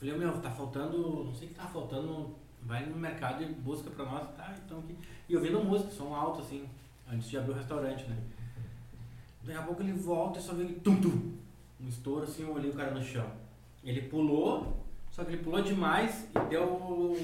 Falei, 0.00 0.16
meu, 0.16 0.40
tá 0.40 0.50
faltando, 0.50 1.24
não 1.24 1.34
sei 1.34 1.46
o 1.46 1.50
que 1.50 1.56
tá 1.56 1.66
faltando, 1.66 2.34
vai 2.62 2.86
no 2.86 2.96
mercado 2.96 3.42
e 3.42 3.46
busca 3.46 3.90
pra 3.90 4.04
nós, 4.06 4.26
tá, 4.34 4.54
então 4.64 4.78
aqui. 4.78 4.96
E 5.28 5.36
ouvindo 5.36 5.62
música, 5.62 5.90
som 5.90 6.14
alto, 6.14 6.40
assim, 6.40 6.66
antes 7.12 7.28
de 7.28 7.36
abrir 7.36 7.52
o 7.52 7.54
restaurante, 7.54 8.04
né. 8.08 8.16
Daqui 9.44 9.58
a 9.58 9.62
pouco 9.62 9.82
ele 9.82 9.92
volta 9.92 10.38
e 10.38 10.42
só 10.42 10.54
vem 10.54 10.74
tum 10.74 11.00
tum. 11.00 11.32
Um 11.78 11.88
estouro 11.88 12.24
assim, 12.24 12.42
eu 12.44 12.52
olhei 12.54 12.70
o 12.70 12.74
cara 12.74 12.90
no 12.92 13.02
chão. 13.02 13.30
Ele 13.84 14.02
pulou, 14.02 14.84
só 15.10 15.22
que 15.24 15.32
ele 15.32 15.42
pulou 15.42 15.60
demais 15.62 16.26
e 16.34 16.48
deu 16.48 16.64
um, 16.64 17.14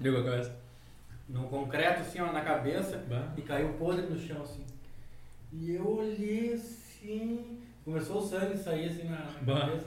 Deu 0.00 0.20
a 0.20 0.24
cabeça. 0.24 0.56
num 1.28 1.44
concreto 1.48 2.00
assim, 2.02 2.20
ó, 2.20 2.32
na 2.32 2.40
cabeça 2.42 2.98
Bah. 3.08 3.32
e 3.36 3.42
caiu 3.42 3.72
podre 3.74 4.06
no 4.06 4.18
chão 4.18 4.42
assim. 4.42 4.64
E 5.52 5.72
eu 5.72 5.86
olhei 5.98 6.52
assim, 6.54 7.58
começou 7.84 8.18
o 8.18 8.26
sangue 8.26 8.54
a 8.54 8.56
sair 8.56 8.88
assim 8.88 9.04
na, 9.04 9.18
na 9.18 9.32
cabeça. 9.66 9.86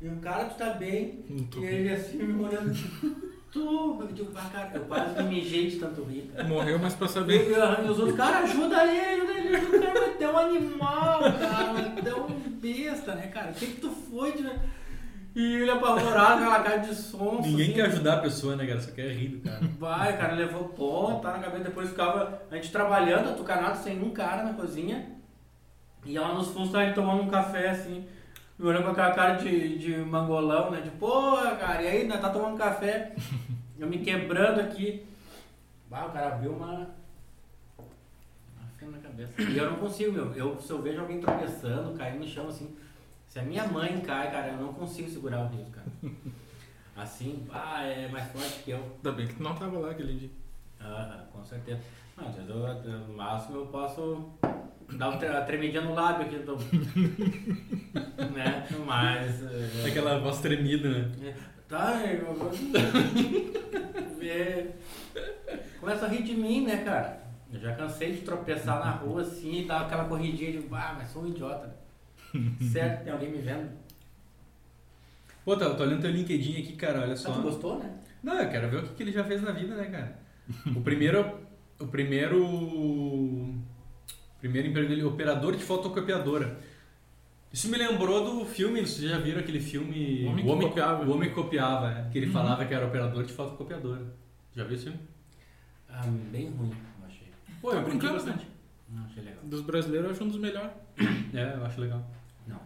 E 0.00 0.08
o 0.08 0.16
cara, 0.16 0.44
tu 0.46 0.56
tá 0.56 0.70
bem? 0.70 1.24
Tô 1.50 1.60
E 1.60 1.66
ele 1.66 1.92
assim 1.92 2.18
me 2.18 2.42
olhando 2.44 2.70
assim. 2.70 3.16
Tu, 3.52 3.58
eu 4.00 4.06
digo, 4.12 4.30
ah, 4.36 4.48
cara, 4.52 4.70
eu 4.74 4.82
quase 4.82 5.20
me 5.24 5.28
mijei 5.28 5.68
de 5.68 5.80
tanto 5.80 6.04
rir. 6.04 6.30
cara. 6.32 6.46
Morreu, 6.46 6.78
mas 6.78 6.94
pra 6.94 7.06
E, 7.06 7.10
saber. 7.10 7.50
e 7.50 7.90
os 7.90 7.98
outros, 7.98 8.16
cara, 8.16 8.38
ajuda 8.44 8.84
ele, 8.86 9.22
ajuda 9.22 9.32
ele, 9.40 9.56
ajuda 9.56 9.76
ele, 9.76 9.86
mas 10.00 10.16
tu 10.16 10.22
é 10.22 10.30
um 10.30 10.38
animal, 10.38 11.18
cara, 11.20 11.72
mas 11.72 11.94
tu 12.00 12.08
é 12.08 12.14
um 12.14 12.28
besta, 12.60 13.12
né, 13.16 13.26
cara? 13.26 13.50
O 13.50 13.54
que 13.54 13.66
que 13.66 13.80
tu 13.80 13.90
foi, 13.90 14.34
de... 14.34 14.48
E 15.34 15.54
ele 15.62 15.68
apavorado, 15.70 16.42
aquela 16.44 16.60
cara 16.62 16.76
de 16.76 16.94
som. 16.94 17.40
Ninguém 17.42 17.72
quer 17.72 17.86
ajudar 17.86 18.14
a 18.18 18.20
pessoa, 18.20 18.54
né, 18.54 18.64
cara? 18.68 18.80
Só 18.80 18.92
quer 18.92 19.10
rir 19.10 19.28
do 19.30 19.40
cara. 19.40 19.60
Vai, 19.80 20.16
cara, 20.16 20.34
levou 20.34 20.68
ponta 20.68 21.20
tá 21.20 21.32
na 21.36 21.42
cabeça, 21.42 21.64
depois 21.64 21.88
ficava 21.88 22.42
a 22.48 22.54
gente 22.54 22.70
trabalhando, 22.70 23.30
atucanado, 23.30 23.78
sem 23.78 24.00
um 24.00 24.10
cara 24.10 24.44
na 24.44 24.54
cozinha. 24.54 25.10
E 26.06 26.16
ela 26.16 26.34
nos 26.34 26.46
fundos 26.48 26.70
tava 26.70 26.92
tomando 26.92 27.24
um 27.24 27.28
café 27.28 27.70
assim, 27.70 28.06
me 28.60 28.66
olhando 28.66 28.84
com 28.84 28.90
aquela 28.90 29.12
cara 29.14 29.34
de, 29.36 29.78
de 29.78 29.96
mangolão, 29.96 30.70
né? 30.70 30.82
De 30.82 30.90
porra, 30.90 31.56
cara, 31.56 31.82
e 31.82 31.86
aí, 31.88 32.06
né, 32.06 32.18
tá 32.18 32.28
tomando 32.28 32.58
café, 32.58 33.14
eu 33.78 33.88
me 33.88 33.98
quebrando 33.98 34.60
aqui. 34.60 35.06
Bah, 35.88 36.04
o 36.06 36.10
cara 36.12 36.36
viu 36.36 36.52
uma. 36.52 36.90
Uma 37.78 38.68
fenda 38.78 38.92
na 38.92 38.98
cabeça. 38.98 39.40
E 39.40 39.56
eu 39.56 39.70
não 39.70 39.78
consigo, 39.78 40.12
meu. 40.12 40.34
Eu, 40.34 40.60
se 40.60 40.70
eu 40.70 40.82
vejo 40.82 41.00
alguém 41.00 41.20
tropeçando, 41.20 41.96
caindo 41.96 42.20
no 42.20 42.28
chão 42.28 42.48
assim. 42.48 42.76
Se 43.26 43.38
a 43.38 43.42
minha 43.42 43.66
mãe 43.66 44.00
cai, 44.00 44.30
cara, 44.30 44.48
eu 44.48 44.56
não 44.58 44.74
consigo 44.74 45.08
segurar 45.08 45.40
o 45.44 45.48
riso, 45.48 45.70
cara. 45.70 45.86
Assim, 46.96 47.46
ah, 47.50 47.82
é 47.82 48.08
mais 48.08 48.30
forte 48.30 48.62
que 48.62 48.72
eu. 48.72 48.78
Ainda 48.96 49.12
bem 49.12 49.26
que 49.26 49.34
tu 49.36 49.42
não 49.42 49.54
tava 49.54 49.78
lá 49.78 49.90
aquele 49.92 50.14
dia. 50.18 50.30
Ah, 50.78 51.24
com 51.32 51.42
certeza. 51.44 51.80
Não, 52.16 52.28
às 52.28 52.34
vezes 52.34 52.50
eu- 52.50 52.98
no 53.08 53.14
máximo 53.16 53.56
eu 53.58 53.66
posso 53.68 54.28
dar 54.96 55.08
uma 55.10 55.18
tre- 55.18 55.28
uma 55.30 55.40
tremidinha 55.42 55.82
no 55.82 55.94
lábio 55.94 56.26
aqui 56.26 56.36
do. 56.38 56.56
né? 58.34 58.66
Mas. 58.86 59.42
é, 59.44 59.88
Aquela 59.88 60.18
voz 60.18 60.38
tremida, 60.40 60.88
né? 60.88 61.10
é, 61.22 61.34
Tá, 61.68 62.00
eu 62.04 62.34
vou. 62.34 62.50
É, 64.22 64.66
Começa 65.80 66.04
a 66.04 66.08
rir 66.08 66.22
de 66.22 66.34
mim, 66.34 66.66
né, 66.66 66.82
cara? 66.84 67.20
Eu 67.52 67.58
já 67.58 67.74
cansei 67.74 68.12
de 68.12 68.20
tropeçar 68.22 68.78
na 68.78 68.90
rua 68.90 69.22
assim 69.22 69.62
e 69.62 69.64
dar 69.64 69.82
aquela 69.82 70.04
corridinha 70.04 70.52
de. 70.52 70.66
Ah, 70.72 70.94
mas 70.98 71.10
sou 71.10 71.22
um 71.22 71.28
idiota. 71.28 71.74
Certo, 72.72 73.04
tem 73.04 73.12
alguém 73.12 73.30
me 73.30 73.38
vendo. 73.38 73.70
Pô, 75.44 75.56
tá, 75.56 75.70
tô 75.74 75.82
olhando 75.82 76.02
teu 76.02 76.10
LinkedIn 76.10 76.60
aqui, 76.60 76.76
cara, 76.76 77.00
olha 77.00 77.14
Ah, 77.14 77.16
só. 77.16 77.32
tu 77.32 77.42
gostou, 77.42 77.78
né? 77.78 77.90
Não, 78.22 78.34
eu 78.38 78.50
quero 78.50 78.68
ver 78.68 78.76
o 78.78 78.82
que, 78.82 78.94
que 78.94 79.02
ele 79.02 79.10
já 79.12 79.24
fez 79.24 79.40
na 79.42 79.50
vida, 79.52 79.74
né, 79.74 79.86
cara? 79.86 80.18
O 80.76 80.80
primeiro. 80.82 81.38
O 81.80 81.86
primeiro. 81.86 83.54
Primeiro 84.40 84.68
emprego 84.68 84.88
dele, 84.88 85.04
operador 85.04 85.54
de 85.56 85.62
fotocopiadora. 85.62 86.58
Isso 87.52 87.68
me 87.68 87.76
lembrou 87.76 88.24
do 88.24 88.46
filme, 88.46 88.80
vocês 88.80 89.10
já 89.10 89.18
viram 89.18 89.40
aquele 89.40 89.60
filme. 89.60 90.24
O 90.24 90.46
Homem 90.48 90.60
que 90.60 90.68
Copiava. 90.68 91.04
O 91.04 91.12
Homem 91.14 91.28
que 91.28 91.34
Copiava, 91.34 91.90
é, 91.90 92.08
que 92.10 92.16
ele 92.18 92.28
falava 92.30 92.64
que 92.64 92.72
era 92.72 92.86
operador 92.86 93.24
de 93.24 93.32
fotocopiadora. 93.32 94.06
Já 94.54 94.64
viu 94.64 94.74
esse 94.74 94.84
filme? 94.84 95.00
Ah, 95.88 96.02
bem 96.30 96.48
ruim, 96.50 96.70
eu 97.00 97.06
achei. 97.06 97.26
Pô, 97.60 97.70
Tá 97.70 97.76
eu 97.76 97.80
aprendi 97.80 97.98
brincando, 97.98 98.24
bastante. 98.24 98.46
Não 98.88 99.04
achei 99.04 99.22
legal. 99.22 99.40
Dos 99.44 99.60
brasileiros, 99.62 100.06
eu 100.08 100.12
acho 100.14 100.24
um 100.24 100.28
dos 100.28 100.38
melhores. 100.40 100.70
É, 101.34 101.54
eu 101.56 101.64
acho 101.66 101.80
legal. 101.80 102.08
Não. 102.46 102.60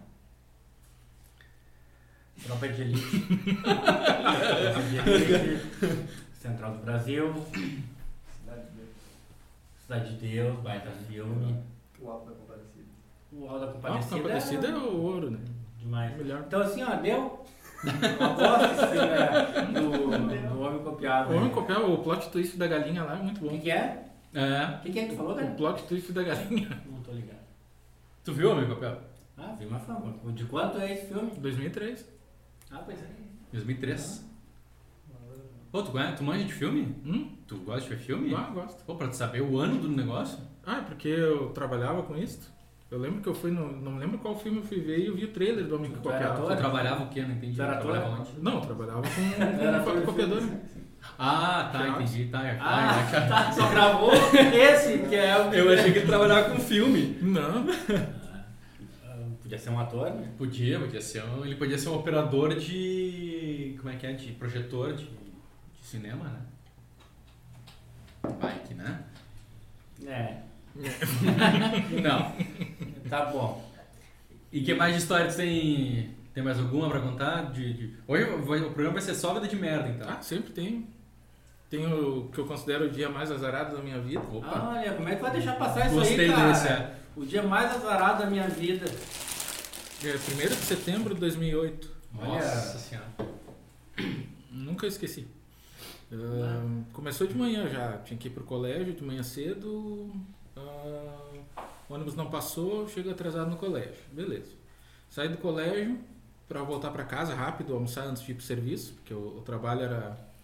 Tropa 2.45 2.69
de 2.69 2.83
Elite. 2.83 3.21
Tropa 3.63 4.83
de 4.91 4.97
Elite. 4.97 5.67
Central 6.35 6.73
do 6.77 6.83
Brasil. 6.85 7.35
Cidade 9.87 10.11
de 10.11 10.17
Deus. 10.17 10.17
Cidade 10.17 10.17
de 10.17 10.27
Deus, 10.27 10.61
baita 10.61 10.91
filme. 10.91 11.57
O 12.01 12.11
Alto 12.11 12.31
da 12.31 12.37
Compadecida. 12.37 12.85
O 13.33 13.49
Alda 13.49 13.67
Ah, 13.67 13.73
Compadecida. 13.73 14.17
Compadecida 14.17 14.67
é 14.69 14.75
o 14.77 15.03
ouro, 15.03 15.31
né? 15.31 15.39
Demais. 15.79 16.17
Melhor. 16.17 16.45
Então 16.47 16.61
assim, 16.61 16.83
ó, 16.83 16.95
deu. 16.97 17.45
Bosta 17.85 18.73
esse 18.73 18.87
filme 18.87 19.09
né, 19.09 20.49
do, 20.49 20.55
do 20.55 20.61
Homem 20.63 20.83
Copiado. 20.83 21.33
O 21.33 21.37
homem 21.37 21.51
copiar 21.51 21.83
o 21.83 21.99
plot 21.99 22.31
twist 22.31 22.57
da 22.57 22.67
galinha 22.67 23.05
lá 23.05 23.19
é 23.19 23.23
muito 23.23 23.45
O 23.45 23.49
que, 23.51 23.57
bom. 23.57 23.61
que 23.61 23.71
é? 23.71 24.05
É. 24.33 24.77
O 24.79 24.81
que, 24.83 24.93
que 24.93 24.99
é 25.01 25.03
que 25.05 25.11
tu 25.11 25.17
falou, 25.17 25.33
O 25.33 25.37
cara? 25.37 25.51
plot 25.51 25.83
twist 25.85 26.13
da 26.13 26.23
galinha. 26.23 26.81
Não 26.91 27.01
tô 27.03 27.13
ligado. 27.13 27.45
Tu 28.25 28.33
viu 28.33 28.49
o 28.49 28.53
Homem 28.53 28.65
que 28.65 28.71
Copiava? 28.73 29.01
Ah, 29.37 29.55
vi 29.59 29.67
uma 29.67 29.79
fama. 29.81 30.15
De 30.33 30.45
quanto 30.47 30.79
é 30.79 30.93
esse 30.95 31.07
filme? 31.09 31.31
2003. 31.37 32.09
Ah, 32.71 32.79
pois 32.87 33.03
é. 33.03 33.07
2003. 33.53 34.25
Pô, 35.75 35.83
tu, 35.83 35.91
tu 36.17 36.23
manja 36.23 36.45
de 36.45 36.53
filme? 36.53 36.95
Hum? 37.05 37.31
Tu 37.49 37.57
gosta 37.57 37.81
de 37.81 37.89
ver 37.89 37.97
filme? 37.97 38.33
Ah, 38.33 38.49
gosto. 38.55 38.85
Pô, 38.85 38.95
pra 38.95 39.09
tu 39.09 39.17
saber 39.17 39.43
o 39.43 39.59
ano 39.59 39.81
do 39.81 39.89
negócio? 39.89 40.39
Ah, 40.65 40.79
é 40.79 40.81
porque 40.83 41.09
eu 41.09 41.49
trabalhava 41.49 42.05
com 42.05 42.17
isso. 42.17 42.49
Eu 42.89 43.01
lembro 43.01 43.21
que 43.21 43.29
eu 43.29 43.35
fui 43.35 43.51
no. 43.51 43.73
Não 43.83 43.99
lembro 43.99 44.19
qual 44.19 44.39
filme 44.39 44.59
eu 44.59 44.65
fui 44.65 44.79
ver 44.79 45.01
e 45.01 45.07
eu 45.07 45.17
vi 45.17 45.25
o 45.25 45.33
trailer 45.33 45.65
do 45.67 45.75
Homem 45.75 45.91
que 45.91 45.97
Tu 45.97 46.03
Copiava. 46.09 46.55
Trabalhava 46.55 47.03
o 47.03 47.09
quê? 47.09 47.23
Não 47.23 47.33
entendi. 47.33 47.57
Tu 47.57 47.63
era 47.63 47.75
trabalhava 47.75 48.07
ator? 48.07 48.21
onde? 48.21 48.41
Não, 48.41 48.55
eu 48.55 48.61
trabalhava 48.61 49.03
com, 49.03 49.09
com 49.85 49.91
fotocopiador. 49.91 50.43
Ah, 51.19 51.69
tá, 51.73 51.79
Xerox. 51.81 52.01
entendi. 52.03 52.25
Tá, 52.31 52.47
é, 52.47 52.59
Ah, 52.61 53.09
tá, 53.11 53.17
é, 53.17 53.29
tá, 53.29 53.51
só 53.53 53.69
gravou 53.69 54.13
esse, 54.13 54.99
que 55.09 55.17
é 55.17 55.37
o. 55.37 55.53
Eu 55.53 55.73
achei 55.75 55.91
que 55.91 55.99
ele 55.99 56.07
trabalhava 56.07 56.51
com 56.51 56.61
filme. 56.61 57.19
Não. 57.21 57.67
Ah, 59.05 59.27
Podia 59.43 59.59
ser 59.59 59.71
um 59.71 59.81
ator, 59.81 60.09
né? 60.11 60.29
Podia, 60.39 60.79
podia 60.79 61.01
ser 61.01 61.25
um, 61.25 61.45
ele 61.45 61.57
podia 61.57 61.77
ser 61.77 61.89
um 61.89 61.97
operador 61.97 62.55
de. 62.55 63.75
Como 63.79 63.93
é 63.93 63.97
que 63.97 64.07
é? 64.07 64.13
De 64.13 64.31
projetor 64.35 64.93
de 64.93 65.24
cinema, 65.85 66.25
né? 66.25 66.41
Que, 68.67 68.75
né? 68.75 69.05
É. 70.07 70.39
Não. 72.03 72.33
Tá 73.09 73.27
bom. 73.27 73.71
E 74.51 74.63
que 74.63 74.75
mais 74.75 74.95
de 74.97 75.03
história 75.03 75.29
tu 75.29 75.37
tem? 75.37 76.15
Tem 76.33 76.43
mais 76.43 76.59
alguma 76.59 76.89
pra 76.89 77.01
contar? 77.01 77.53
De, 77.53 77.73
de... 77.75 77.97
Hoje 78.09 78.25
vai- 78.25 78.61
o 78.61 78.71
programa 78.73 78.95
vai 78.95 79.03
ser 79.03 79.15
só 79.15 79.35
vida 79.35 79.47
de 79.47 79.57
merda, 79.57 79.89
então. 79.89 80.09
Ah, 80.09 80.21
sempre 80.21 80.53
tem. 80.53 80.89
Tem 81.71 81.87
o 81.87 82.29
que 82.33 82.39
eu 82.39 82.47
considero 82.47 82.87
o 82.87 82.91
dia 82.91 83.09
mais 83.09 83.31
azarado 83.31 83.77
da 83.77 83.83
minha 83.83 84.01
vida. 84.01 84.21
Opa. 84.33 84.69
Olha, 84.71 84.95
como 84.95 85.09
é 85.09 85.17
que 85.17 85.23
vai 85.23 85.33
deixar 85.33 85.55
passar 85.57 85.87
isso 85.87 85.95
Gostei 85.95 86.21
aí, 86.27 86.33
cara? 86.33 86.49
desse, 86.49 86.69
é. 86.69 86.95
O 87.17 87.25
dia 87.25 87.43
mais 87.43 87.71
azarado 87.77 88.23
da 88.25 88.31
minha 88.31 88.49
vida. 88.49 88.87
É 90.05 90.09
1 90.09 90.49
de 90.49 90.55
setembro 90.57 91.15
de 91.15 91.21
2008. 91.21 91.91
Olha. 92.19 92.29
Nossa 92.33 92.79
senhora. 92.79 93.07
Nunca 94.51 94.87
esqueci. 94.87 95.27
Começou 96.93 97.27
de 97.27 97.35
manhã 97.35 97.69
já, 97.69 97.99
tinha 97.99 98.19
que 98.19 98.29
ir 98.29 98.31
pro 98.31 98.45
colégio 98.45 98.95
de 98.95 99.03
manhã 99.03 99.23
cedo. 99.23 100.11
ah, 100.57 101.63
o 101.89 101.95
ônibus 101.95 102.15
não 102.15 102.31
passou, 102.31 102.89
chego 102.89 103.11
atrasado 103.11 103.51
no 103.51 103.57
colégio. 103.57 104.03
Beleza. 104.13 104.53
Saí 105.11 105.29
do 105.29 105.39
colégio 105.39 105.99
para 106.49 106.63
voltar 106.63 106.91
para 106.91 107.05
casa 107.05 107.35
rápido, 107.35 107.75
almoçar 107.75 108.07
antes 108.07 108.23
de 108.23 108.33
ir 108.33 108.35
pro 108.35 108.45
serviço, 108.45 108.95
porque 108.95 109.15
o, 109.15 109.39
o 109.39 109.43
trabalho 109.43 109.83
era 109.83 110.35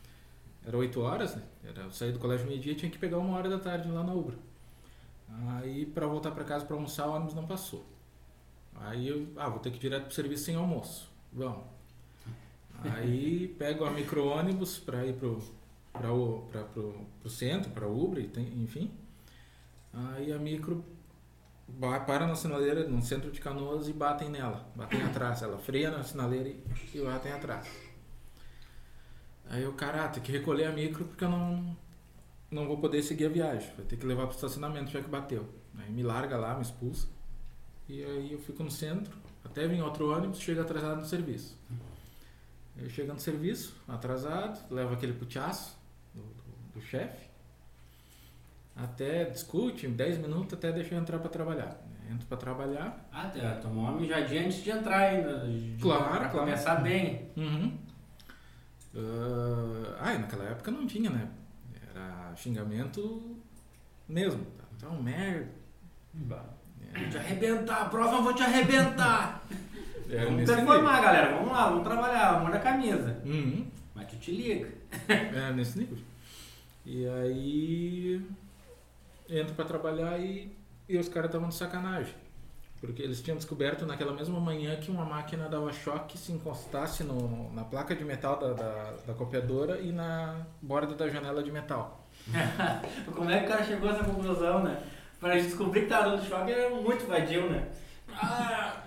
era 0.65 0.77
8 0.77 1.01
horas, 1.01 1.35
né? 1.35 1.43
Era, 1.65 1.83
eu 1.83 1.91
saí 1.91 2.13
do 2.13 2.19
colégio 2.19 2.47
meio-dia, 2.47 2.75
tinha 2.75 2.91
que 2.91 2.99
pegar 2.99 3.19
uma 3.19 3.37
hora 3.37 3.49
da 3.49 3.59
tarde 3.59 3.91
lá 3.91 4.05
na 4.05 4.13
Ubra. 4.13 4.37
Aí 5.59 5.87
para 5.87 6.07
voltar 6.07 6.33
para 6.33 6.45
casa 6.45 6.65
para 6.67 6.77
almoçar, 6.77 7.07
o 7.09 7.13
ônibus 7.13 7.35
não 7.35 7.47
passou. 7.47 7.85
Aí 8.75 9.09
eu, 9.09 9.29
ah, 9.37 9.49
vou 9.49 9.59
ter 9.59 9.71
que 9.71 9.77
ir 9.77 9.81
direto 9.81 10.05
pro 10.05 10.15
serviço 10.15 10.45
sem 10.45 10.57
almoço. 10.57 11.09
Vamos. 11.33 11.65
Aí 12.85 13.49
pego 13.59 13.85
a 13.85 13.91
micro-ônibus 13.91 14.79
para 14.79 15.05
ir 15.07 15.15
pro, 15.15 15.39
pra, 15.93 16.13
o- 16.13 16.47
pra, 16.51 16.63
pro, 16.65 16.95
pro 17.21 17.31
centro, 17.31 17.71
para 17.73 17.87
Ubra, 17.87 18.21
enfim. 18.21 18.91
Aí 19.93 20.33
a 20.33 20.39
micro 20.39 20.85
para 22.07 22.27
na 22.27 22.35
sinaleira, 22.35 22.89
no 22.89 23.01
centro 23.03 23.31
de 23.31 23.41
Canoas 23.41 23.87
e 23.89 23.93
batem 23.93 24.29
nela, 24.29 24.67
batem 24.75 25.03
atrás. 25.03 25.43
Ela 25.43 25.59
freia 25.59 25.91
na 25.91 26.03
sinaleira 26.03 26.49
e, 26.49 27.01
batem 27.01 27.33
atrás. 27.33 27.69
Aí 29.49 29.67
o 29.67 29.73
cara, 29.73 30.05
ah, 30.05 30.09
tem 30.09 30.23
que 30.23 30.31
recolher 30.33 30.67
a 30.67 30.73
micro 30.73 31.05
porque 31.05 31.25
eu 31.25 31.29
não, 31.29 31.77
não 32.51 32.67
vou 32.67 32.79
poder 32.79 33.03
seguir 33.03 33.27
a 33.27 33.29
viagem. 33.29 33.71
Vai 33.77 33.85
ter 33.87 33.97
que 33.97 34.07
levar 34.07 34.27
pro 34.27 34.35
estacionamento 34.35 34.91
já 34.91 35.03
que 35.03 35.09
bateu. 35.09 35.47
Aí 35.77 35.91
me 35.91 36.03
larga 36.03 36.37
lá, 36.37 36.55
me 36.55 36.63
expulsa. 36.63 37.09
E 37.89 38.03
aí 38.05 38.33
eu 38.33 38.39
fico 38.39 38.63
no 38.63 38.71
centro, 38.71 39.13
até 39.45 39.67
vir 39.67 39.83
outro 39.83 40.13
ônibus, 40.13 40.39
chega 40.41 40.63
atrasado 40.63 41.01
no 41.01 41.07
serviço. 41.07 41.57
Eu 42.81 42.89
chego 42.89 43.13
no 43.13 43.21
serviço, 43.21 43.75
atrasado, 43.87 44.59
levo 44.75 44.95
aquele 44.95 45.13
putiaço 45.13 45.77
do, 46.15 46.23
do, 46.23 46.73
do 46.75 46.81
chefe. 46.81 47.29
Até 48.75 49.25
discute, 49.25 49.87
10 49.87 50.19
minutos 50.19 50.55
até 50.55 50.73
deixa 50.73 50.95
eu 50.95 50.99
entrar 51.01 51.19
para 51.19 51.29
trabalhar. 51.29 51.77
Entro 52.11 52.27
para 52.27 52.37
trabalhar. 52.39 53.09
Ah, 53.13 53.29
tá, 53.29 53.57
tomou 53.57 53.85
uma 53.85 53.93
mijadinha 54.01 54.47
antes 54.47 54.65
de 54.65 54.71
entrar 54.71 54.99
ainda. 54.99 55.47
de- 55.47 55.77
Claro, 55.81 56.05
pra 56.05 56.19
claro. 56.29 56.39
começar 56.47 56.77
bem. 56.77 57.31
Uhum. 57.37 57.79
Ah, 58.97 59.97
ah, 60.01 60.19
naquela 60.19 60.45
época 60.45 60.71
não 60.71 60.87
tinha, 60.87 61.11
né? 61.11 61.29
Era 61.91 62.35
xingamento 62.35 63.37
mesmo. 64.09 64.45
Tá? 64.57 64.65
Então, 64.77 65.03
merda. 65.03 65.51
Vou 66.15 67.09
te 67.11 67.19
arrebentar, 67.19 67.83
a 67.83 67.85
próxima 67.89 68.19
eu 68.19 68.23
vou 68.25 68.35
te 68.35 68.43
arrebentar. 68.43 69.43
Era 70.11 70.25
vamos 70.25 70.45
performar, 70.51 71.03
galera. 71.03 71.35
Vamos 71.37 71.53
lá, 71.53 71.69
vamos 71.69 71.85
trabalhar, 71.85 72.43
manda 72.43 72.57
a 72.57 72.61
camisa. 72.61 73.21
nível. 73.25 73.41
Uhum. 73.41 73.67
Mas 73.95 74.07
tu 74.09 74.17
te 74.17 74.33
liga. 74.33 74.69
É, 75.09 75.53
nesse 75.53 75.79
nível. 75.79 75.99
E 76.85 77.07
aí 77.07 78.23
entro 79.29 79.55
pra 79.55 79.65
trabalhar 79.65 80.19
e, 80.19 80.51
e 80.89 80.99
os 80.99 81.09
caras 81.09 81.29
estavam 81.29 81.49
de 81.49 81.55
sacanagem. 81.55 82.15
Porque 82.81 83.03
eles 83.03 83.21
tinham 83.21 83.37
descoberto 83.37 83.85
naquela 83.85 84.13
mesma 84.13 84.41
manhã 84.41 84.75
que 84.77 84.91
uma 84.91 85.05
máquina 85.05 85.49
dava 85.49 85.71
choque 85.71 86.17
se 86.17 86.33
encostasse 86.33 87.05
no, 87.05 87.53
na 87.53 87.63
placa 87.63 87.95
de 87.95 88.03
metal 88.05 88.39
da, 88.39 88.55
da, 88.55 88.95
da 89.07 89.15
copiadora 89.15 89.79
e 89.81 89.93
na 89.93 90.47
borda 90.63 90.95
da 90.95 91.09
janela 91.09 91.43
de 91.43 91.53
metal. 91.53 92.09
Como 93.15 93.31
é 93.31 93.41
que 93.41 93.47
o 93.47 93.49
cara 93.49 93.65
chegou 93.65 93.91
a 93.91 93.93
essa 93.93 94.05
conclusão, 94.05 94.63
né? 94.63 94.83
Pra 95.21 95.35
gente 95.37 95.49
descobrir 95.49 95.83
que 95.83 95.87
tava 95.89 96.11
dando 96.11 96.27
choque 96.27 96.51
era 96.51 96.71
muito 96.75 97.07
vadio, 97.07 97.51
né? 97.51 97.69
Ah, 98.15 98.85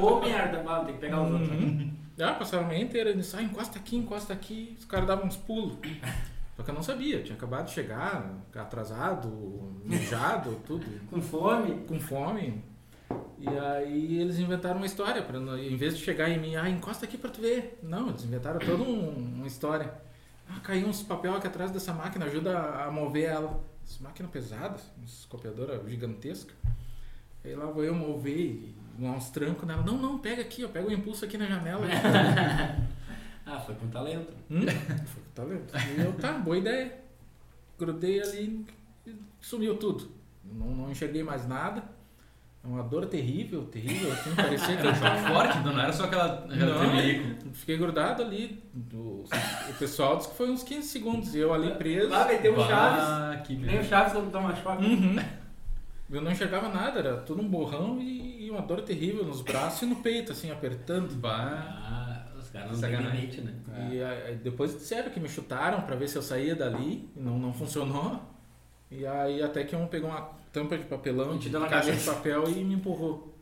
ô 0.00 0.20
merda, 0.20 0.62
mano, 0.62 0.84
tem 0.86 0.94
que 0.94 1.00
pegar 1.00 1.22
os 1.22 1.30
outros. 1.32 1.50
Uhum. 1.50 1.92
Ah, 2.20 2.32
passaram 2.32 2.64
a 2.64 2.66
manhã 2.68 2.80
inteira 2.80 3.14
nisso, 3.14 3.36
ah, 3.36 3.42
encosta 3.42 3.78
aqui, 3.78 3.96
encosta 3.96 4.32
aqui. 4.32 4.74
Os 4.78 4.84
caras 4.84 5.06
davam 5.06 5.26
uns 5.26 5.36
pulos. 5.36 5.76
Só 6.56 6.62
que 6.62 6.70
eu 6.70 6.74
não 6.74 6.82
sabia, 6.82 7.22
tinha 7.22 7.36
acabado 7.36 7.66
de 7.66 7.72
chegar, 7.72 8.32
atrasado, 8.54 9.28
mijado, 9.84 10.56
tudo, 10.66 10.86
Com 11.10 11.20
fome. 11.20 11.84
com 11.86 12.00
fome. 12.00 12.64
E 13.38 13.46
aí 13.46 14.18
eles 14.18 14.38
inventaram 14.38 14.78
uma 14.78 14.86
história, 14.86 15.22
pra, 15.22 15.38
em 15.38 15.76
vez 15.76 15.96
de 15.98 16.02
chegar 16.02 16.30
em 16.30 16.38
mim, 16.38 16.56
ah, 16.56 16.68
encosta 16.68 17.04
aqui 17.04 17.18
pra 17.18 17.30
tu 17.30 17.42
ver. 17.42 17.78
Não, 17.82 18.08
eles 18.08 18.24
inventaram 18.24 18.58
toda 18.58 18.82
um- 18.82 19.34
uma 19.36 19.46
história. 19.46 19.92
Ah, 20.48 20.58
caiu 20.60 20.86
uns 20.86 21.02
papel 21.02 21.34
aqui 21.34 21.46
atrás 21.46 21.70
dessa 21.70 21.92
máquina, 21.92 22.24
ajuda 22.24 22.58
a 22.58 22.90
mover 22.90 23.24
ela. 23.28 23.60
Essa 23.86 24.02
máquina 24.02 24.26
pesada, 24.28 24.76
uma 24.96 25.06
copiadora 25.28 25.82
gigantesca. 25.86 26.54
Aí 27.46 27.54
lá 27.54 27.66
vou 27.66 27.84
eu 27.84 27.94
mover 27.94 28.36
e 28.38 28.74
uns 28.98 29.30
trancos 29.30 29.66
nela. 29.66 29.82
Não, 29.82 29.96
não, 29.96 30.18
pega 30.18 30.42
aqui, 30.42 30.64
ó, 30.64 30.68
pega 30.68 30.88
o 30.88 30.92
impulso 30.92 31.24
aqui 31.24 31.38
na 31.38 31.46
janela. 31.46 31.86
Ah, 33.48 33.60
foi 33.60 33.76
com 33.76 33.86
talento. 33.86 34.32
hum? 34.50 34.62
Foi 35.06 35.22
com 35.22 35.30
talento. 35.32 35.72
E 35.96 36.00
eu, 36.00 36.12
tá, 36.14 36.32
boa 36.32 36.58
ideia. 36.58 36.98
Grudei 37.78 38.20
ali 38.20 38.66
e 39.06 39.14
sumiu 39.40 39.76
tudo. 39.76 40.10
Não, 40.44 40.66
não 40.66 40.90
enxerguei 40.90 41.22
mais 41.22 41.46
nada. 41.46 41.84
É 42.64 42.66
uma 42.66 42.82
dor 42.82 43.06
terrível, 43.06 43.64
terrível, 43.66 44.12
assim, 44.12 44.34
parecia 44.34 44.76
que 44.76 44.84
eu 44.84 44.92
forte, 45.32 45.58
não 45.60 45.78
era 45.80 45.92
só 45.92 46.06
aquela, 46.06 46.44
aquela 46.44 46.84
Não. 46.86 47.52
Fiquei 47.52 47.76
grudado 47.78 48.24
ali. 48.24 48.60
do- 48.74 49.22
o 49.70 49.74
pessoal 49.78 50.16
disse 50.16 50.30
que 50.30 50.36
foi 50.36 50.50
uns 50.50 50.64
15 50.64 50.88
segundos. 50.88 51.32
E 51.32 51.38
eu 51.38 51.54
ali 51.54 51.70
preso. 51.76 52.08
Lá 52.08 52.26
meteu 52.26 52.52
o 52.52 52.66
Chaves. 52.66 53.04
Ah, 53.04 53.42
Nem 53.48 53.78
o. 53.78 53.84
Chaves 53.84 54.12
quando 54.12 54.32
toma 54.32 54.56
choque. 54.56 54.84
Uhum. 54.84 55.16
Eu 56.08 56.20
não 56.20 56.30
enxergava 56.30 56.68
nada, 56.68 57.00
era 57.00 57.16
tudo 57.18 57.42
um 57.42 57.48
borrão 57.48 57.98
e, 58.00 58.46
e 58.46 58.50
uma 58.50 58.62
dor 58.62 58.80
terrível 58.82 59.24
nos 59.24 59.40
braços 59.42 59.82
e 59.82 59.86
no 59.86 59.96
peito, 59.96 60.30
assim, 60.32 60.50
apertando. 60.52 61.12
Bah. 61.16 61.32
Ah, 62.32 62.38
os 62.38 62.48
caras 62.48 62.70
não 62.80 62.88
limite, 63.16 63.40
né? 63.40 63.54
E 63.92 64.02
aí, 64.02 64.36
depois 64.36 64.72
disseram 64.74 65.10
que 65.10 65.18
me 65.18 65.28
chutaram 65.28 65.80
pra 65.82 65.96
ver 65.96 66.08
se 66.08 66.16
eu 66.16 66.22
saía 66.22 66.54
dali, 66.54 67.10
e 67.16 67.20
não, 67.20 67.38
não 67.38 67.52
funcionou. 67.52 68.20
E 68.90 69.04
aí 69.04 69.42
até 69.42 69.64
que 69.64 69.74
um 69.74 69.88
pegou 69.88 70.08
uma 70.08 70.30
tampa 70.52 70.78
de 70.78 70.84
papelão, 70.84 71.36
te 71.38 71.48
de 71.50 71.58
caixa 71.68 71.90
de 71.92 72.04
papel 72.04 72.48
e 72.50 72.62
me 72.64 72.74
empurrou. 72.74 73.34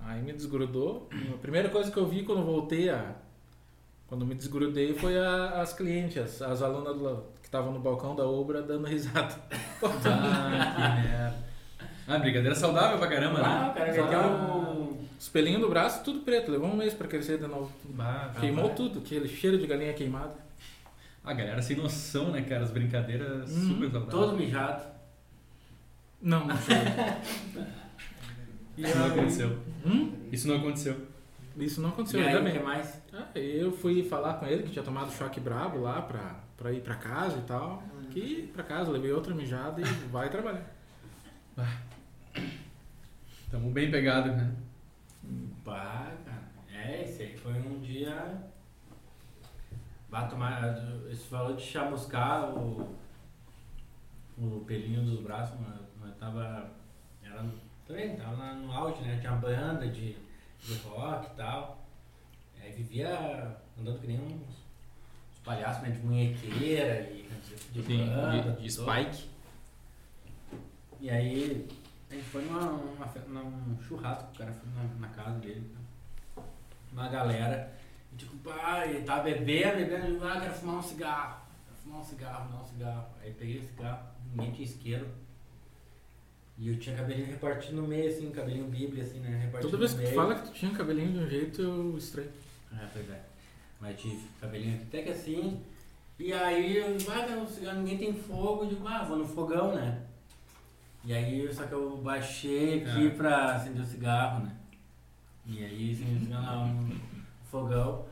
Aí 0.00 0.20
me 0.22 0.32
desgrudou. 0.34 1.08
A 1.34 1.38
primeira 1.38 1.70
coisa 1.70 1.90
que 1.90 1.96
eu 1.96 2.06
vi 2.06 2.22
quando 2.24 2.42
voltei 2.44 2.90
a. 2.90 3.14
Quando 4.06 4.26
me 4.26 4.34
desgrudei 4.34 4.92
foi 4.94 5.18
a- 5.18 5.60
as 5.62 5.72
clientes, 5.72 6.18
as, 6.18 6.42
as 6.42 6.62
alunas 6.62 6.94
do- 6.98 7.22
que 7.40 7.46
estavam 7.46 7.72
no 7.72 7.78
balcão 7.80 8.14
da 8.14 8.26
obra 8.26 8.60
dando 8.60 8.86
risada. 8.86 9.34
Ah, 9.82 10.74
que 10.76 11.08
merda. 11.08 11.49
Ah, 12.10 12.18
brincadeira 12.18 12.54
saudável 12.54 12.98
pra 12.98 13.08
caramba, 13.08 13.38
Ah, 13.40 13.64
né? 13.64 13.70
o 13.70 13.74
cara 13.74 13.92
meteu 13.92 14.20
um... 14.20 15.06
Os 15.18 15.28
pelinhos 15.28 15.60
do 15.60 15.68
braço, 15.68 16.02
tudo 16.02 16.20
preto. 16.20 16.50
Levou 16.50 16.68
um 16.70 16.76
mês 16.76 16.94
pra 16.94 17.06
crescer 17.06 17.38
de 17.38 17.46
novo. 17.46 17.70
Bah, 17.90 18.32
Queimou 18.40 18.70
tudo, 18.70 19.00
aquele 19.00 19.28
cheiro 19.28 19.58
de 19.58 19.66
galinha 19.66 19.92
queimada. 19.92 20.34
A 21.22 21.34
galera 21.34 21.60
sem 21.60 21.76
noção, 21.76 22.30
né, 22.32 22.40
cara? 22.42 22.62
As 22.64 22.70
brincadeiras 22.70 23.50
Uhum. 23.50 23.68
super 23.68 23.90
saudáveis. 23.90 24.10
Todo 24.10 24.36
mijado. 24.36 24.82
Não, 26.22 26.46
não. 26.46 26.56
E 28.78 28.82
Isso 28.82 28.96
não 28.98 29.06
aconteceu. 29.06 29.58
Hum? 29.84 30.12
Isso 30.32 30.48
não 30.48 30.56
aconteceu. 30.56 30.96
Isso 31.58 31.80
não 31.82 31.90
E 31.90 31.92
aconteceu, 31.92 32.20
aí, 32.20 32.26
ainda 32.28 32.40
bem. 32.40 32.52
que 32.54 32.58
mais? 32.60 33.02
Ah, 33.12 33.26
eu 33.38 33.70
fui 33.72 34.02
falar 34.02 34.34
com 34.34 34.46
ele 34.46 34.62
que 34.62 34.70
tinha 34.70 34.82
tomado 34.84 35.12
choque 35.12 35.38
brabo 35.38 35.80
lá 35.80 36.00
pra, 36.00 36.36
pra 36.56 36.72
ir 36.72 36.80
pra 36.80 36.94
casa 36.94 37.36
e 37.38 37.42
tal. 37.42 37.82
Que 38.10 38.20
ir 38.20 38.50
pra 38.54 38.62
casa, 38.62 38.90
levei 38.90 39.12
outra 39.12 39.34
mijada 39.34 39.80
e 39.80 39.84
vai 40.10 40.30
trabalhar. 40.30 40.64
Tamo 43.50 43.70
bem 43.70 43.90
pegados, 43.90 44.36
né? 44.36 44.54
Pá, 45.64 46.12
cara. 46.24 46.50
É, 46.72 47.02
esse 47.02 47.22
aí 47.22 47.36
foi 47.36 47.52
um 47.54 47.80
dia. 47.80 48.44
Vai 50.08 50.28
tomar. 50.28 50.76
Esse 51.10 51.24
falou 51.28 51.56
de 51.56 51.62
chamuscar 51.62 52.50
o. 52.50 52.98
O 54.38 54.64
pelinho 54.66 55.04
dos 55.04 55.20
braços, 55.20 55.58
mas, 55.60 55.80
mas 56.00 56.16
tava. 56.16 56.70
Era. 57.22 57.44
Também 57.86 58.16
tava 58.16 58.54
no 58.54 58.72
auge, 58.72 59.02
né? 59.02 59.18
Tinha 59.20 59.32
banda 59.32 59.86
de, 59.88 60.16
de 60.62 60.74
rock 60.84 61.26
e 61.26 61.36
tal. 61.36 61.84
Aí 62.62 62.72
vivia 62.72 63.56
andando 63.78 63.98
que 64.00 64.06
nem 64.06 64.20
uns, 64.20 64.32
uns 64.32 65.38
palhaços 65.44 65.82
né, 65.82 65.90
de 65.90 65.98
munhequeira 65.98 67.10
e 67.10 67.28
de, 67.72 67.82
Sim, 67.82 68.06
banda, 68.06 68.52
de, 68.52 68.62
de 68.62 68.70
spike. 68.70 69.28
E 71.00 71.10
aí 71.10 71.68
a 72.10 72.14
gente 72.14 72.24
foi 72.26 72.42
numa, 72.44 73.06
fe- 73.06 73.20
num 73.28 73.78
churrasco, 73.82 74.30
o 74.34 74.38
cara 74.38 74.52
foi 74.52 74.68
na, 74.74 75.06
na 75.06 75.14
casa 75.14 75.38
dele. 75.38 75.64
Uma 76.92 77.08
galera. 77.08 77.72
E 78.12 78.16
tipo, 78.16 78.36
pai, 78.38 79.02
tava 79.06 79.22
bebendo, 79.22 79.76
bebendo, 79.76 80.26
ah, 80.26 80.40
quero 80.40 80.54
fumar 80.54 80.76
um 80.76 80.82
cigarro. 80.82 81.40
Quero 81.66 81.78
fumar 81.82 82.00
um 82.00 82.04
cigarro, 82.04 82.46
fumar 82.48 82.62
um 82.62 82.66
cigarro. 82.66 83.06
Aí 83.22 83.32
peguei 83.32 83.58
o 83.58 83.62
cigarro, 83.62 84.02
ninguém 84.34 84.52
tinha 84.52 84.64
isqueiro. 84.66 85.08
E 86.58 86.68
eu 86.68 86.78
tinha 86.78 86.96
cabelinho 86.96 87.26
repartido 87.28 87.76
no 87.80 87.86
meio, 87.88 88.10
assim, 88.10 88.30
cabelinho 88.32 88.66
bíblia, 88.66 89.02
assim, 89.04 89.20
né? 89.20 89.30
Repartido 89.44 89.70
Toda 89.70 89.78
vez 89.78 89.94
que 89.94 90.04
tu 90.06 90.14
fala 90.14 90.34
que 90.34 90.48
tu 90.48 90.52
tinha 90.52 90.72
cabelinho 90.72 91.12
de 91.12 91.18
um 91.20 91.28
jeito, 91.28 91.62
eu 91.62 91.96
estranho. 91.96 92.28
É, 92.72 92.86
pois 92.92 93.08
é. 93.08 93.20
Mas 93.80 93.98
tive 94.00 94.28
cabelinho 94.40 94.74
aqui, 94.74 94.84
até 94.88 95.02
que 95.02 95.08
assim. 95.10 95.62
E 96.18 96.32
aí, 96.34 96.76
eu, 96.76 96.96
ah, 97.08 97.72
ninguém 97.74 97.96
tem 97.96 98.12
fogo. 98.12 98.64
Eu 98.64 98.68
digo, 98.68 98.86
ah, 98.86 99.04
vou 99.04 99.16
no 99.16 99.26
fogão, 99.26 99.74
né? 99.74 100.02
E 101.04 101.12
aí, 101.14 101.52
só 101.52 101.64
que 101.66 101.72
eu 101.72 101.96
baixei 101.98 102.82
aqui 102.82 103.08
Ah. 103.08 103.14
pra 103.16 103.54
acender 103.56 103.82
o 103.82 103.86
cigarro, 103.86 104.44
né? 104.44 104.56
E 105.46 105.64
aí, 105.64 105.92
acendi 105.92 106.16
o 106.16 106.20
cigarro 106.26 106.66
no 106.68 107.00
fogão. 107.50 108.04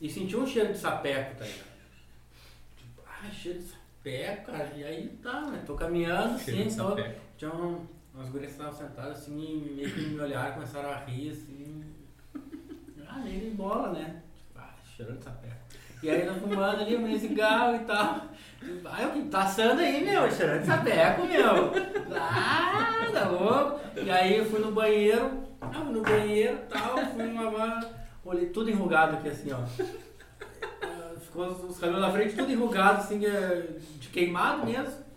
E 0.00 0.08
senti 0.08 0.36
um 0.36 0.46
cheiro 0.46 0.72
de 0.72 0.78
sapeco, 0.78 1.36
tá 1.36 1.44
ligado? 1.44 1.66
Tipo, 2.76 3.02
ah, 3.06 3.30
cheiro 3.32 3.58
de 3.58 3.64
sapeco, 3.64 4.52
cara. 4.52 4.72
E 4.76 4.84
aí, 4.84 5.08
tá, 5.22 5.40
né? 5.46 5.62
Tô 5.66 5.74
caminhando, 5.74 6.38
Cheiro 6.38 6.60
assim, 6.60 6.70
sapeco. 6.70 7.20
tinha 7.36 7.52
um, 7.52 7.86
umas 8.14 8.28
gurias 8.28 8.52
que 8.52 8.58
estavam 8.60 8.78
sentadas 8.78 9.18
assim, 9.18 9.40
e 9.40 9.74
meio 9.74 9.92
que 9.92 10.00
me 10.00 10.20
olharam, 10.20 10.54
começaram 10.54 10.90
a 10.90 10.96
rir 11.04 11.30
assim. 11.30 11.84
Ah, 13.10 13.20
nem 13.20 13.54
bola, 13.54 13.92
né? 13.94 14.22
Tipo, 14.36 14.58
ah, 14.58 14.74
cheirando 14.84 15.16
de 15.18 15.24
sapeco. 15.24 15.56
E 16.02 16.10
aí 16.10 16.24
nós 16.24 16.38
fumando 16.38 16.80
ali, 16.80 16.96
um 16.96 17.18
cigarro 17.18 17.76
e 17.76 17.80
tal. 17.80 18.22
Ah, 18.84 19.06
o 19.06 19.12
que 19.12 19.28
tá 19.28 19.52
aí, 19.78 20.04
meu? 20.04 20.30
Cheirando 20.30 20.64
sapeco, 20.64 21.26
meu. 21.26 21.72
Ah, 22.16 23.06
tá 23.12 23.28
louco. 23.28 23.80
E 23.96 24.10
aí 24.10 24.38
eu 24.38 24.44
fui 24.44 24.60
no 24.60 24.72
banheiro, 24.72 25.42
ah, 25.60 25.78
no 25.78 26.02
banheiro 26.02 26.54
e 26.54 26.72
tal, 26.72 26.96
fui 26.98 27.32
lavar, 27.32 28.08
olhei 28.24 28.46
tudo 28.46 28.70
enrugado 28.70 29.16
aqui 29.16 29.28
assim, 29.28 29.50
ó. 29.52 29.58
Ficou 31.20 31.46
os 31.46 31.64
os 31.64 31.78
cabelos 31.78 32.00
na 32.00 32.10
frente 32.10 32.34
tudo 32.34 32.52
enrugado, 32.52 32.98
assim, 32.98 33.18
de, 33.18 34.08
queimado 34.08 34.66
mesmo. 34.66 35.08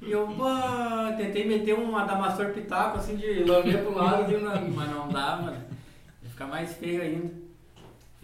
E 0.00 0.12
eu 0.12 0.26
pá, 0.28 1.14
tentei 1.16 1.46
meter 1.46 1.74
um 1.74 1.96
adamastor 1.96 2.52
pitaco, 2.52 2.98
assim, 2.98 3.16
de 3.16 3.42
lamber 3.44 3.82
pro 3.82 3.94
lado, 3.94 4.32
mas 4.74 4.90
não 4.90 5.08
dá, 5.08 5.36
mano. 5.36 5.56
Ia 6.22 6.30
ficar 6.30 6.46
mais 6.46 6.74
feio 6.74 7.02
ainda. 7.02 7.43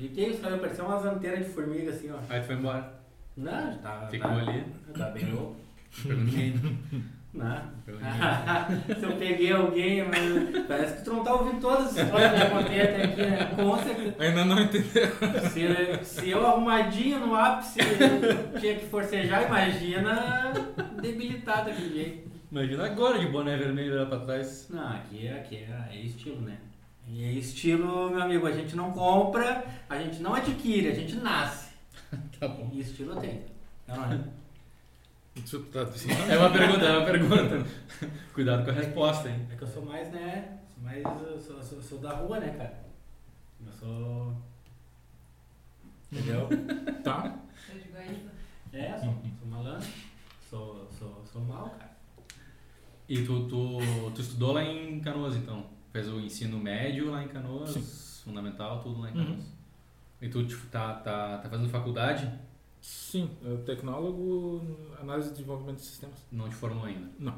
Fiquei, 0.01 0.30
os 0.30 0.40
cabelos 0.40 0.61
pareciam 0.62 0.86
umas 0.86 1.05
antenas 1.05 1.38
de 1.40 1.53
formiga, 1.53 1.90
assim, 1.90 2.11
ó. 2.11 2.16
Aí 2.28 2.40
tu 2.40 2.46
foi 2.46 2.57
embora. 2.57 2.92
Não, 3.36 3.72
já 3.72 3.78
tava. 3.78 4.07
Ficou 4.09 4.30
tá, 4.30 4.36
ali. 4.38 4.64
Tá 4.96 5.11
bem 5.11 5.30
louco. 5.30 5.57
Perguntei. 6.03 6.55
Não. 7.34 7.62
Perguntei. 7.84 8.11
Se 8.98 9.05
eu 9.05 9.12
peguei 9.16 9.53
alguém, 9.53 10.05
mas 10.05 10.66
parece 10.66 10.96
que 10.96 11.05
tu 11.05 11.12
não 11.12 11.22
tá 11.22 11.34
ouvindo 11.34 11.61
todas 11.61 11.88
as 11.88 12.05
histórias 12.05 12.32
que 12.32 12.46
eu 12.46 12.51
contei 12.51 12.80
até 12.80 13.05
aqui, 13.05 13.22
né? 13.22 13.53
Com 13.57 13.78
certeza. 13.78 14.14
Ainda 14.18 14.44
não 14.46 14.61
entendeu. 14.61 15.07
Se, 15.51 16.05
se 16.05 16.30
eu 16.30 16.46
arrumadinho 16.46 17.20
no 17.20 17.34
ápice 17.34 17.78
tinha 18.59 18.76
que 18.76 18.86
forcejar, 18.86 19.46
imagina 19.46 20.53
debilitado 21.01 21.70
daquele 21.70 21.94
jeito. 21.94 22.30
Imagina 22.51 22.86
agora 22.86 23.18
de 23.18 23.26
boné 23.26 23.57
vermelho 23.57 24.01
lá 24.01 24.07
pra 24.07 24.18
trás. 24.20 24.66
Não, 24.70 24.88
aqui, 24.96 25.26
é- 25.26 25.38
aqui 25.38 25.57
é, 25.57 25.88
é 25.92 26.01
estilo, 26.01 26.40
né? 26.40 26.57
E 27.12 27.24
é 27.24 27.32
estilo, 27.32 28.08
meu 28.11 28.22
amigo, 28.22 28.46
a 28.46 28.52
gente 28.52 28.76
não 28.76 28.92
compra, 28.92 29.64
a 29.88 29.98
gente 29.98 30.22
não 30.22 30.32
adquire, 30.34 30.88
a 30.88 30.94
gente 30.94 31.16
nasce. 31.16 31.70
Tá 32.38 32.48
bom. 32.48 32.70
E 32.72 32.80
estilo 32.80 33.20
tem. 33.20 33.42
É, 33.86 33.94
não 33.94 34.04
é? 34.04 34.18
Tá. 34.18 35.80
É 36.28 36.38
uma 36.38 36.50
pergunta, 36.50 36.84
é 36.84 36.96
uma 36.96 37.04
pergunta. 37.06 37.66
Cuidado 38.32 38.64
com 38.64 38.70
a 38.70 38.74
resposta, 38.74 39.28
hein? 39.28 39.46
É 39.52 39.56
que 39.56 39.62
eu 39.62 39.68
sou 39.68 39.84
mais, 39.84 40.11
né? 40.11 40.58
Sou 40.72 40.82
mais. 40.82 41.04
eu 41.04 41.40
Sou, 41.40 41.62
sou, 41.62 41.82
sou 41.82 41.98
da 41.98 42.14
rua, 42.14 42.40
né, 42.40 42.50
cara? 42.56 42.84
Eu 43.66 43.72
sou. 43.72 44.36
Entendeu? 46.12 46.48
Tá. 47.04 47.38
Eu 47.68 47.78
digo 47.80 47.96
aí, 47.96 48.28
É, 48.72 48.98
sou, 48.98 49.14
sou 49.38 49.48
malandro. 49.48 49.88
Sou, 50.48 50.88
sou, 50.98 51.24
sou 51.30 51.42
mal, 51.42 51.70
cara. 51.70 51.90
E 53.08 53.24
tu, 53.24 53.48
tu, 53.48 53.78
tu 54.14 54.20
estudou 54.20 54.52
lá 54.52 54.62
em 54.62 55.00
Canoas, 55.00 55.36
então? 55.36 55.80
Fez 55.93 56.09
o 56.09 56.20
ensino 56.20 56.59
médio 56.59 57.11
lá 57.11 57.22
em 57.24 57.28
Canoas, 57.28 57.70
Sim. 57.70 58.22
fundamental, 58.24 58.80
tudo 58.80 59.01
lá 59.01 59.11
em 59.11 59.14
Uhum. 59.18 59.24
Canoas. 59.24 59.45
E 60.22 60.28
tu 60.28 60.45
tipo, 60.45 60.66
tá, 60.66 60.95
tá, 60.95 61.38
tá 61.38 61.49
fazendo 61.49 61.68
faculdade? 61.68 62.30
Sim, 62.80 63.30
é 63.45 63.57
tecnólogo, 63.64 64.62
análise 65.01 65.28
de 65.30 65.34
desenvolvimento 65.36 65.76
de 65.76 65.82
sistemas. 65.82 66.16
Não 66.30 66.49
te 66.49 66.55
formou 66.55 66.84
ainda. 66.84 67.09
Não. 67.18 67.34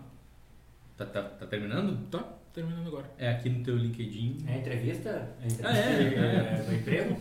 Tá, 0.97 1.07
tá, 1.07 1.23
tá 1.23 1.47
terminando? 1.47 2.07
Tá, 2.11 2.23
terminando 2.53 2.87
agora. 2.89 3.11
É 3.19 3.31
aqui 3.31 3.49
no 3.49 3.65
teu 3.65 3.77
LinkedIn. 3.77 4.45
É 4.47 4.59
entrevista? 4.59 5.09
É 5.41 5.47
entrevista 5.47 5.69
Ah, 5.69 5.77
é, 5.77 6.09
de- 6.09 6.15
é. 6.15 6.63
do 6.69 6.75
emprego? 6.75 7.17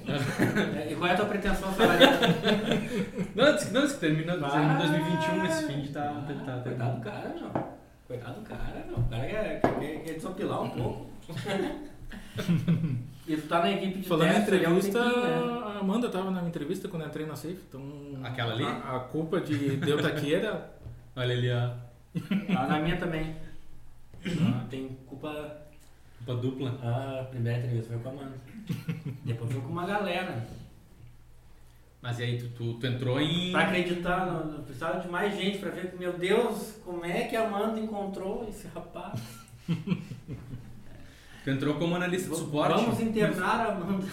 É, 0.77 0.91
e 0.91 0.95
qual 0.95 1.07
é 1.09 1.13
a 1.13 1.15
tua 1.15 1.25
pretensão 1.27 1.73
salarial? 1.73 2.11
Não, 3.36 3.55
disse 3.55 3.71
não, 3.71 3.82
disse 3.82 3.93
que 3.95 3.99
termina, 4.01 4.34
Ah, 4.45 4.49
termina 4.49 4.77
2021 4.77 5.45
esse 5.45 5.67
fim 5.67 5.82
de 5.82 5.89
tá, 5.89 6.01
tá, 6.27 6.34
tá, 6.45 6.61
Coitado 6.63 6.95
do 6.97 7.01
cara, 7.01 7.29
não. 7.39 7.71
Coitado 8.07 8.39
do 8.41 8.45
cara, 8.45 8.86
não. 8.91 8.99
O 8.99 9.03
cara 9.09 9.25
quer, 9.27 9.61
quer, 9.61 10.03
quer 10.03 10.13
desopilar 10.15 10.61
um 10.63 10.69
pouco. 10.71 11.11
e 13.27 13.36
tu 13.38 13.47
tá 13.47 13.59
na 13.59 13.71
equipe 13.71 13.99
de 13.99 14.07
Falando 14.07 14.27
em 14.29 14.34
teste 14.34 14.51
um 14.51 14.55
entrevista, 14.57 15.03
tempinho, 15.03 15.21
né? 15.23 15.61
a 15.65 15.79
Amanda 15.79 16.09
tava 16.09 16.25
na 16.32 16.38
minha 16.39 16.49
entrevista 16.49 16.88
quando 16.88 17.03
eu 17.03 17.09
entrei 17.09 17.25
na 17.25 17.36
Safe. 17.36 17.57
Então, 17.69 17.82
Aquela 18.23 18.53
ali? 18.53 18.63
A, 18.63 18.95
a 18.95 18.99
culpa 18.99 19.39
de 19.41 19.77
de 19.77 19.89
eu 19.89 19.97
estar 19.97 20.09
aqui 20.09 20.34
era. 20.34 20.71
Olha 21.15 21.34
ali 21.36 21.51
a 21.51 21.75
Ah, 22.57 22.67
na 22.67 22.79
minha 22.79 22.97
também. 22.97 23.36
Ah, 24.25 24.65
tem 24.69 24.89
culpa. 25.07 25.57
culpa 26.25 26.41
dupla. 26.41 26.77
A 26.84 27.23
primeira 27.25 27.59
entrevista 27.59 27.93
foi 27.93 28.01
com 28.01 28.09
a 28.09 28.11
Amanda. 28.11 28.36
Depois 29.25 29.51
foi 29.51 29.61
com 29.61 29.67
uma 29.69 29.86
galera. 29.86 30.45
Mas 32.01 32.17
e 32.19 32.23
aí, 32.23 32.38
tu, 32.39 32.47
tu, 32.49 32.73
tu 32.79 32.88
entrou 32.88 33.19
em. 33.21 33.51
Pra 33.51 33.61
acreditar, 33.63 34.25
no, 34.25 34.51
no- 34.53 34.63
precisava 34.63 34.99
de 34.99 35.07
mais 35.07 35.36
gente 35.39 35.59
pra 35.59 35.69
ver, 35.69 35.93
meu 35.99 36.13
Deus, 36.13 36.75
como 36.84 37.05
é 37.05 37.23
que 37.25 37.36
a 37.36 37.45
Amanda 37.47 37.79
encontrou 37.79 38.47
esse 38.49 38.67
rapaz? 38.67 39.19
Tu 41.43 41.49
entrou 41.49 41.75
como 41.75 41.95
analista 41.95 42.29
de 42.29 42.35
suporte. 42.37 42.81
Vamos 42.83 42.99
internar 42.99 43.61
a 43.61 43.71
Amanda. 43.73 44.05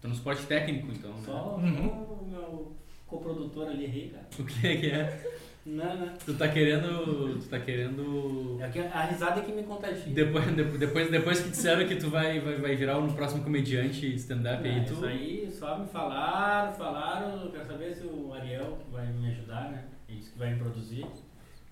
Tô 0.00 0.08
no 0.08 0.14
suporte 0.14 0.46
técnico, 0.46 0.88
então. 0.92 1.10
né? 1.12 1.22
Só 1.24 1.56
Uhum. 1.56 1.88
o 1.88 2.26
meu 2.30 2.76
coprodutor 3.06 3.68
ali, 3.68 3.86
rei, 3.86 4.08
cara. 4.10 4.26
O 4.38 4.44
que 4.44 4.66
é 4.66 4.76
que 4.76 4.90
é? 4.90 5.32
Não, 5.66 5.96
não. 5.96 6.14
Tu 6.18 6.34
tá 6.34 6.48
querendo. 6.48 7.38
Tu 7.40 7.48
tá 7.48 7.58
querendo. 7.58 8.58
É 8.60 8.68
que 8.68 8.78
a 8.80 9.04
risada 9.06 9.40
é 9.40 9.44
que 9.44 9.52
me 9.52 9.62
contagia. 9.62 10.12
Depois, 10.12 10.44
de- 10.54 10.62
depois, 10.78 11.10
depois 11.10 11.40
que 11.40 11.48
disseram 11.50 11.86
que 11.88 11.96
tu 11.96 12.10
vai, 12.10 12.38
vai, 12.40 12.56
vai 12.56 12.76
virar 12.76 12.98
o 12.98 13.10
próximo 13.14 13.42
comediante 13.42 14.14
stand-up 14.16 14.66
aí, 14.68 14.84
tu. 14.84 14.92
Isso 14.92 15.06
aí 15.06 15.50
só 15.50 15.78
me 15.78 15.86
falaram, 15.88 16.72
falaram, 16.74 17.50
quero 17.50 17.66
saber 17.66 17.94
se 17.94 18.04
o 18.04 18.32
Ariel 18.34 18.78
que 18.84 18.90
vai 18.92 19.06
me 19.06 19.30
ajudar, 19.30 19.70
né? 19.70 19.84
Ele 20.06 20.18
disse 20.18 20.32
que 20.32 20.38
vai 20.38 20.52
me 20.52 20.58
produzir. 20.58 21.06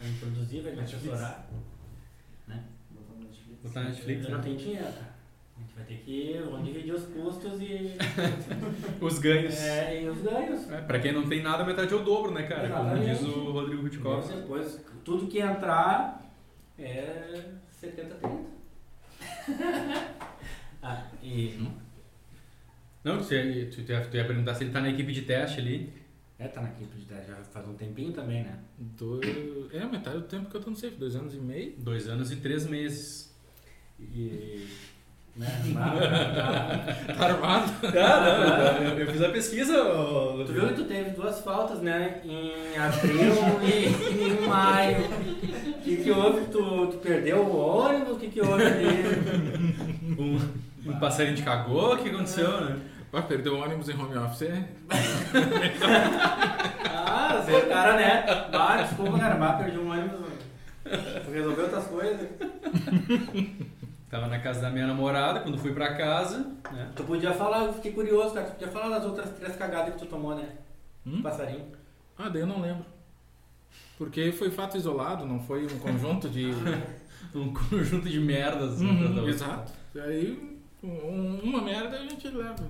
Vai 0.00 0.08
me 0.08 0.18
produzir, 0.18 0.60
vai 0.62 0.72
me 0.74 0.80
assessorar. 0.80 1.46
Netflix. 2.48 2.72
Botar 3.62 3.82
na 3.82 3.88
Netflix, 3.90 4.24
Eu 4.24 4.30
não 4.30 4.38
né? 4.38 4.44
tenho 4.44 4.56
dinheiro, 4.56 4.84
cara. 4.84 5.12
A 5.56 5.60
gente 5.60 5.74
vai 5.76 5.84
ter 5.84 5.96
que 5.98 6.40
vamos 6.50 6.64
dividir 6.66 6.94
os 6.94 7.04
custos 7.04 7.60
e, 7.60 7.96
Os 9.00 9.18
ganhos. 9.18 9.54
é, 9.62 10.02
e 10.02 10.08
os 10.08 10.20
ganhos. 10.22 10.70
É, 10.70 10.80
pra 10.80 10.98
quem 10.98 11.12
não 11.12 11.28
tem 11.28 11.42
nada, 11.42 11.64
metade 11.64 11.92
é 11.92 11.96
o 11.96 12.02
dobro, 12.02 12.32
né, 12.32 12.42
cara? 12.44 12.68
Como 12.68 12.90
Exatamente. 12.96 13.18
diz 13.18 13.28
o 13.28 13.52
Rodrigo 13.52 13.82
Rutkov. 13.82 14.26
Depois, 14.34 14.80
tudo 15.04 15.26
que 15.28 15.38
entrar 15.38 16.32
é 16.78 17.44
70, 17.70 18.14
30. 18.16 18.52
ah, 20.82 21.06
e. 21.22 21.68
Não, 23.04 23.18
tu 23.18 23.34
ia, 23.34 23.70
tu, 23.70 23.80
ia, 23.80 24.00
tu 24.00 24.16
ia 24.16 24.24
perguntar 24.24 24.54
se 24.54 24.64
ele 24.64 24.72
tá 24.72 24.80
na 24.80 24.90
equipe 24.90 25.12
de 25.12 25.22
teste 25.22 25.60
ali. 25.60 25.92
É, 26.38 26.48
tá 26.48 26.60
na 26.60 26.70
equipe 26.70 26.96
de 26.96 27.04
teste 27.04 27.28
já 27.28 27.36
faz 27.36 27.68
um 27.68 27.74
tempinho 27.74 28.12
também, 28.12 28.42
né? 28.42 28.58
Dois, 28.78 29.72
é 29.72 29.80
a 29.80 29.86
metade 29.86 30.16
do 30.18 30.24
tempo 30.24 30.50
que 30.50 30.56
eu 30.56 30.60
tô 30.60 30.70
no 30.70 30.76
Safe, 30.76 30.96
dois 30.96 31.14
anos 31.14 31.34
e 31.34 31.38
meio. 31.38 31.74
Dois 31.78 32.08
anos 32.08 32.32
e 32.32 32.36
três 32.36 32.66
meses. 32.66 33.31
E. 34.14 34.66
Né? 35.36 35.48
Mas- 35.72 37.16
Tá 37.16 37.26
armado. 37.26 37.72
Ah, 37.98 38.78
não, 38.80 38.86
eu, 38.88 38.98
eu 39.00 39.06
fiz 39.12 39.22
a 39.22 39.28
pesquisa. 39.30 39.74
Tu 40.46 40.52
viu 40.52 40.68
que 40.68 40.74
tu 40.74 40.84
teve 40.84 41.10
duas 41.10 41.40
faltas, 41.40 41.80
né? 41.80 42.20
Em 42.24 42.76
abril 42.78 43.32
e 43.62 44.24
em 44.24 44.46
maio. 44.46 44.98
O 45.04 45.82
que, 45.82 45.96
que 45.96 46.10
houve? 46.10 46.46
Tu, 46.46 46.86
tu 46.88 46.98
perdeu 46.98 47.38
o 47.38 47.56
ônibus? 47.56 48.16
O 48.16 48.18
que, 48.18 48.28
que 48.28 48.40
houve 48.40 48.62
ali? 48.64 48.86
Um, 50.18 50.38
um 50.90 50.98
passarinho 51.00 51.34
te 51.36 51.42
cagou, 51.42 51.94
o 51.94 51.98
que 51.98 52.08
aconteceu, 52.10 52.60
né? 52.60 52.76
Ah, 53.12 53.20
perdeu 53.22 53.54
o 53.56 53.62
ônibus 53.62 53.88
em 53.88 53.94
home 53.94 54.16
office. 54.16 54.42
é? 54.42 54.64
Ah, 56.94 57.42
você 57.44 57.52
é 57.52 57.58
o 57.58 57.68
cara, 57.68 57.96
né? 57.96 58.24
Ah, 58.52 58.82
desculpa, 58.82 59.18
cara, 59.18 59.34
bah, 59.36 59.52
perdi 59.54 59.78
um 59.78 59.90
ônibus. 59.90 60.20
Resolveu 61.32 61.64
outras 61.64 61.86
coisas. 61.86 62.28
Tava 64.12 64.26
na 64.26 64.38
casa 64.40 64.60
da 64.60 64.68
minha 64.68 64.86
namorada, 64.86 65.40
quando 65.40 65.56
fui 65.56 65.72
pra 65.72 65.94
casa, 65.96 66.40
né? 66.70 66.92
Tu 66.94 67.02
podia 67.04 67.32
falar, 67.32 67.64
eu 67.64 67.72
fiquei 67.72 67.92
curioso, 67.92 68.34
cara. 68.34 68.46
Tu 68.46 68.52
podia 68.52 68.68
falar 68.68 68.90
das 68.90 69.06
outras 69.06 69.30
três 69.38 69.56
cagadas 69.56 69.94
que 69.94 70.00
tu 70.00 70.06
tomou, 70.06 70.34
né? 70.34 70.54
Hum? 71.06 71.22
Passarinho. 71.22 71.72
Ah, 72.18 72.28
daí 72.28 72.42
eu 72.42 72.46
não 72.46 72.60
lembro. 72.60 72.84
Porque 73.96 74.30
foi 74.30 74.50
fato 74.50 74.76
isolado, 74.76 75.24
não 75.24 75.40
foi 75.40 75.64
um 75.64 75.78
conjunto 75.78 76.28
de. 76.28 76.50
Um 77.34 77.54
conjunto 77.54 78.06
de 78.10 78.20
merdas. 78.20 78.80
Uhum, 78.82 79.14
da 79.14 79.20
outra. 79.22 79.30
exato. 79.30 79.72
E 79.94 80.00
aí, 80.00 80.60
um- 80.82 81.38
uma 81.42 81.62
merda 81.62 81.96
a 81.98 82.02
gente 82.02 82.28
leva. 82.28 82.68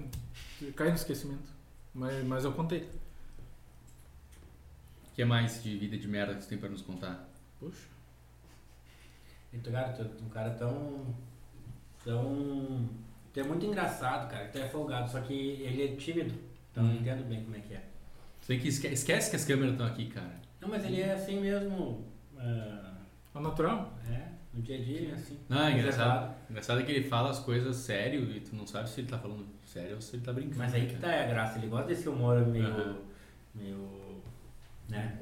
Cai 0.76 0.90
no 0.90 0.94
esquecimento. 0.94 1.50
Mas, 1.92 2.24
mas 2.24 2.44
eu 2.44 2.52
contei. 2.52 2.88
O 5.10 5.14
que 5.16 5.24
mais 5.24 5.60
de 5.60 5.76
vida 5.76 5.96
de 5.98 6.06
merda 6.06 6.34
que 6.36 6.42
você 6.44 6.50
tem 6.50 6.58
pra 6.58 6.68
nos 6.68 6.82
contar? 6.82 7.28
Poxa. 7.58 7.88
E 9.52 9.58
tu, 9.58 9.72
cara, 9.72 9.88
tu 9.94 10.02
é 10.02 10.04
um 10.24 10.28
cara 10.28 10.50
tão. 10.50 11.06
Tão. 12.04 12.88
Tu 13.32 13.40
é 13.40 13.42
muito 13.42 13.64
engraçado, 13.66 14.30
cara. 14.30 14.48
Tu 14.48 14.58
é 14.58 14.68
folgado, 14.68 15.10
só 15.10 15.20
que 15.20 15.32
ele 15.32 15.84
é 15.84 15.96
tímido. 15.96 16.34
Então 16.70 16.84
eu 16.84 16.90
Hum. 16.90 16.96
entendo 17.00 17.24
bem 17.28 17.42
como 17.44 17.56
é 17.56 17.60
que 17.60 17.74
é. 17.74 17.82
Sei 18.40 18.58
que 18.58 18.68
esque- 18.68 18.88
esquece 18.88 19.30
que 19.30 19.36
as 19.36 19.44
câmeras 19.44 19.72
estão 19.72 19.86
aqui, 19.86 20.06
cara. 20.06 20.40
Não, 20.60 20.68
mas 20.68 20.84
ele 20.84 21.00
é 21.00 21.12
assim 21.12 21.40
mesmo. 21.40 22.04
ah, 22.36 22.94
É 23.34 23.40
natural. 23.40 23.92
é, 24.10 24.28
no 24.52 24.62
dia 24.62 24.76
a 24.76 24.80
dia 24.80 24.96
ele 24.98 25.10
é 25.10 25.14
assim. 25.14 25.38
Ah, 25.48 25.70
engraçado. 25.70 25.74
reservado. 26.10 26.34
Engraçado 26.50 26.80
é 26.80 26.82
que 26.82 26.92
ele 26.92 27.08
fala 27.08 27.30
as 27.30 27.38
coisas 27.38 27.76
sério 27.76 28.30
e 28.30 28.40
tu 28.40 28.54
não 28.56 28.66
sabe 28.66 28.88
se 28.90 29.00
ele 29.00 29.08
tá 29.08 29.18
falando 29.18 29.46
sério 29.64 29.94
ou 29.96 30.00
se 30.00 30.16
ele 30.16 30.24
tá 30.24 30.32
brincando. 30.32 30.58
Mas 30.58 30.74
aí 30.74 30.86
que 30.86 30.96
tá 30.96 31.08
a 31.08 31.26
graça, 31.26 31.58
ele 31.58 31.68
gosta 31.68 31.86
desse 31.88 32.08
humor 32.08 32.44
meio. 32.46 32.66
Aham. 32.66 32.96
meio. 33.54 33.88
né? 34.88 35.18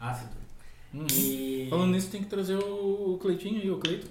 ácido. 0.00 0.30
Uhum. 0.92 1.06
E. 1.12 1.66
Falando 1.70 1.92
nisso, 1.92 2.10
tem 2.10 2.22
que 2.22 2.28
trazer 2.28 2.56
o, 2.56 3.14
o 3.14 3.18
Cleitinho 3.18 3.62
e 3.62 3.70
o 3.70 3.78
Cleito. 3.78 4.08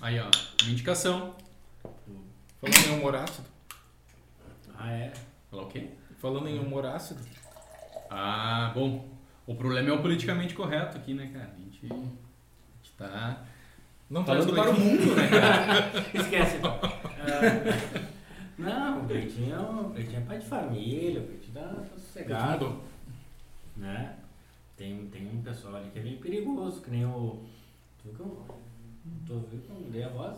Aí, 0.00 0.18
ó, 0.20 0.24
uma 0.62 0.70
indicação. 0.70 1.34
Falando 2.60 2.86
em 2.88 2.98
humor 2.98 3.16
ácido. 3.16 3.48
Ah, 4.78 4.92
é. 4.92 5.12
Falar 5.50 5.62
o 5.62 5.68
quê? 5.68 5.88
Falando 6.18 6.48
em 6.48 6.58
humor 6.58 6.84
ácido. 6.86 7.22
Ah, 8.10 8.72
bom. 8.74 9.08
O 9.46 9.54
problema 9.54 9.88
é 9.88 9.92
o 9.92 10.02
politicamente 10.02 10.54
correto 10.54 10.96
aqui, 10.96 11.14
né, 11.14 11.30
cara? 11.32 11.52
A 11.56 11.60
gente, 11.60 11.86
a 11.86 11.94
gente 11.94 12.92
tá 12.98 13.44
Não 14.10 14.24
falando 14.24 14.52
para 14.52 14.70
o 14.70 14.78
mundo, 14.78 15.14
né, 15.14 15.28
cara? 15.28 15.92
Esquece. 16.14 16.58
Ah, 16.64 18.06
não, 18.58 19.02
o 19.02 19.06
Cleitinho, 19.06 19.60
o 19.60 19.90
Cleitinho 19.92 20.18
é 20.18 20.24
pai 20.24 20.38
de 20.38 20.46
família, 20.46 21.20
o 21.20 21.26
Cleitinho 21.26 21.54
tá 21.54 21.74
sossegado. 21.94 22.80
né? 23.76 24.16
Tem, 24.76 25.06
tem 25.08 25.28
um 25.28 25.42
pessoal 25.42 25.76
ali 25.76 25.90
que 25.90 25.98
é 25.98 26.02
meio 26.02 26.18
perigoso, 26.18 26.80
que 26.82 26.90
nem 26.90 27.04
o. 27.04 27.44
Que 29.26 29.32
eu 29.32 29.74
mudei 29.80 30.04
a 30.04 30.08
voz? 30.08 30.36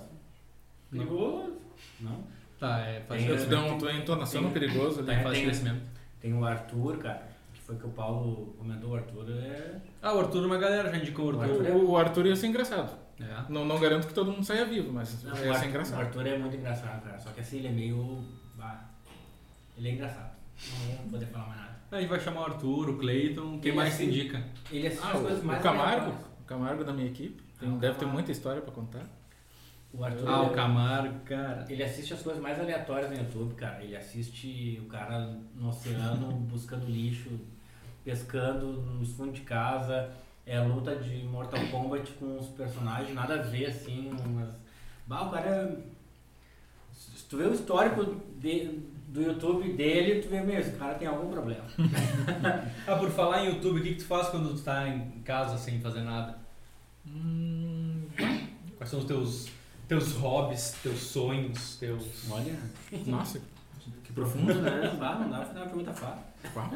Perigoso? 0.90 1.56
Não? 2.00 2.24
Tá, 2.58 2.80
é 2.80 3.00
faz 3.00 3.20
Tem- 3.22 3.30
Eu 3.30 3.36
te 3.36 3.46
dou 3.46 3.48
crescimento. 3.58 3.78
tua 3.80 3.92
entonação 3.92 4.42
Tem- 4.44 4.52
perigoso 4.52 5.02
Tá 5.04 5.12
ali. 5.12 5.20
em 5.20 5.22
fase 5.22 5.34
de 5.34 5.40
tem- 5.40 5.44
crescimento. 5.50 5.82
Tem 6.20 6.34
o 6.34 6.44
Arthur, 6.44 6.98
cara, 6.98 7.28
que 7.54 7.60
foi 7.60 7.76
que 7.76 7.86
o 7.86 7.90
Paulo 7.90 8.54
comentou. 8.58 8.90
O 8.90 8.96
Arthur 8.96 9.26
é. 9.30 9.76
Ah, 10.02 10.14
o 10.14 10.18
Arthur, 10.20 10.44
uma 10.46 10.58
galera 10.58 10.90
já 10.90 10.96
indicou 10.96 11.26
o 11.32 11.36
O 11.36 11.40
Arthur. 11.40 11.60
Arthur 11.66 11.76
O, 11.76 11.90
o 11.90 11.96
Arthur 11.96 12.26
ia 12.26 12.36
ser 12.36 12.46
engraçado. 12.48 12.98
É. 13.20 13.44
Não, 13.48 13.64
não 13.64 13.78
garanto 13.78 14.06
que 14.06 14.14
todo 14.14 14.30
mundo 14.32 14.44
saia 14.44 14.64
vivo, 14.64 14.92
mas 14.92 15.22
Não, 15.22 15.32
o 15.32 15.36
ia 15.36 15.42
ser 15.42 15.48
Arthur, 15.50 15.64
o 15.64 15.68
engraçado. 15.68 16.00
Arthur 16.00 16.26
é 16.26 16.38
muito 16.38 16.56
engraçado, 16.56 17.02
cara. 17.04 17.18
Só 17.18 17.30
que 17.30 17.40
assim, 17.40 17.58
ele 17.58 17.68
é 17.68 17.72
meio. 17.72 18.24
bah, 18.56 18.88
ele 19.76 19.88
é 19.88 19.92
engraçado. 19.92 20.36
Não 20.88 20.96
vou 20.96 21.08
poder 21.10 21.26
falar 21.26 21.46
mais 21.48 21.60
nada. 21.60 21.78
A 21.92 22.00
gente 22.00 22.08
vai 22.10 22.20
chamar 22.20 22.40
o 22.40 22.44
Arthur, 22.44 22.90
o 22.90 22.98
Cleiton, 22.98 23.58
quem 23.60 23.70
Ele 23.70 23.76
mais 23.76 23.94
se 23.94 24.02
assim- 24.02 24.10
indica? 24.12 24.44
Ele 24.70 24.86
assiste 24.88 25.04
Ah, 25.06 25.12
as 25.12 25.20
coisas 25.20 25.42
o, 25.42 25.46
mais 25.46 25.60
o 25.60 25.62
Camargo. 25.62 26.10
O 26.40 26.44
Camargo 26.44 26.84
da 26.84 26.92
minha 26.92 27.06
equipe. 27.08 27.42
Tem- 27.58 27.72
o 27.72 27.78
deve 27.78 27.98
ter 27.98 28.06
muita 28.06 28.30
história 28.32 28.60
pra 28.62 28.72
contar. 28.72 29.04
O 29.92 30.04
Arthur. 30.04 30.28
Ah, 30.28 30.42
o 30.42 30.46
ele- 30.46 30.54
Camargo, 30.54 31.20
cara. 31.20 31.64
Ele 31.68 31.82
assiste 31.82 32.12
as 32.12 32.22
coisas 32.22 32.42
mais 32.42 32.58
aleatórias 32.60 33.10
no 33.10 33.16
YouTube, 33.16 33.54
cara. 33.54 33.82
Ele 33.82 33.96
assiste 33.96 34.80
o 34.84 34.88
cara 34.88 35.34
no 35.54 35.68
oceano 35.70 36.32
buscando 36.50 36.84
lixo, 36.86 37.30
pescando 38.04 38.66
nos 38.82 39.12
fundos 39.12 39.34
de 39.36 39.40
casa. 39.42 40.10
É 40.46 40.58
luta 40.60 40.96
de 40.96 41.24
Mortal 41.24 41.60
Kombat 41.70 42.10
com 42.12 42.38
os 42.38 42.46
personagens, 42.48 43.14
nada 43.14 43.34
a 43.34 43.42
ver, 43.42 43.66
assim. 43.66 44.10
Umas... 44.24 44.50
Bah, 45.06 45.22
o 45.22 45.30
cara. 45.30 45.48
é- 45.50 45.76
Se 46.92 47.24
tu 47.24 47.36
vê 47.38 47.44
o 47.44 47.52
histórico 47.54 48.16
de- 48.38 48.80
do 49.08 49.22
YouTube 49.22 49.72
dele, 49.72 50.20
tu 50.22 50.28
vê 50.28 50.40
mesmo, 50.40 50.60
esse 50.60 50.72
cara 50.78 50.94
tem 50.94 51.08
algum 51.08 51.30
problema. 51.30 51.64
Ah, 52.86 52.96
por 52.96 53.10
falar 53.10 53.44
em 53.44 53.54
YouTube, 53.54 53.80
o 53.80 53.82
que, 53.82 53.90
que 53.94 54.00
tu 54.00 54.06
faz 54.06 54.28
quando 54.28 54.54
tu 54.54 54.62
tá 54.62 54.86
em 54.88 55.20
casa 55.22 55.56
sem 55.58 55.80
fazer 55.80 56.00
nada? 56.02 56.38
Hum, 57.18 58.06
Quais 58.76 58.90
são 58.90 59.00
os 59.00 59.04
teus, 59.06 59.48
teus 59.88 60.12
hobbies, 60.12 60.72
teus 60.82 60.98
sonhos, 61.00 61.76
teus... 61.76 62.30
Olha, 62.30 62.56
Nossa, 63.06 63.40
que 64.04 64.12
profundo, 64.12 64.54
né? 64.54 64.70
Ah, 65.00 65.18
não 65.18 65.30
dá 65.30 65.38
pra 65.38 65.46
fazer 65.46 65.58
uma 65.58 65.66
pergunta 65.66 65.92
fácil. 65.92 66.24
Uau. 66.54 66.70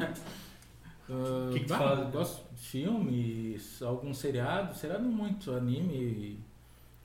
Ah, 1.09 1.49
Que 1.53 1.59
que 1.61 1.65
tu 1.65 1.73
faz? 1.75 1.99
eu 1.99 2.07
Gosto 2.11 2.43
de 2.53 2.61
filmes, 2.61 3.81
algum 3.81 4.13
seriado, 4.13 4.75
seriado 4.75 5.03
muito, 5.05 5.51
anime, 5.51 6.39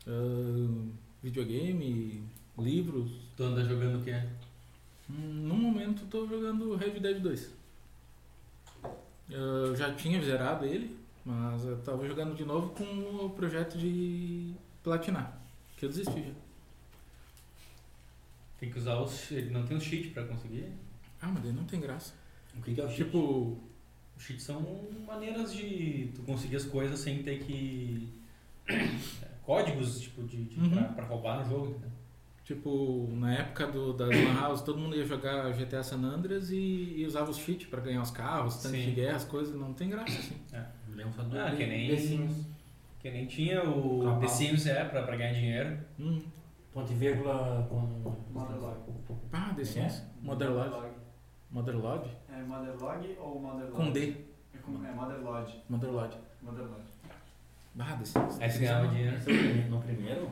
ah, 0.06 0.86
videogame, 1.22 2.22
livros. 2.58 3.10
Tu 3.36 3.42
anda 3.44 3.64
jogando 3.64 4.00
o 4.00 4.04
quê? 4.04 4.20
Hum, 5.10 5.46
No 5.48 5.54
momento 5.54 6.04
tô 6.10 6.26
jogando 6.26 6.74
Red 6.76 6.98
Dead 7.00 7.20
2. 7.20 7.50
Eu 9.30 9.76
já 9.76 9.92
tinha 9.94 10.22
zerado 10.24 10.64
ele, 10.64 10.96
mas 11.28 11.64
eu 11.64 11.76
tava 11.82 12.06
jogando 12.08 12.34
de 12.34 12.44
novo 12.44 12.70
com 12.70 12.84
o 13.26 13.30
projeto 13.30 13.76
de 13.76 14.54
platinar, 14.82 15.38
que 15.76 15.84
eu 15.84 15.88
desisti 15.90 16.22
já. 16.22 16.32
Tem 18.58 18.70
que 18.70 18.78
usar 18.78 18.96
os... 19.00 19.30
Ele 19.30 19.50
não 19.50 19.64
tem 19.64 19.76
um 19.76 19.80
cheat 19.80 20.08
pra 20.08 20.24
conseguir? 20.24 20.72
Ah, 21.20 21.28
mas 21.28 21.42
daí 21.42 21.52
não 21.52 21.64
tem 21.64 21.80
graça. 21.80 22.12
O 22.56 22.62
que, 22.62 22.74
que 22.74 22.80
é 22.80 22.84
o 22.84 22.88
chip? 22.88 23.04
Tipo, 23.04 23.58
Os 24.16 24.22
cheats 24.24 24.42
são 24.44 24.60
maneiras 25.06 25.52
de 25.52 26.10
tu 26.14 26.22
conseguir 26.22 26.56
as 26.56 26.64
coisas 26.64 26.98
sem 26.98 27.22
ter 27.22 27.38
que... 27.40 28.08
é, 28.66 28.88
Códigos, 29.44 30.00
tipo, 30.00 30.22
de, 30.24 30.44
de 30.44 30.58
Uhum. 30.60 30.70
pra, 30.70 30.82
pra 30.84 31.04
roubar 31.06 31.38
no 31.44 31.48
jogo, 31.48 31.80
tipo, 32.44 33.08
na 33.12 33.32
época 33.34 33.66
do, 33.68 33.92
das 33.92 34.08
Lan 34.10 34.34
House, 34.40 34.60
todo 34.62 34.78
mundo 34.78 34.96
ia 34.96 35.06
jogar 35.06 35.52
GTA 35.52 35.82
San 35.82 36.02
Andreas 36.02 36.50
e, 36.50 36.56
e 36.96 37.06
usava 37.06 37.30
os 37.30 37.36
cheats 37.38 37.66
pra 37.68 37.80
ganhar 37.80 38.02
os 38.02 38.10
carros, 38.10 38.56
tanques 38.56 38.84
de 38.84 38.90
guerra, 38.90 39.16
as 39.16 39.24
coisas, 39.24 39.54
não 39.54 39.72
tem 39.72 39.88
graça 39.88 40.18
assim. 40.18 40.36
Me 40.52 40.58
do 41.06 41.38
Ah, 41.38 41.50
que 41.56 41.66
nem- 41.66 41.88
The 41.90 41.96
Sims. 41.96 42.46
Que 43.00 43.10
nem 43.10 43.26
tinha 43.26 43.62
o 43.62 44.02
Cabal. 44.04 44.20
The 44.20 44.28
Sims, 44.28 44.66
é, 44.66 44.84
pra, 44.84 45.02
pra 45.02 45.16
ganhar 45.16 45.32
dinheiro. 45.32 45.78
Hum. 45.98 46.20
Ponto 46.72 46.92
e 46.92 46.94
vírgula 46.96 47.66
com... 47.70 48.12
Motherlog. 48.32 48.76
Ah, 49.32 49.52
The 49.56 49.64
Sims. 49.64 50.02
Motherlode. 50.20 50.88
Motherlode? 51.50 52.10
É 52.32 52.42
Motherlog 52.42 53.16
ou 53.20 53.40
Motherlog? 53.40 53.72
Com 53.76 53.90
D. 53.92 54.14
É, 54.54 54.58
com, 54.58 54.84
é 54.84 54.90
Motherlodge. 54.92 55.62
Motherlode. 55.68 56.16
Motherlodge. 56.42 56.88
Ah, 57.78 57.96
The 57.96 58.04
Sims. 58.04 58.40
Aí 58.40 58.50
você 58.50 58.58
ganhava 58.58 58.88
dinheiro. 58.88 59.16
É 59.16 59.68
no 59.68 59.80
primeiro? 59.80 60.30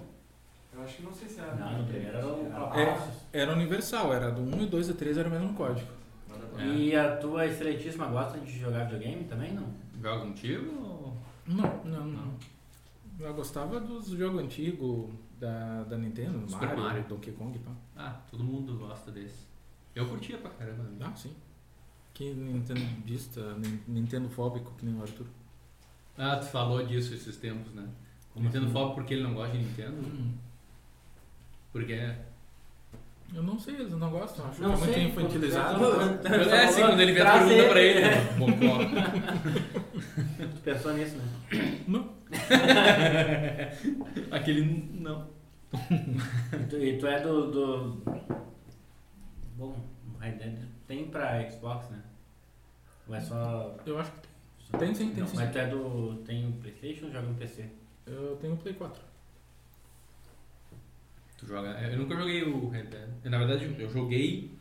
Eu 0.75 0.83
acho 0.83 0.97
que 0.97 1.03
não 1.05 1.13
sei 1.13 1.29
se 1.29 1.41
era. 1.41 1.55
Não, 1.55 1.79
no 1.79 1.87
primeiro 1.87 2.19
era 2.19 2.27
o 2.27 2.75
Era. 2.75 2.99
Era 3.33 3.53
universal, 3.53 4.13
era 4.13 4.31
do 4.31 4.43
1 4.43 4.63
e 4.63 4.67
2 4.67 4.89
e 4.91 4.95
3 4.95 5.17
era 5.17 5.29
o 5.29 5.31
mesmo 5.31 5.55
código. 5.55 5.89
Motherlodge. 6.29 6.77
E 6.79 6.95
a 6.97 7.17
tua 7.17 7.47
excelentíssima 7.47 8.07
gosta 8.07 8.39
de 8.41 8.59
jogar 8.59 8.85
videogame 8.85 9.25
também, 9.25 9.53
não? 9.55 9.67
Joga 10.01 10.21
contigo 10.25 10.71
ou... 10.83 11.17
Não, 11.47 11.85
não, 11.85 12.07
não. 12.07 12.35
Eu 13.19 13.33
gostava 13.35 13.81
dos 13.81 14.09
jogos 14.09 14.41
antigos 14.43 15.11
da, 15.41 15.85
da 15.85 15.97
Nintendo, 15.97 16.49
Super 16.51 16.69
Mario, 16.69 16.83
Mario. 16.83 17.05
Donkey 17.09 17.33
Kong 17.33 17.57
e 17.57 17.59
pá. 17.61 17.71
Ah, 17.97 18.21
todo 18.31 18.45
mundo 18.45 18.77
gosta 18.79 19.11
desse. 19.11 19.47
Eu 19.95 20.07
curtia 20.07 20.37
pra 20.39 20.51
caramba. 20.51 20.85
Ah, 21.01 21.15
sim. 21.17 21.33
Que 22.13 22.33
Nintendista, 22.35 23.55
nin- 23.55 23.81
Nintendo 23.89 24.29
fóbico, 24.29 24.73
que 24.79 24.85
nem 24.85 24.95
o 24.97 25.03
Arthur. 25.03 25.27
Ah, 26.19 26.37
tu 26.37 26.47
falou 26.47 26.85
disso 26.85 27.15
esses 27.15 27.37
tempos, 27.37 27.73
né? 27.75 27.87
Como 28.33 28.47
Nintendo 28.47 28.65
assim? 28.67 28.75
foca 28.75 28.95
porque 28.95 29.15
ele 29.15 29.23
não 29.23 29.35
gosta 29.35 29.57
de 29.57 29.65
Nintendo? 29.65 29.97
Hum. 29.97 30.33
Porque... 31.73 32.13
Eu 33.35 33.43
não 33.43 33.59
sei, 33.59 33.75
eles 33.75 33.93
não 33.93 34.11
gostam, 34.11 34.47
acho 34.47 34.63
Não 34.63 34.77
que 34.77 34.83
é 34.85 34.93
sei, 34.95 35.03
muito 35.03 35.19
infantilizado. 35.21 35.85
É, 36.27 36.69
sim, 36.71 36.81
quando 36.81 37.01
ele 37.01 37.13
vê 37.13 37.21
a 37.23 37.33
pergunta 37.33 37.53
ele. 37.55 37.69
pra 37.69 37.81
ele, 37.81 38.01
né? 38.01 38.33
Bocó. 38.39 39.81
Tu 39.97 40.61
pensou 40.63 40.93
nisso, 40.93 41.17
né? 41.17 41.25
Não. 41.89 42.15
Aquele 44.31 44.63
não. 44.93 45.29
E 45.73 46.67
tu, 46.69 46.77
e 46.77 46.99
tu 46.99 47.07
é 47.07 47.21
do, 47.21 47.51
do... 47.51 48.03
Bom, 49.57 49.77
o 50.15 50.19
Red 50.19 50.33
Dead 50.33 50.59
tem 50.87 51.09
pra 51.09 51.49
Xbox, 51.51 51.89
né? 51.91 52.03
Ou 53.09 53.15
é 53.15 53.21
só... 53.21 53.77
Eu 53.87 53.99
acho 53.99 54.13
que 54.13 54.21
tem. 54.21 54.31
Tem 54.79 54.95
sim, 54.95 55.09
tem 55.11 55.21
Não, 55.21 55.27
sim. 55.27 55.37
Mas 55.37 55.51
tu 55.53 55.59
é 55.59 55.67
do... 55.67 56.17
Tem 56.25 56.53
Playstation 56.53 57.07
ou 57.07 57.13
joga 57.13 57.29
no 57.29 57.35
PC? 57.35 57.69
Eu 58.07 58.37
tenho 58.41 58.55
o 58.55 58.57
Play 58.57 58.75
4. 58.75 59.03
Tu 61.39 61.47
joga... 61.47 61.69
Eu 61.81 61.99
nunca 61.99 62.17
joguei 62.17 62.43
o 62.43 62.69
Red 62.69 62.85
Dead. 62.85 63.09
Eu, 63.25 63.31
Na 63.31 63.39
verdade, 63.39 63.75
eu 63.79 63.91
joguei 63.91 64.55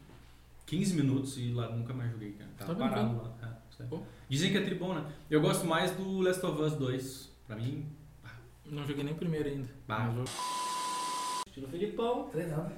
15 0.66 0.96
minutos 0.96 1.38
e 1.38 1.52
lá 1.52 1.70
nunca 1.70 1.94
mais 1.94 2.12
joguei, 2.12 2.32
cara. 2.34 2.50
Tava 2.58 2.76
Tá 2.76 2.90
parado 2.90 3.18
lá. 3.18 3.34
É. 3.44 3.56
Dizem 4.30 4.52
que 4.52 4.58
é 4.58 4.62
tribom, 4.62 4.94
né? 4.94 5.04
Eu 5.30 5.42
gosto 5.42 5.66
mais 5.66 5.92
do 5.92 6.22
Last 6.22 6.44
of 6.46 6.62
Us 6.62 6.74
2. 6.74 7.30
Pra 7.48 7.56
mim, 7.56 7.86
Não 8.66 8.86
joguei 8.86 9.04
nem 9.04 9.14
o 9.14 9.18
primeiro 9.18 9.48
ainda. 9.48 9.68
Bah. 9.88 10.12
Eu- 10.16 10.24
Estilo 11.48 11.68
Filipão. 11.68 12.28
Treinando. 12.32 12.72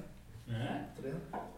É? 0.50 0.84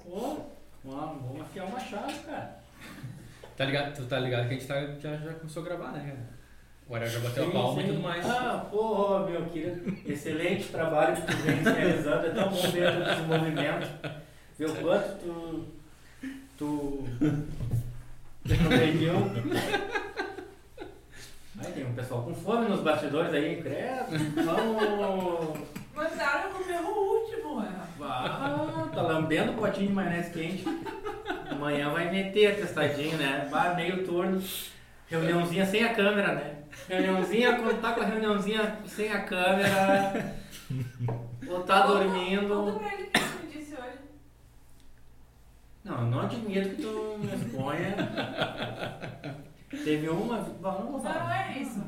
Pô, 0.04 0.40
vamos 0.84 1.22
vamos 1.22 1.40
afiar 1.42 1.66
uma 1.66 1.80
chave, 1.80 2.18
cara. 2.20 2.60
tá 3.56 3.64
ligado, 3.64 3.96
tu 3.96 4.06
tá 4.06 4.18
ligado 4.20 4.48
que 4.48 4.54
a 4.54 4.58
gente 4.58 4.66
tá, 4.66 4.80
já, 5.00 5.16
já 5.16 5.34
começou 5.34 5.62
a 5.62 5.66
gravar, 5.66 5.92
né, 5.92 6.00
cara? 6.00 6.40
O 6.88 6.94
Ariel 6.94 7.10
já 7.10 7.20
bateu 7.20 7.42
a 7.44 7.46
Sim, 7.46 7.52
palma 7.52 7.80
sim. 7.82 7.86
e 7.86 7.90
tudo 7.92 8.00
mais. 8.02 8.26
Ah, 8.28 8.66
porra, 8.70 9.26
meu 9.30 9.44
querido. 9.50 9.96
Excelente 10.10 10.68
trabalho 10.68 11.14
que 11.16 11.22
tu 11.22 11.36
vem 11.38 11.56
realizando. 11.62 12.26
É 12.26 12.30
tão 12.30 12.48
bom 12.48 12.70
ver 12.70 12.96
o 12.98 13.04
desenvolvimento. 13.04 14.18
Ver 14.58 14.70
o 14.70 14.74
quanto 14.76 15.18
tu. 15.20 15.66
Tu. 16.58 17.04
Progrediu. 18.58 19.14
Aí 21.62 21.72
tem 21.72 21.84
um 21.86 21.92
pessoal 21.94 22.22
com 22.22 22.34
fome 22.34 22.68
nos 22.68 22.80
bastidores 22.80 23.34
aí, 23.34 23.60
credo. 23.62 24.16
Vamos. 24.44 25.58
Mandaram 25.94 26.52
comer 26.52 26.80
o 26.80 26.88
último, 26.88 27.60
é. 27.62 27.68
Ah, 28.02 28.88
tá 28.94 29.02
lambendo 29.02 29.52
o 29.52 29.56
potinho 29.56 29.88
de 29.88 29.92
maionese 29.92 30.30
quente. 30.30 30.64
Amanhã 31.50 31.90
vai 31.90 32.10
meter 32.10 32.52
atestadinho, 32.52 33.18
né? 33.18 33.46
Bah, 33.50 33.74
meio 33.74 34.04
turno. 34.06 34.42
Reuniãozinha 35.08 35.66
sem 35.66 35.84
a 35.84 35.92
câmera, 35.92 36.34
né? 36.34 36.54
Reuniãozinha, 36.88 37.56
quando 37.56 37.78
tá 37.80 37.92
com 37.92 38.00
a 38.00 38.04
reuniãozinha 38.06 38.78
sem 38.86 39.12
a 39.12 39.20
câmera. 39.24 40.34
Ou 41.46 41.62
tá 41.62 41.82
Conta 41.82 41.88
dormindo. 41.88 42.78
pra 42.78 42.94
ele 42.94 43.02
o 43.02 43.06
que 43.10 43.20
tu 43.20 43.44
me 43.44 43.52
disse 43.52 43.74
hoje. 43.74 43.98
Não, 45.90 46.08
não 46.10 46.20
admito 46.20 46.68
que 46.76 46.82
tu 46.82 47.18
me 47.18 47.34
exponha. 47.34 47.96
Teve 49.70 50.08
uma. 50.08 50.38
Bom, 50.38 50.70
não 50.72 50.78
vou 50.82 50.84
Não, 50.86 50.92
não 50.92 51.00
falar. 51.02 51.56
é 51.56 51.58
isso. 51.60 51.82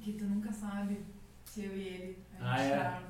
Que 0.00 0.12
tu 0.12 0.24
nunca 0.24 0.52
sabe 0.52 1.00
se 1.44 1.64
eu 1.64 1.76
e 1.76 1.80
ele. 1.88 2.18
a 2.40 2.52
Ah, 2.52 2.56
gente 2.58 2.72
é? 2.72 2.76
tá- 2.78 3.02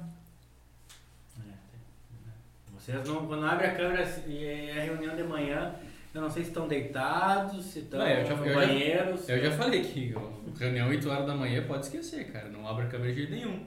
Vocês 2.72 3.08
não. 3.08 3.26
Quando 3.26 3.46
abre 3.46 3.66
a 3.66 3.74
câmera 3.74 4.02
e 4.26 4.44
é 4.44 4.84
reunião 4.84 5.16
de 5.16 5.22
manhã, 5.24 5.74
eu 6.12 6.20
não 6.20 6.30
sei 6.30 6.42
se 6.44 6.50
estão 6.50 6.68
deitados, 6.68 7.64
se 7.64 7.80
estão 7.80 7.98
Não, 8.00 8.06
no 8.06 8.46
eu 8.46 8.54
banheiro. 8.54 9.16
se- 9.18 9.32
Eu 9.32 9.40
já 9.50 9.50
falei 9.56 9.82
que 9.82 10.14
ó, 10.14 10.30
reunião 10.58 10.88
8 10.88 11.08
horas 11.10 11.26
da 11.26 11.34
manhã 11.34 11.66
pode 11.66 11.86
esquecer, 11.86 12.30
cara. 12.32 12.48
Não 12.48 12.66
abre 12.68 12.84
a 12.84 12.88
câmera 12.88 13.12
de 13.12 13.18
jeito 13.20 13.32
nenhum. 13.32 13.66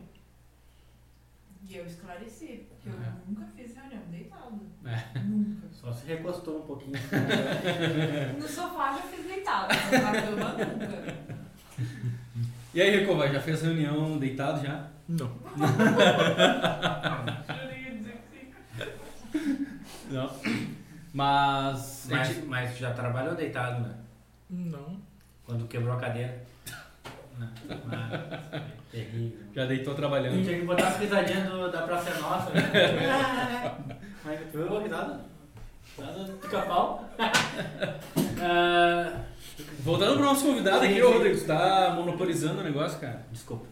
E 1.68 1.76
eu 1.76 1.86
esclareci, 1.86 2.66
que 2.82 2.88
eu 2.90 2.94
É. 2.94 3.12
nunca 3.28 3.46
fiz 3.56 3.76
reunião. 3.76 4.02
É. 4.86 5.20
Nunca. 5.20 5.68
Só 5.72 5.92
se 5.92 6.08
recostou 6.08 6.60
um 6.60 6.62
pouquinho. 6.62 6.94
No 8.40 8.48
sofá 8.48 8.94
já 8.94 9.02
fiz 9.04 9.26
deitado, 9.26 9.68
na 9.92 10.22
cama 10.22 10.54
nunca. 10.54 11.16
E 12.74 12.82
aí, 12.82 13.00
Recova, 13.00 13.28
já 13.28 13.40
fez 13.42 13.62
reunião 13.62 14.18
deitado 14.18 14.66
já? 14.66 14.88
Não. 15.10 15.28
Eu 17.50 17.78
ia 17.78 17.92
dizer 17.96 18.22
que 18.32 19.40
sim. 19.40 19.68
Não. 20.12 20.30
Mas. 21.14 22.08
Mas, 22.10 22.28
gente- 22.28 22.46
mas 22.46 22.78
já 22.78 22.94
trabalhou 22.94 23.36
deitado, 23.36 23.82
né? 23.88 23.96
Não. 24.50 24.98
Quando 25.46 25.68
quebrou 25.68 25.94
a 25.96 26.00
cadeira. 26.00 26.44
Não. 27.40 27.50
Terrível. 28.92 29.38
já 29.54 29.66
deitou 29.66 29.94
A 29.94 29.96
gente 29.96 29.96
trabalhando. 29.96 30.44
tinha 30.44 30.60
que 30.60 30.66
botar 30.66 30.88
as 30.88 31.00
risadinhas 31.00 31.50
do, 31.50 31.72
da 31.72 31.82
Praça 31.84 32.10
é 32.10 32.20
Nossa. 32.20 32.50
Né? 32.52 33.76
Mas 34.26 34.40
tu 34.52 34.58
viu 34.58 34.78
a 34.78 34.82
risada? 34.82 35.26
Risada 35.98 36.24
do 36.24 36.34
pica-pau. 36.40 37.10
Ah, 38.40 39.24
Voltando 39.80 40.14
pro 40.18 40.26
nosso 40.26 40.46
convidado 40.46 40.86
aqui, 40.86 41.02
ô. 41.02 41.12
Rodrigo, 41.14 41.40
tu 41.40 41.46
tá 41.48 41.94
monopolizando 41.96 42.60
o 42.62 42.64
negócio, 42.64 43.00
cara. 43.00 43.26
desculpa. 43.32 43.66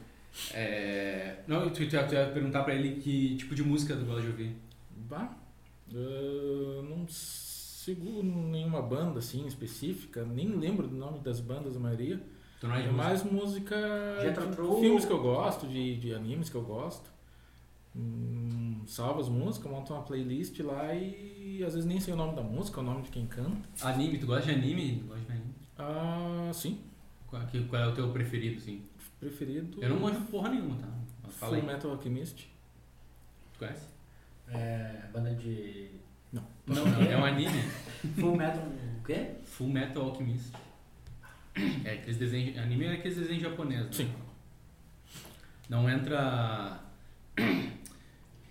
É. 0.53 1.35
Não, 1.47 1.69
tu, 1.69 1.85
tu, 1.85 1.87
tu 1.87 1.95
ia 2.15 2.25
perguntar 2.33 2.63
pra 2.63 2.73
ele 2.73 2.95
que 2.99 3.35
tipo 3.37 3.53
de 3.53 3.63
música 3.63 3.95
tu 3.95 4.05
gosta 4.05 4.21
de 4.21 4.27
ouvir. 4.27 4.55
Bah, 4.89 5.29
eu 5.93 6.83
não 6.89 7.05
sigo 7.07 8.23
nenhuma 8.23 8.81
banda 8.81 9.19
assim 9.19 9.45
específica, 9.45 10.25
nem 10.25 10.47
lembro 10.49 10.87
do 10.87 10.95
nome 10.95 11.19
das 11.19 11.39
bandas, 11.39 11.77
a 11.77 11.79
maioria. 11.79 12.19
Tu 12.59 12.67
não 12.67 12.75
é 12.75 12.81
de 12.81 12.87
É 12.87 12.91
música? 12.91 13.03
mais 13.07 13.23
música 13.23 13.75
de 14.21 14.79
filmes 14.81 15.05
que 15.05 15.11
eu 15.11 15.21
gosto, 15.21 15.67
de, 15.67 15.97
de 15.97 16.13
animes 16.13 16.49
que 16.49 16.55
eu 16.55 16.63
gosto. 16.63 17.13
Hum, 17.95 18.81
salvo 18.87 19.21
as 19.21 19.29
músicas, 19.29 19.71
monto 19.71 19.93
uma 19.93 20.03
playlist 20.03 20.59
lá 20.59 20.93
e 20.93 21.63
às 21.65 21.73
vezes 21.73 21.85
nem 21.87 21.99
sei 21.99 22.13
o 22.13 22.17
nome 22.17 22.35
da 22.35 22.41
música, 22.41 22.79
o 22.81 22.83
nome 22.83 23.03
de 23.03 23.09
quem 23.09 23.25
canta. 23.25 23.67
Anime, 23.81 24.17
tu 24.17 24.25
gosta 24.27 24.51
de 24.51 24.57
anime? 24.59 24.99
Tu 24.99 25.07
gosta 25.07 25.23
de 25.25 25.31
anime? 25.31 25.55
Ah, 25.77 26.51
sim, 26.53 26.79
Qual, 27.27 27.45
que- 27.47 27.63
qual 27.65 27.81
é 27.81 27.87
o 27.87 27.93
teu 27.93 28.09
preferido, 28.11 28.57
assim? 28.57 28.81
preferido. 29.19 29.81
Eu 29.81 29.89
não 29.89 29.99
manjo 29.99 30.19
porra 30.25 30.49
nenhuma, 30.49 30.75
tá? 30.75 30.87
Fala 31.29 31.53
Full 31.57 31.61
aí. 31.61 31.65
Metal 31.75 31.91
Alchemist. 31.91 32.47
Tu 33.53 33.59
conhece? 33.59 33.87
É, 34.49 35.09
banda 35.11 35.33
de. 35.33 35.89
Não. 36.31 36.43
Não, 36.67 36.85
não, 36.85 37.01
é 37.01 37.17
um 37.17 37.25
anime. 37.25 37.61
Full 38.19 38.35
Metal. 38.35 38.63
O 38.99 39.03
quê? 39.05 39.31
Full 39.45 39.69
Metal 39.69 40.03
Alchemist. 40.03 40.51
É 41.83 41.93
aqueles 41.93 42.17
desenhos. 42.17 42.57
Anime 42.57 42.85
é 42.85 42.93
aqueles 42.93 43.17
desenhos 43.17 43.41
japoneses. 43.43 43.85
né? 43.85 43.91
Sim. 43.91 44.11
Não 45.69 45.89
entra. 45.89 46.79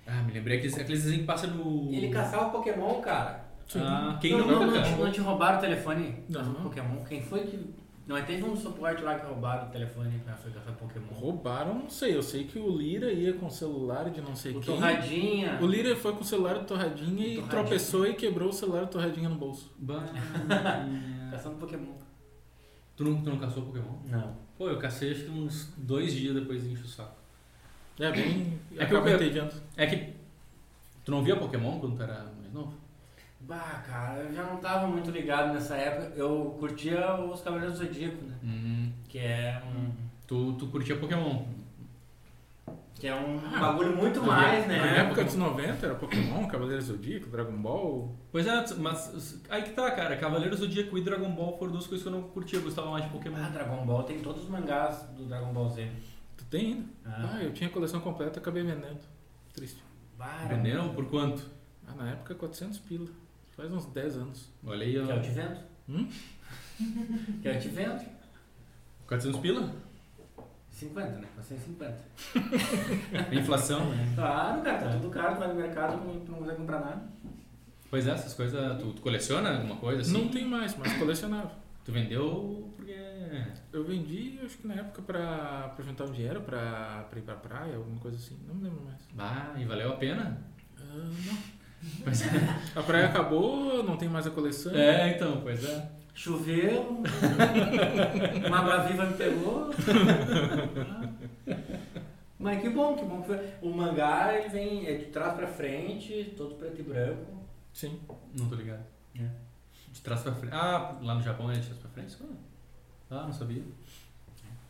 Ah, 0.07 0.23
me 0.23 0.33
lembrei 0.33 0.59
aqueles, 0.59 0.77
aqueles 0.79 1.03
desenhos 1.03 1.21
que 1.23 1.27
passa 1.27 1.47
no. 1.47 1.93
Ele 1.93 2.09
caçava 2.09 2.51
Pokémon, 2.51 3.01
cara. 3.01 3.45
Ah, 3.77 4.19
quem 4.21 4.33
não, 4.33 4.47
nunca, 4.47 4.67
não, 4.67 4.91
não, 4.91 4.99
não 5.05 5.11
te 5.13 5.21
roubaram 5.21 5.57
o 5.59 5.61
telefone 5.61 6.23
Não. 6.29 6.55
Pokémon? 6.55 7.03
Quem 7.05 7.23
foi 7.23 7.41
que. 7.47 7.75
Não, 8.07 8.23
teve 8.23 8.45
um 8.45 8.55
suporte 8.55 9.03
lá 9.03 9.19
que 9.19 9.25
roubaram 9.27 9.67
o 9.67 9.71
telefone 9.71 10.19
pra 10.19 10.35
foi 10.35 10.53
caçar 10.53 10.75
Pokémon. 10.75 11.07
Roubaram, 11.15 11.75
não 11.75 11.89
sei. 11.89 12.15
Eu 12.15 12.23
sei 12.23 12.45
que 12.45 12.59
o 12.59 12.77
Lira 12.77 13.11
ia 13.11 13.33
com 13.33 13.47
o 13.47 13.51
celular 13.51 14.11
de 14.11 14.21
não 14.21 14.37
sei 14.37 14.53
O 14.53 14.61
quem. 14.61 14.75
Torradinha. 14.75 15.59
O 15.63 15.67
Lira 15.67 15.97
foi 15.97 16.13
com 16.13 16.21
o 16.21 16.25
celular 16.25 16.59
do 16.59 16.67
Torradinha 16.67 17.27
e 17.27 17.37
Torradinha. 17.37 17.49
tropeçou 17.49 18.07
e 18.07 18.13
quebrou 18.13 18.51
o 18.51 18.53
celular 18.53 18.85
do 18.85 18.91
Torradinha 18.91 19.31
no 19.31 19.37
bolso. 19.37 19.73
Caçando 21.31 21.57
Pokémon. 21.57 21.95
Tu, 22.97 23.05
não, 23.05 23.23
tu 23.23 23.31
não 23.31 23.39
caçou 23.39 23.65
Pokémon? 23.65 23.99
Não. 24.07 24.37
Pô, 24.57 24.69
eu 24.69 24.79
cacei 24.79 25.13
acho 25.13 25.25
que 25.25 25.31
uns 25.31 25.73
dois 25.77 26.13
dias 26.13 26.35
depois 26.35 26.63
de 26.63 26.71
encher 26.73 26.85
o 26.85 26.89
saco. 26.89 27.17
É 27.99 28.11
bem. 28.11 28.59
É 28.77 28.87
que 28.87 28.95
eu- 28.95 29.09
entendendo. 29.09 29.55
É 29.77 29.87
que. 29.87 30.15
Tu 31.05 31.11
não 31.11 31.23
via 31.23 31.37
Pokémon 31.37 31.79
quando 31.79 31.97
tu 31.97 32.03
era 32.03 32.25
mais 32.41 32.53
novo? 32.53 32.75
Bah, 33.41 33.83
cara, 33.87 34.21
eu 34.23 34.33
já 34.35 34.43
não 34.45 34.57
tava 34.57 34.87
muito 34.87 35.11
ligado 35.11 35.53
nessa 35.53 35.77
época. 35.77 36.13
Eu 36.17 36.57
curtia 36.59 37.15
os 37.21 37.41
Cavaleiros 37.43 37.79
do 37.79 37.85
Zodíaco, 37.85 38.25
né? 38.25 38.35
Uhum. 38.43 38.93
Que 39.09 39.19
é 39.19 39.63
um. 39.77 39.93
Tu, 40.27 40.53
tu 40.55 40.67
curtia 40.69 40.97
Pokémon. 40.97 41.45
Que 42.95 43.09
é 43.09 43.15
um 43.15 43.39
Ah, 43.53 43.59
bagulho 43.61 43.97
muito 43.97 44.21
na 44.21 44.27
mais, 44.27 44.63
Na 44.69 44.73
né? 44.75 44.99
época 45.01 45.25
dos 45.25 45.35
90 45.35 45.85
era 45.85 45.95
Pokémon, 45.97 46.47
Cavaleiro 46.47 46.81
Zodíaco, 46.81 47.29
Dragon 47.29 47.57
Ball. 47.61 48.17
Pois 48.31 48.47
é, 48.47 48.75
mas 48.77 49.41
aí 49.51 49.63
que 49.63 49.71
tá, 49.71 49.91
cara. 49.91 50.17
Cavaleiros 50.17 50.61
do 50.61 50.67
Zodíaco 50.67 50.97
e 50.97 51.03
Dragon 51.03 51.31
Ball 51.33 51.59
foram 51.59 51.73
duas 51.73 51.87
coisas 51.87 52.03
que 52.07 52.09
eu 52.13 52.19
não 52.19 52.29
curtia, 52.29 52.59
eu 52.59 52.63
gostava 52.63 52.91
mais 52.91 53.05
de 53.05 53.11
Pokémon. 53.11 53.37
Ah, 53.37 53.49
Dragon 53.49 53.85
Ball 53.85 54.05
tem 54.05 54.21
todos 54.21 54.45
os 54.45 54.49
mangás 54.49 55.03
do 55.17 55.25
Dragon 55.27 55.53
Ball 55.53 55.69
Z. 55.71 55.91
Tu 56.37 56.45
tem 56.45 56.67
ainda? 56.75 56.85
Ah, 57.05 57.31
Ah, 57.35 57.43
eu 57.43 57.53
tinha 57.53 57.69
a 57.69 57.73
coleção 57.73 58.01
completa 58.01 58.39
e 58.39 58.41
acabei 58.41 58.63
vendendo. 58.63 59.01
Triste. 59.53 59.83
bah, 60.17 60.47
Venderam 60.49 60.95
por 60.95 61.05
quanto? 61.07 61.45
Ah, 61.87 61.95
na 61.97 62.11
época 62.13 62.35
400 62.35 62.79
pila. 62.79 63.09
Faz 63.57 63.71
uns 63.73 63.87
10 63.87 64.17
anos. 64.17 64.53
Olha 64.65 64.85
aí, 64.85 64.99
ó. 64.99 65.07
Quer 65.07 65.17
eu 65.17 65.23
te 65.23 65.31
vendo? 65.31 65.61
Hum? 65.89 66.09
Quer 67.43 67.57
eu 67.57 67.61
te 67.61 67.69
vendo? 67.69 68.05
400 69.07 69.41
pila? 69.41 69.73
50, 70.89 71.19
né? 71.19 71.27
450. 71.35 72.05
Inflação, 73.33 73.91
né? 73.91 74.13
Claro, 74.15 74.63
cara, 74.63 74.79
tá 74.79 74.91
tudo 74.93 75.11
caro, 75.11 75.35
tu 75.35 75.39
vai 75.39 75.49
no 75.49 75.55
mercado, 75.55 75.99
tu 76.01 76.07
não- 76.07 76.21
tu 76.21 76.33
não 76.33 76.39
consegue 76.39 76.57
comprar 76.59 76.81
nada. 76.81 77.03
Pois 77.91 78.07
é, 78.07 78.11
essas 78.13 78.35
coisas. 78.35 78.79
Tu, 78.81 78.93
tu 78.93 79.03
coleciona 79.03 79.57
alguma 79.57 79.77
coisa 79.77 80.01
assim? 80.03 80.13
Não 80.13 80.29
tem 80.29 80.45
mais, 80.47 80.77
mas 80.77 80.93
colecionava. 80.99 81.51
Tu 81.85 81.93
vendeu 81.93 82.73
porque. 82.77 82.95
Eu 83.73 83.85
vendi, 83.85 84.39
acho 84.45 84.59
que 84.59 84.67
na 84.67 84.75
época 84.75 85.03
pra, 85.03 85.73
pra 85.75 85.85
juntar 85.85 86.05
um 86.05 86.13
dinheiro 86.13 86.41
pra, 86.41 87.07
pra 87.11 87.19
ir 87.19 87.23
pra 87.23 87.35
praia, 87.35 87.77
alguma 87.77 87.99
coisa 88.01 88.17
assim. 88.17 88.39
Não 88.49 88.55
me 88.55 88.65
lembro 88.65 88.85
mais. 88.85 88.99
Ah, 89.19 89.53
e 89.59 89.65
valeu 89.65 89.91
a 89.93 89.97
pena? 89.97 90.39
Ah, 90.79 90.83
não. 90.95 91.39
Pois 92.03 92.23
é. 92.23 92.31
A 92.75 92.83
praia 92.83 93.07
acabou, 93.07 93.83
não 93.85 93.97
tem 93.97 94.09
mais 94.09 94.27
a 94.27 94.31
coleção. 94.31 94.73
É, 94.75 95.11
então, 95.15 95.41
pois 95.43 95.63
é. 95.65 95.91
Choveu, 96.15 97.03
uma 98.47 98.59
água 98.59 98.79
viva 98.85 99.05
me 99.05 99.15
pegou. 99.15 99.71
Mas 102.39 102.63
que 102.63 102.69
bom, 102.71 102.95
que 102.95 103.05
bom 103.05 103.21
que 103.21 103.27
foi. 103.27 103.41
O 103.61 103.71
mangá 103.71 104.33
ele 104.33 104.49
vem 104.49 104.87
é 104.87 104.95
de 104.95 105.07
trás 105.07 105.35
pra 105.35 105.47
frente, 105.47 106.33
todo 106.37 106.55
preto 106.55 106.81
e 106.81 106.85
branco. 106.85 107.45
Sim. 107.73 108.01
Não 108.39 108.49
tô 108.49 108.55
ligado. 108.55 108.85
É. 109.19 109.29
De 109.93 110.01
trás 110.01 110.23
pra 110.23 110.33
frente. 110.33 110.55
Ah, 110.55 110.97
lá 111.03 111.15
no 111.15 111.23
Japão 111.23 111.51
é 111.51 111.55
de 111.55 111.67
trás 111.67 111.79
pra 111.81 111.91
frente? 111.91 112.17
Ah, 113.11 113.25
não 113.25 113.33
sabia. 113.33 113.63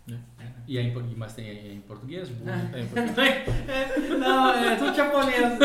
É. 0.08 0.18
E 0.66 0.78
é 0.78 0.82
em, 0.82 0.92
mas 1.16 1.34
tem 1.34 1.48
é 1.48 1.72
em 1.72 1.80
português? 1.80 2.28
burro. 2.28 2.50
É 2.74 2.80
importante. 2.80 3.50
Não, 4.18 4.50
é 4.52 4.76
tudo 4.76 4.94
japonês. 4.94 5.58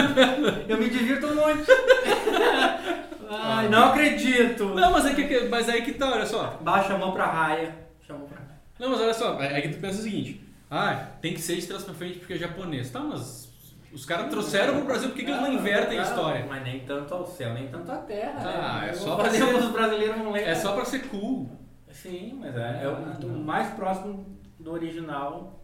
Eu 0.68 0.78
me 0.78 0.90
divirto 0.90 1.28
monte. 1.28 1.68
Ai, 3.30 3.70
não 3.70 3.90
acredito. 3.92 4.66
Não, 4.74 4.92
mas, 4.92 5.06
é 5.06 5.14
que, 5.14 5.40
mas 5.48 5.70
aí 5.70 5.82
que 5.84 5.94
tá, 5.94 6.12
olha 6.12 6.26
só. 6.26 6.58
Baixa 6.62 6.94
a 6.94 6.98
mão 6.98 7.12
pra 7.12 7.26
raia. 7.26 7.76
Chamou 8.06 8.28
pra 8.28 8.38
raia. 8.38 8.50
Não, 8.80 8.90
mas 8.90 9.00
olha 9.02 9.14
só, 9.14 9.42
é 9.42 9.62
que 9.62 9.70
tu 9.70 9.80
pensa 9.80 10.00
o 10.00 10.04
seguinte. 10.04 10.42
Ah, 10.72 11.08
tem 11.22 11.34
que 11.34 11.42
ser 11.42 11.56
de 11.58 11.68
trás 11.68 11.84
pra 11.84 11.94
frente 11.94 12.20
porque 12.20 12.34
é 12.34 12.38
japonês. 12.38 12.90
Tá, 12.92 13.00
mas 13.00 13.50
os 13.92 14.06
caras 14.06 14.30
trouxeram 14.30 14.76
pro 14.78 14.86
Brasil, 14.86 15.10
por 15.10 15.16
que, 15.18 15.24
que 15.26 15.32
eles 15.32 15.42
não 15.42 15.54
invertem 15.54 16.00
a 16.00 16.04
história? 16.04 16.46
Mas 16.48 16.64
nem 16.64 16.80
tanto 16.82 17.14
ao 17.14 17.26
céu, 17.26 17.54
nem 17.54 17.68
tanto 17.68 17.92
à 17.92 17.98
terra. 17.98 18.40
Ah, 18.40 18.82
né? 18.82 18.90
é 18.90 18.94
só 18.94 19.16
pra 19.16 19.30
ser- 19.30 19.44
os 19.56 19.72
brasileiros 19.72 20.18
não 20.18 20.32
lerem. 20.32 20.48
É 20.50 20.56
só 20.56 20.74
pra 20.74 20.86
ser 20.86 21.00
cool. 21.08 21.50
Sim, 21.92 22.38
mas 22.40 22.56
é, 22.56 22.82
é 22.84 22.88
o, 22.88 22.92
Ah, 22.92 23.18
o 23.24 23.30
mais 23.40 23.68
próximo 23.74 24.26
do 24.60 24.72
original 24.72 25.60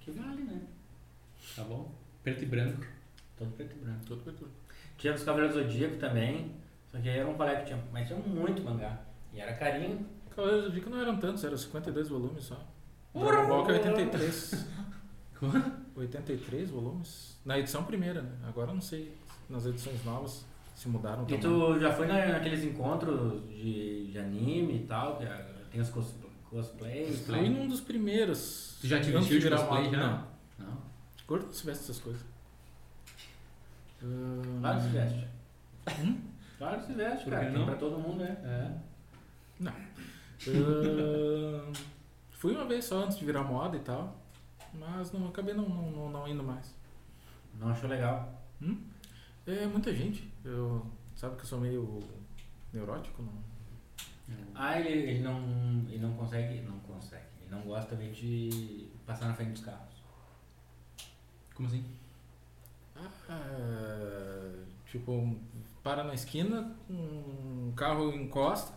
que 0.00 0.10
vale, 0.10 0.42
né? 0.42 0.60
Tá 1.56 1.62
bom? 1.62 1.90
Preto 2.22 2.42
e 2.42 2.46
branco. 2.46 2.84
Todo 3.38 3.50
preto 3.52 3.76
e 3.76 3.84
branco. 3.84 4.00
Todo 4.06 4.22
preto. 4.22 4.48
Tinha 4.98 5.14
os 5.14 5.22
Cavaleiros 5.22 5.56
do 5.56 5.62
Zodíaco 5.62 5.96
também, 5.96 6.50
só 6.92 6.98
que 7.00 7.08
aí 7.08 7.18
era 7.18 7.28
um 7.28 7.34
colega 7.34 7.60
que 7.62 7.66
tinha, 7.68 7.82
mas 7.92 8.06
tinha 8.06 8.18
muito 8.20 8.62
mangá. 8.62 9.00
E 9.32 9.40
era 9.40 9.54
carinho. 9.54 10.06
Cavaleiros 10.30 10.62
do 10.64 10.68
Zodíaco 10.68 10.90
não 10.90 11.00
eram 11.00 11.16
tantos, 11.18 11.42
eram 11.44 11.56
52 11.56 12.08
volumes 12.08 12.44
só. 12.44 12.60
Dragon 13.14 13.48
Ball 13.48 13.64
que 13.66 13.72
é 13.72 13.74
83. 13.76 14.66
83 15.96 16.70
volumes. 16.70 17.38
Na 17.44 17.58
edição 17.58 17.84
primeira, 17.84 18.22
né? 18.22 18.30
Agora 18.46 18.70
eu 18.70 18.74
não 18.74 18.80
sei 18.80 19.12
nas 19.48 19.66
edições 19.66 20.04
novas 20.04 20.44
se 20.74 20.88
mudaram 20.88 21.24
E 21.28 21.38
tu 21.38 21.78
já 21.78 21.92
foi 21.92 22.06
na- 22.06 22.26
naqueles 22.28 22.62
encontros 22.64 23.42
de, 23.48 24.10
de 24.10 24.18
anime 24.18 24.76
e 24.82 24.86
tal, 24.86 25.16
que 25.18 25.24
é- 25.24 25.46
tem 25.70 25.80
os 25.80 25.90
cos, 25.90 26.14
cosplays 26.48 27.20
e 27.20 27.24
tal? 27.24 27.36
Fui 27.36 27.48
num 27.48 27.68
dos 27.68 27.80
primeiros. 27.80 28.78
Tu 28.80 28.86
já 28.86 29.00
te 29.00 29.10
vestiu 29.10 29.38
de 29.38 29.50
cosplay 29.50 29.90
já? 29.90 29.98
Não. 29.98 30.66
Não. 30.66 30.78
Gordo 31.26 31.46
não 31.46 31.52
se 31.52 31.64
veste 31.66 31.84
essas 31.84 31.98
coisas. 32.00 32.22
Claro 34.60 34.76
que 34.78 34.82
se 34.84 34.88
veste. 34.90 35.26
Hum? 36.00 36.18
Claro 36.62 36.78
que 36.78 36.86
se 36.86 36.92
veste, 36.92 37.24
Por 37.24 37.32
cara. 37.32 37.46
Tem 37.46 37.58
não? 37.58 37.66
pra 37.66 37.74
todo 37.74 37.98
mundo, 37.98 38.22
né? 38.22 38.38
É. 38.44 38.70
Ah, 39.66 39.74
fui 42.30 42.54
uma 42.54 42.66
vez 42.66 42.84
só 42.84 43.02
antes 43.02 43.18
de 43.18 43.24
virar 43.24 43.42
moda 43.42 43.76
e 43.76 43.80
tal. 43.80 44.16
Mas 44.72 45.10
não 45.10 45.26
acabei 45.26 45.54
não, 45.54 45.68
não, 45.68 45.90
não, 45.90 46.10
não 46.10 46.28
indo 46.28 46.44
mais. 46.44 46.72
Não 47.58 47.68
achou 47.68 47.90
legal. 47.90 48.40
É 49.44 49.66
muita 49.66 49.92
gente. 49.92 50.32
Eu 50.44 50.86
sabe 51.16 51.34
que 51.34 51.42
eu 51.42 51.46
sou 51.46 51.58
meio 51.58 51.98
neurótico, 52.72 53.22
não. 53.22 53.32
Ah, 54.54 54.78
ele, 54.78 55.10
ele 55.10 55.20
não. 55.20 55.40
Ele 55.88 55.98
não 55.98 56.14
consegue. 56.14 56.60
Não 56.60 56.78
consegue. 56.78 57.26
Ele 57.40 57.50
não 57.50 57.62
gosta 57.62 57.90
também 57.90 58.12
de 58.12 58.88
passar 59.04 59.26
na 59.26 59.34
frente 59.34 59.50
dos 59.50 59.64
carros. 59.64 59.96
Como 61.56 61.66
assim? 61.66 61.84
Ah, 63.28 64.64
tipo, 64.86 65.36
para 65.82 66.04
na 66.04 66.14
esquina, 66.14 66.74
um 66.88 67.72
carro 67.76 68.12
encosta. 68.14 68.72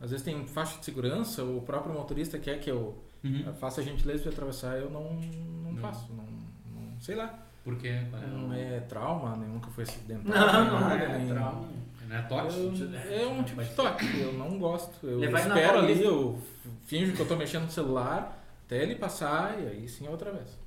Às 0.00 0.10
vezes 0.10 0.24
tem 0.24 0.46
faixa 0.46 0.78
de 0.78 0.84
segurança, 0.84 1.42
o 1.44 1.60
próprio 1.62 1.94
motorista 1.94 2.38
quer 2.38 2.60
que 2.60 2.70
eu 2.70 3.02
Uhum. 3.22 3.54
faça 3.54 3.80
a 3.80 3.84
gentileza 3.84 4.24
de 4.24 4.28
atravessar, 4.28 4.76
eu 4.76 4.90
não, 4.90 5.14
não, 5.14 5.72
Não. 5.72 5.80
faço. 5.80 6.12
Não, 6.12 6.24
não- 6.24 7.00
sei 7.00 7.14
lá. 7.14 7.38
Por 7.64 7.76
quê? 7.78 7.98
Não 8.30 8.52
é 8.52 8.80
trauma, 8.80 9.34
nem 9.36 9.48
nunca 9.48 9.70
foi 9.70 9.84
acidentado. 9.84 10.28
Não, 10.28 10.64
não 10.72 10.80
nada, 10.80 10.94
é 11.02 11.18
nem- 11.18 11.28
trauma. 11.28 11.68
Não 12.06 12.16
é 12.16 12.22
toque? 12.22 12.54
Eu- 12.58 12.94
é 13.18 13.26
um 13.26 13.42
tipo 13.42 13.64
de 13.64 13.70
toque, 13.74 14.20
eu 14.20 14.34
não 14.34 14.58
gosto. 14.58 15.06
Eu 15.06 15.18
Levar 15.20 15.46
na 15.48 15.54
espero 15.58 15.78
ali, 15.78 16.04
eu 16.04 16.38
finjo 16.84 17.14
que 17.14 17.20
eu 17.22 17.26
tô 17.26 17.34
mexendo 17.34 17.62
no 17.64 17.70
celular 17.70 18.44
até 18.66 18.82
ele 18.82 18.94
passar 18.96 19.58
e 19.58 19.66
aí 19.68 19.88
sim 19.88 20.04
eu 20.04 20.12
atravesso. 20.12 20.58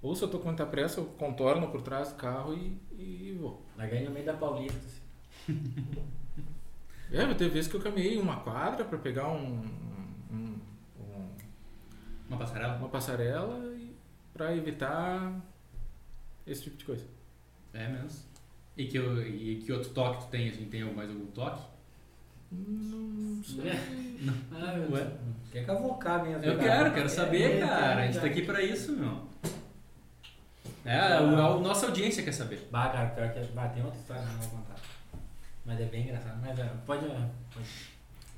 Ou 0.00 0.14
se 0.14 0.22
eu 0.22 0.28
tô 0.28 0.38
com 0.38 0.46
muita 0.46 0.64
pressa, 0.64 1.00
eu 1.00 1.06
contorno 1.18 1.66
por 1.68 1.82
trás 1.82 2.10
do 2.10 2.14
carro 2.14 2.54
e, 2.54 2.78
e 2.92 3.36
vou. 3.40 3.60
Vai 3.76 3.88
ganhar 3.88 4.04
no 4.04 4.10
meio 4.12 4.24
da 4.26 4.34
Paulista. 4.34 4.78
É, 7.12 7.32
ter 7.34 7.48
vezes 7.48 7.70
que 7.70 7.76
eu 7.76 7.80
caminhei 7.80 8.18
uma 8.18 8.36
quadra 8.40 8.84
pra 8.84 8.98
pegar 8.98 9.28
um, 9.28 9.62
um- 10.32 10.58
um- 10.98 11.28
Uma 12.28 12.38
passarela? 12.38 12.76
uma 12.76 12.88
passarela 12.88 13.72
pra 14.32 14.56
evitar 14.56 15.32
esse 16.46 16.62
tipo 16.64 16.76
de 16.76 16.84
coisa. 16.86 17.04
É 17.72 17.86
mesmo. 17.86 18.18
E 18.76 18.86
que, 18.86 18.96
eu- 18.96 19.24
e 19.24 19.62
que 19.64 19.72
outro 19.72 19.90
toque 19.90 20.24
tu 20.24 20.30
tem? 20.30 20.48
Assim, 20.48 20.64
tem 20.64 20.82
mais 20.92 21.08
algum 21.08 21.26
toque? 21.26 21.62
Não 22.50 23.44
sei. 23.44 23.70
Ah, 24.52 24.72
meu 24.72 24.90
Ué? 24.92 25.04
Deus. 25.04 25.12
Quer 25.52 25.66
cavocar 25.66 26.24
mesmo. 26.24 26.42
Eu 26.42 26.56
cara. 26.56 26.68
quero, 26.68 26.94
quero 26.94 27.08
saber, 27.10 27.58
É, 27.58 27.60
cara. 27.60 28.00
A 28.00 28.04
é, 28.04 28.06
gente 28.06 28.20
tá 28.20 28.26
é. 28.26 28.30
aqui 28.30 28.42
pra 28.42 28.62
isso, 28.62 28.92
meu. 28.96 29.22
É, 30.84 30.98
a, 30.98 31.18
a 31.18 31.60
nossa 31.60 31.86
audiência 31.86 32.22
quer 32.24 32.32
saber. 32.32 32.66
Bah, 32.72 32.88
cara, 32.88 33.10
pior 33.10 33.32
que. 33.32 33.40
Bah, 33.52 33.68
tem 33.68 33.84
outra 33.84 34.00
história 34.00 34.22
que 34.22 34.28
eu 34.28 34.32
não 34.34 34.40
vou 34.40 34.50
contar. 34.58 34.74
Mas 35.64 35.80
é 35.80 35.84
bem 35.86 36.02
engraçado. 36.04 36.40
Mas 36.40 36.58
é, 36.58 36.70
pode. 36.86 37.06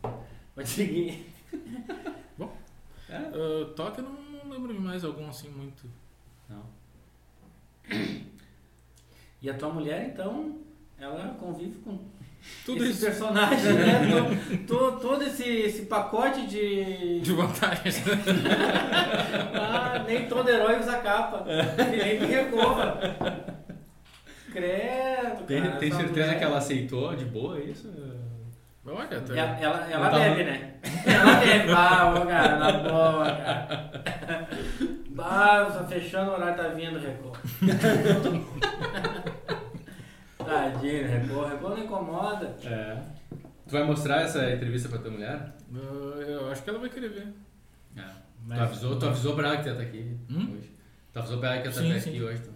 Pode, 0.01 0.15
pode 0.55 0.69
seguir. 0.69 1.33
É? 3.09 3.17
Ah, 3.17 3.73
toque 3.77 4.01
eu 4.01 4.05
não 4.05 4.51
lembro 4.51 4.73
de 4.73 4.81
mais 4.81 5.05
algum 5.05 5.29
assim 5.29 5.49
muito. 5.49 5.89
Não. 6.49 6.63
E 9.43 9.51
a 9.51 9.55
tua 9.55 9.69
mulher, 9.69 10.09
então, 10.09 10.59
ela 10.99 11.37
convive 11.39 11.79
com 11.81 11.99
Tudo 12.65 12.83
esse 12.83 12.93
isso 12.93 13.05
personagem, 13.05 13.75
né? 13.75 14.01
todo, 14.67 14.67
todo, 14.67 15.01
todo 15.01 15.23
esse, 15.23 15.45
esse 15.45 15.83
pacote 15.87 16.47
de. 16.47 17.21
de 17.21 17.33
vantagens. 17.33 18.03
Ah, 19.55 20.03
nem 20.07 20.27
todo 20.27 20.49
herói 20.49 20.81
usa 20.81 20.97
capa. 20.99 21.45
E 21.93 21.97
nem 21.97 22.19
que 22.19 22.27
recova. 22.27 22.99
Credo. 24.57 25.45
Tem, 25.47 25.63
cara, 25.63 25.77
tem 25.77 25.91
certeza 25.93 26.27
mulher- 26.27 26.39
que 26.39 26.45
ela 26.45 26.59
aceitou 26.59 27.15
de 27.15 27.25
boa 27.27 27.61
isso? 27.61 27.93
Olha, 28.87 29.07
tá- 29.21 29.37
Ela, 29.37 29.59
ela, 29.61 29.91
ela 29.91 30.11
bebe, 30.11 30.45
né? 30.45 30.75
Ela 31.05 31.35
bebe. 31.41 31.73
Ah, 31.73 32.25
cara, 32.27 32.59
na 32.59 32.73
boa, 32.89 33.25
cara. 33.25 33.91
Ah, 35.19 35.71
só 35.73 35.85
fechando 35.87 36.31
o 36.31 36.35
horário 36.35 36.57
tá 36.57 36.69
vindo, 36.69 36.99
Record. 36.99 37.39
Tadinho, 40.39 41.09
Record. 41.09 41.51
Record 41.53 41.77
não 41.79 41.85
incomoda. 41.85 42.57
É. 42.65 42.97
Tu 43.67 43.73
vai 43.73 43.83
mostrar 43.85 44.23
essa 44.23 44.51
entrevista 44.51 44.89
pra 44.89 44.99
tua 44.99 45.11
mulher? 45.11 45.53
eu, 45.75 46.23
eu 46.23 46.51
acho 46.53 46.63
que 46.63 46.71
ela 46.71 46.79
vai 46.79 46.89
querer 46.89 47.09
ver. 47.11 47.27
É. 47.97 48.05
Mas- 48.47 48.59
tu, 48.59 48.65
avisou, 48.65 48.99
tu 48.99 49.07
avisou 49.07 49.35
pra 49.35 49.49
ela 49.49 49.57
que 49.57 49.63
tu 49.65 49.69
ia 49.69 49.73
estar 49.73 49.85
aqui 49.85 50.17
Hum? 50.31 50.53
hoje? 50.57 50.71
Tu 51.13 51.19
avisou 51.19 51.39
pra 51.39 51.49
ela 51.55 51.63
que 51.63 51.69
ia 51.69 51.73
Sim, 51.73 51.89
estar 51.89 52.01
sim. 52.01 52.11
aqui 52.11 52.23
hoje? 52.23 52.41
então. 52.43 52.55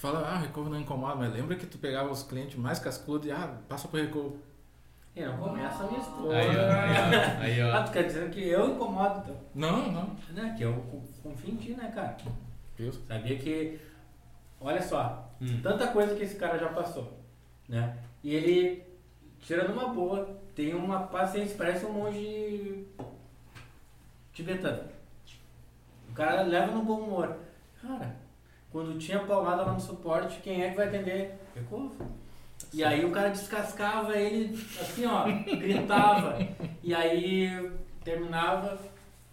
Tu 0.00 0.06
fala, 0.06 0.26
ah, 0.26 0.38
Recovo 0.38 0.70
não 0.70 0.80
incomoda, 0.80 1.14
mas 1.14 1.30
lembra 1.30 1.54
que 1.56 1.66
tu 1.66 1.76
pegava 1.76 2.10
os 2.10 2.22
clientes 2.22 2.56
mais 2.58 2.78
cascudos 2.78 3.26
e, 3.26 3.30
ah, 3.30 3.54
passa 3.68 3.86
pro 3.86 4.00
Recovo. 4.00 4.38
E 5.14 5.22
não 5.22 5.36
começa 5.36 5.84
a 5.84 5.86
minha 5.88 6.00
história. 6.00 6.38
Aí, 6.40 6.56
ó. 6.56 7.40
Aí, 7.42 7.62
ó. 7.62 7.66
Aí, 7.66 7.70
Ah, 7.72 7.82
tu 7.82 7.92
quer 7.92 8.04
dizer 8.04 8.30
que 8.30 8.48
eu 8.48 8.70
incomodo, 8.70 9.18
então? 9.20 9.36
Não, 9.54 9.92
não. 9.92 10.16
Né? 10.30 10.54
Que 10.56 10.62
eu 10.64 10.72
co- 10.90 11.02
confio 11.22 11.50
em 11.52 11.56
ti, 11.56 11.72
né, 11.74 11.92
cara? 11.94 12.16
Viu? 12.78 12.90
Sabia 13.06 13.36
que. 13.38 13.78
Olha 14.58 14.80
só, 14.80 15.30
Hum. 15.38 15.60
tanta 15.62 15.88
coisa 15.88 16.14
que 16.14 16.22
esse 16.22 16.36
cara 16.36 16.56
já 16.58 16.70
passou, 16.70 17.18
né? 17.68 17.98
E 18.24 18.34
ele 18.34 18.82
tira 19.40 19.68
numa 19.68 19.88
boa, 19.88 20.34
tem 20.54 20.72
uma 20.74 21.00
paciência, 21.08 21.58
parece 21.58 21.84
um 21.84 21.92
monge 21.92 22.86
tibetano. 24.32 24.84
O 26.08 26.12
cara 26.14 26.40
leva 26.40 26.72
no 26.72 26.82
bom 26.82 27.00
humor. 27.00 27.36
Cara, 27.82 28.16
quando 28.70 28.98
tinha 28.98 29.18
paulada 29.20 29.62
lá 29.62 29.72
no 29.72 29.80
suporte, 29.80 30.40
quem 30.42 30.62
é 30.62 30.70
que 30.70 30.76
vai 30.76 30.88
atender? 30.88 31.34
Recovo. 31.54 31.92
E 32.72 32.84
aí 32.84 33.04
o 33.04 33.10
cara 33.10 33.30
descascava 33.30 34.16
ele 34.16 34.54
assim, 34.80 35.06
ó, 35.06 35.24
gritava. 35.56 36.38
E 36.82 36.94
aí 36.94 37.70
terminava. 38.04 38.78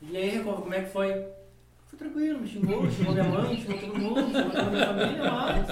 E 0.01 0.15
aí, 0.15 0.29
Recovo, 0.29 0.61
como 0.63 0.73
é 0.73 0.81
que 0.81 0.89
foi? 0.89 1.11
Foi 1.87 1.99
tranquilo, 1.99 2.39
me 2.39 2.47
xingou, 2.47 2.89
xingou 2.89 3.13
minha 3.13 3.25
mãe, 3.25 3.57
xingou 3.57 3.79
todo 3.79 3.97
mundo, 3.97 4.21
xingou 4.27 4.51
toda 4.51 4.61
a 4.61 4.69
minha 4.69 4.85
família, 4.87 5.31
mas. 5.31 5.67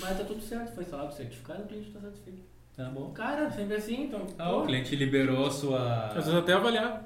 Mas 0.00 0.18
tá 0.18 0.24
tudo 0.24 0.42
certo, 0.42 0.74
foi 0.74 0.84
salvo 0.84 1.08
o 1.08 1.12
certificado, 1.12 1.62
o 1.62 1.66
cliente 1.66 1.90
tá 1.90 2.00
satisfeito. 2.00 2.42
Tá 2.76 2.84
bom. 2.84 3.10
Cara, 3.12 3.50
sempre 3.50 3.76
assim, 3.76 4.04
então. 4.04 4.26
Ah, 4.38 4.56
o 4.56 4.64
cliente 4.64 4.96
liberou 4.96 5.46
a 5.46 5.50
sua. 5.50 6.06
Às 6.06 6.14
vezes 6.14 6.34
até 6.34 6.54
avaliar. 6.54 7.04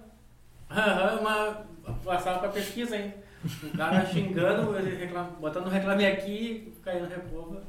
Aham, 0.70 1.20
uma. 1.20 1.64
Passava 2.04 2.38
pra 2.38 2.48
pesquisa 2.48 2.94
ainda. 2.94 3.23
O 3.62 3.76
cara 3.76 4.04
xingando, 4.06 4.76
ele 4.78 4.96
reclama, 4.96 5.30
botando 5.40 5.68
reclame 5.68 6.06
aqui, 6.06 6.72
caindo 6.82 7.06
repova. 7.08 7.62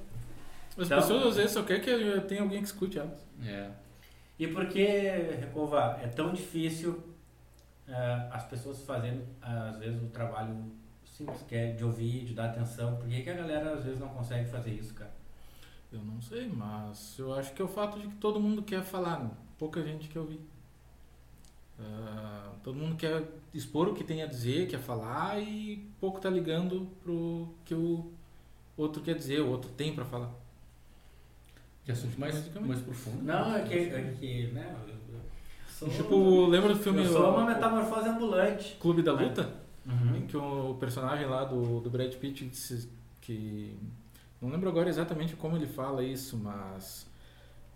As 0.77 0.85
Então- 0.85 0.99
pessoas 1.01 1.25
às 1.27 1.35
vezes 1.37 1.51
só 1.51 1.63
querem 1.63 1.81
que 1.81 2.21
tenha 2.27 2.41
alguém 2.41 2.59
que 2.59 2.65
escute 2.67 2.99
elas. 2.99 3.25
É. 3.45 3.69
E 4.37 4.47
por 4.47 4.65
que, 4.67 4.85
Recova, 5.39 5.97
é 6.01 6.07
tão 6.07 6.33
difícil 6.33 7.01
eh, 7.87 8.27
as 8.31 8.43
pessoas 8.45 8.81
fazendo, 8.81 9.23
às 9.41 9.77
vezes, 9.77 10.01
o 10.01 10.07
trabalho 10.07 10.71
simples 11.05 11.41
que 11.43 11.55
é 11.55 11.71
de 11.71 11.83
ouvir, 11.85 12.25
de 12.25 12.33
dar 12.33 12.45
atenção? 12.45 12.95
Por 12.97 13.07
que, 13.07 13.21
que 13.21 13.29
a 13.29 13.33
galera, 13.33 13.73
às 13.75 13.83
vezes, 13.85 13.99
não 13.99 14.09
consegue 14.09 14.49
fazer 14.49 14.71
isso, 14.71 14.93
cara? 14.93 15.11
Eu 15.93 15.99
não 15.99 16.19
sei, 16.21 16.47
mas 16.49 17.15
eu 17.17 17.33
acho 17.33 17.53
que 17.53 17.61
é 17.61 17.65
o 17.65 17.67
fato 17.69 17.97
de 17.99 18.07
que 18.07 18.15
todo 18.15 18.39
mundo 18.39 18.63
quer 18.63 18.81
falar, 18.83 19.19
né? 19.19 19.29
pouca 19.57 19.81
gente 19.83 20.09
quer 20.09 20.19
ouvir. 20.19 20.41
Ah, 21.79 22.51
todo 22.63 22.75
mundo 22.77 22.95
quer 22.95 23.23
expor 23.53 23.87
o 23.89 23.93
que 23.93 24.03
tem 24.03 24.21
a 24.23 24.25
dizer, 24.25 24.67
quer 24.67 24.79
falar 24.79 25.39
e 25.41 25.85
pouco 25.99 26.19
tá 26.19 26.29
ligando 26.29 26.87
pro 27.03 27.49
que 27.65 27.73
o 27.75 28.11
outro 28.77 29.01
quer 29.01 29.15
dizer, 29.15 29.41
o 29.41 29.49
outro 29.49 29.69
tem 29.71 29.93
pra 29.93 30.05
falar. 30.05 30.31
Que 31.83 31.91
assunto 31.91 32.19
mais, 32.19 32.53
mais 32.61 32.79
profundo. 32.81 33.23
Não, 33.23 33.55
é 33.55 33.61
que, 33.63 33.73
é 33.73 34.15
que 34.19 34.47
né? 34.47 34.75
sou- 35.69 35.89
Tipo, 35.89 36.47
lembra 36.47 36.73
do 36.73 36.79
filme 36.79 37.03
eu 37.03 37.11
sou 37.11 37.29
uma 37.35 37.45
metamorfose 37.45 38.09
ambulante. 38.09 38.75
Clube 38.79 39.03
da 39.03 39.13
Luta? 39.13 39.53
Uhum. 39.85 40.15
Em 40.15 40.25
que 40.25 40.35
o 40.35 40.75
personagem 40.79 41.27
lá 41.27 41.43
do, 41.43 41.79
do 41.81 41.89
Brad 41.89 42.11
Pitt 42.15 42.45
disse 42.47 42.89
que. 43.21 43.77
Não 44.41 44.49
lembro 44.49 44.67
agora 44.67 44.89
exatamente 44.89 45.35
como 45.35 45.55
ele 45.55 45.67
fala 45.67 46.03
isso, 46.03 46.37
mas. 46.37 47.05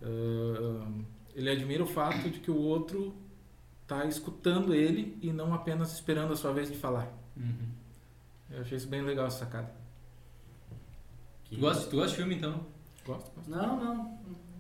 ah, 0.02 0.88
ele 1.36 1.50
admira 1.52 1.84
o 1.84 1.88
fato 1.88 2.30
de 2.30 2.40
que 2.40 2.50
o 2.50 2.58
outro 2.58 3.14
tá 3.90 4.06
escutando 4.06 4.74
ele 4.74 5.18
e 5.22 5.34
não 5.34 5.54
apenas 5.54 5.92
esperando 5.94 6.32
a 6.32 6.36
sua 6.38 6.54
vez 6.54 6.70
de 6.72 6.78
falar. 6.78 7.08
Uhum. 7.36 7.70
Eu 8.52 8.62
achei 8.62 8.78
isso 8.78 8.88
bem 8.88 9.02
legal 9.02 9.26
essa 9.28 9.40
sacada. 9.40 9.72
Que- 11.46 11.56
Tu, 11.56 11.60
gosta, 11.62 11.90
tu 11.90 11.96
gosta 11.96 12.10
de 12.12 12.16
filme 12.18 12.36
então? 12.36 12.60
Gosto, 13.06 13.32
gosto. 13.36 13.50
Não, 13.50 13.76
não. 13.78 14.20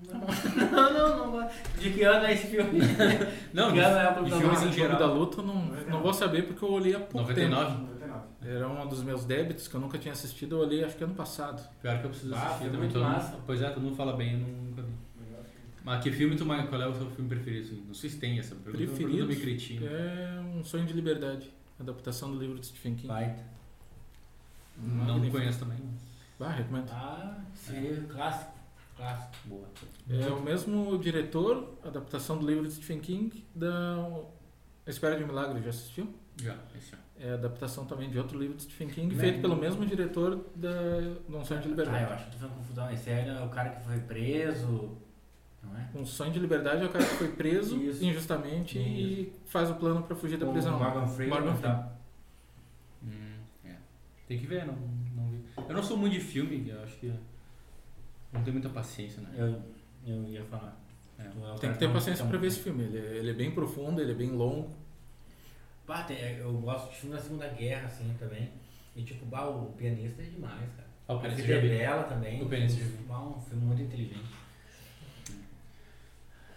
Não, 0.09 0.19
não, 0.21 0.93
não, 0.93 1.17
não 1.17 1.31
gosto. 1.31 1.53
De 1.79 1.91
que 1.91 2.03
ano 2.03 2.25
é 2.25 2.33
esse 2.33 2.47
filme? 2.47 2.79
Não, 3.53 3.71
Que 3.73 3.79
ano 3.79 3.95
é 3.97 4.07
a 4.07 4.11
de 4.13 4.31
filmes 4.31 4.59
em 4.63 4.71
Clube 4.71 4.81
da 4.87 4.97
geral. 4.97 5.13
Luta 5.13 5.41
não, 5.43 5.55
não 5.65 6.01
vou 6.01 6.13
saber 6.13 6.47
porque 6.47 6.63
eu 6.65 6.71
olhei 6.71 6.95
há 6.95 6.99
pouco 6.99 7.19
99? 7.27 7.71
99. 7.71 7.99
tempo. 7.99 8.55
Era 8.55 8.67
um 8.67 8.87
dos 8.87 9.03
meus 9.03 9.23
débitos 9.25 9.67
que 9.67 9.75
eu 9.75 9.79
nunca 9.81 9.99
tinha 9.99 10.13
assistido, 10.13 10.55
eu 10.55 10.59
olhei 10.61 10.83
acho 10.83 10.95
que 10.95 11.03
ano 11.03 11.13
passado. 11.13 11.61
Pior 11.81 11.99
que 11.99 12.05
eu 12.05 12.09
preciso 12.09 12.33
Ah, 12.33 12.47
assistir 12.47 12.71
também. 12.71 12.89
todo 12.89 13.03
mundo- 13.03 13.11
massa. 13.13 13.37
Pois 13.45 13.61
é, 13.61 13.69
todo 13.69 13.83
mundo 13.83 13.95
fala 13.95 14.13
bem, 14.13 14.33
eu 14.33 14.39
nunca 14.39 14.81
vi. 14.81 14.93
Mas 15.89 16.03
que 16.03 16.11
filme 16.11 16.35
tu 16.35 16.45
mais. 16.45 16.69
Qual 16.69 16.79
é 16.81 16.87
o 16.87 16.93
seu 16.95 17.09
filme 17.11 17.27
preferido? 17.29 17.65
assim? 17.65 17.83
Não 17.87 17.93
sei 17.95 18.09
se 18.11 18.19
tem 18.19 18.37
essa 18.37 18.53
pergunta. 18.55 18.77
Preferido? 18.77 19.09
Pergunta 19.09 19.25
meio 19.27 19.41
cretina. 19.41 19.85
É 19.87 20.39
um 20.55 20.63
sonho 20.63 20.85
de 20.85 20.93
liberdade. 20.93 21.51
Adaptação 21.79 22.31
do 22.31 22.39
livro 22.39 22.59
de 22.59 22.67
Stephen 22.67 22.93
King. 22.95 23.07
Baita. 23.07 23.43
Não 24.77 25.05
Magnífico. 25.05 25.37
conheço 25.37 25.59
também. 25.59 25.77
Ah, 26.39 26.49
recomendo. 26.49 26.89
Ah, 26.91 27.37
sim, 27.55 28.05
clássico. 28.07 28.51
Clássico. 28.95 29.31
Boa. 29.45 29.67
É 30.09 30.27
o 30.27 30.41
mesmo 30.43 30.97
diretor, 30.99 31.77
adaptação 31.83 32.37
do 32.37 32.45
livro 32.47 32.65
de 32.67 32.73
Stephen 32.73 32.99
King, 32.99 33.43
da 33.55 34.21
Espera 34.85 35.17
de 35.17 35.23
um 35.23 35.27
Milagre, 35.27 35.61
já 35.63 35.69
assistiu? 35.69 36.13
Já, 36.41 36.55
esse 36.77 36.93
é. 36.93 36.97
É 37.27 37.31
a 37.31 37.33
adaptação 37.33 37.85
também 37.85 38.09
de 38.09 38.17
outro 38.17 38.37
livro 38.39 38.55
de 38.55 38.63
Stephen 38.63 38.87
King, 38.89 39.15
Né? 39.15 39.21
feito 39.21 39.41
pelo 39.41 39.55
mesmo 39.57 39.85
diretor 39.85 40.45
da 40.55 40.69
de 41.01 41.35
Um 41.35 41.43
Sonho 41.43 41.61
de 41.61 41.67
Ah, 41.67 41.71
eu 41.71 41.77
Liberdade. 41.77 42.13
acho 42.13 42.25
que 42.25 42.31
tu 42.31 42.37
fazendo 42.37 42.55
confusão. 42.57 42.91
Esse 42.91 43.09
era 43.09 43.43
o 43.43 43.49
cara 43.49 43.69
que 43.71 43.85
foi 43.85 43.99
preso, 43.99 44.67
não 44.67 44.97
é? 45.77 45.97
Um 45.97 46.05
Sonho 46.05 46.31
de 46.31 46.39
Liberdade 46.39 46.81
é 46.83 46.85
o 46.85 46.89
cara 46.89 47.03
que 47.05 47.15
foi 47.15 47.27
preso 47.29 47.75
Isso. 47.83 48.03
injustamente 48.03 48.77
e 48.79 49.33
faz 49.45 49.69
o 49.69 49.75
plano 49.75 50.03
para 50.03 50.15
fugir 50.15 50.37
da 50.37 50.45
prisão. 50.47 50.77
Morgan 50.79 51.07
Freeman. 51.07 51.39
Morgan 51.39 51.55
Freeman. 51.55 51.77
tá. 51.77 51.91
Hum, 53.03 53.37
é. 53.65 53.75
Tem 54.27 54.37
que 54.39 54.47
ver, 54.47 54.65
não, 54.65 54.75
não 55.15 55.29
vi. 55.29 55.43
Eu 55.67 55.75
não 55.75 55.83
sou 55.83 55.97
muito 55.97 56.13
de 56.13 56.19
filme, 56.21 56.69
eu 56.69 56.81
acho 56.83 56.95
que. 56.97 57.13
Não 58.31 58.41
tenho 58.43 58.53
muita 58.53 58.69
paciência, 58.69 59.21
né? 59.21 59.29
Eu, 59.35 59.61
eu 60.05 60.23
ia 60.29 60.43
falar. 60.45 60.77
É. 61.17 61.23
É 61.23 61.55
Tem 61.59 61.73
que 61.73 61.79
ter 61.79 61.91
paciência 61.91 62.25
para 62.25 62.37
ver 62.37 62.47
esse 62.47 62.59
filme. 62.59 62.83
Ele 62.83 62.97
é, 62.97 63.17
ele 63.17 63.29
é 63.31 63.33
bem 63.33 63.51
profundo, 63.51 63.99
ele 64.01 64.11
é 64.11 64.15
bem 64.15 64.29
longo. 64.31 64.69
Pá, 65.85 66.03
tem- 66.03 66.17
eu 66.37 66.53
gosto 66.53 66.89
de 66.91 66.95
filme 66.97 67.15
da 67.15 67.21
Segunda 67.21 67.47
Guerra, 67.49 67.87
assim, 67.87 68.15
também. 68.19 68.49
E 68.95 69.03
tipo, 69.03 69.25
bah, 69.25 69.47
o 69.49 69.73
pianista 69.73 70.21
é 70.21 70.25
demais, 70.25 70.69
cara. 70.75 70.87
Ah, 71.07 71.13
o 71.15 71.17
A 71.17 71.21
Pianista 71.21 71.51
é 71.51 71.59
vi. 71.59 71.69
Bela 71.69 72.03
também. 72.03 72.41
O 72.41 72.47
Pianista 72.47 72.79
vi. 72.83 72.97
Bah, 73.07 73.19
um 73.21 73.41
filme 73.41 73.65
muito 73.65 73.81
inteligente. 73.81 74.23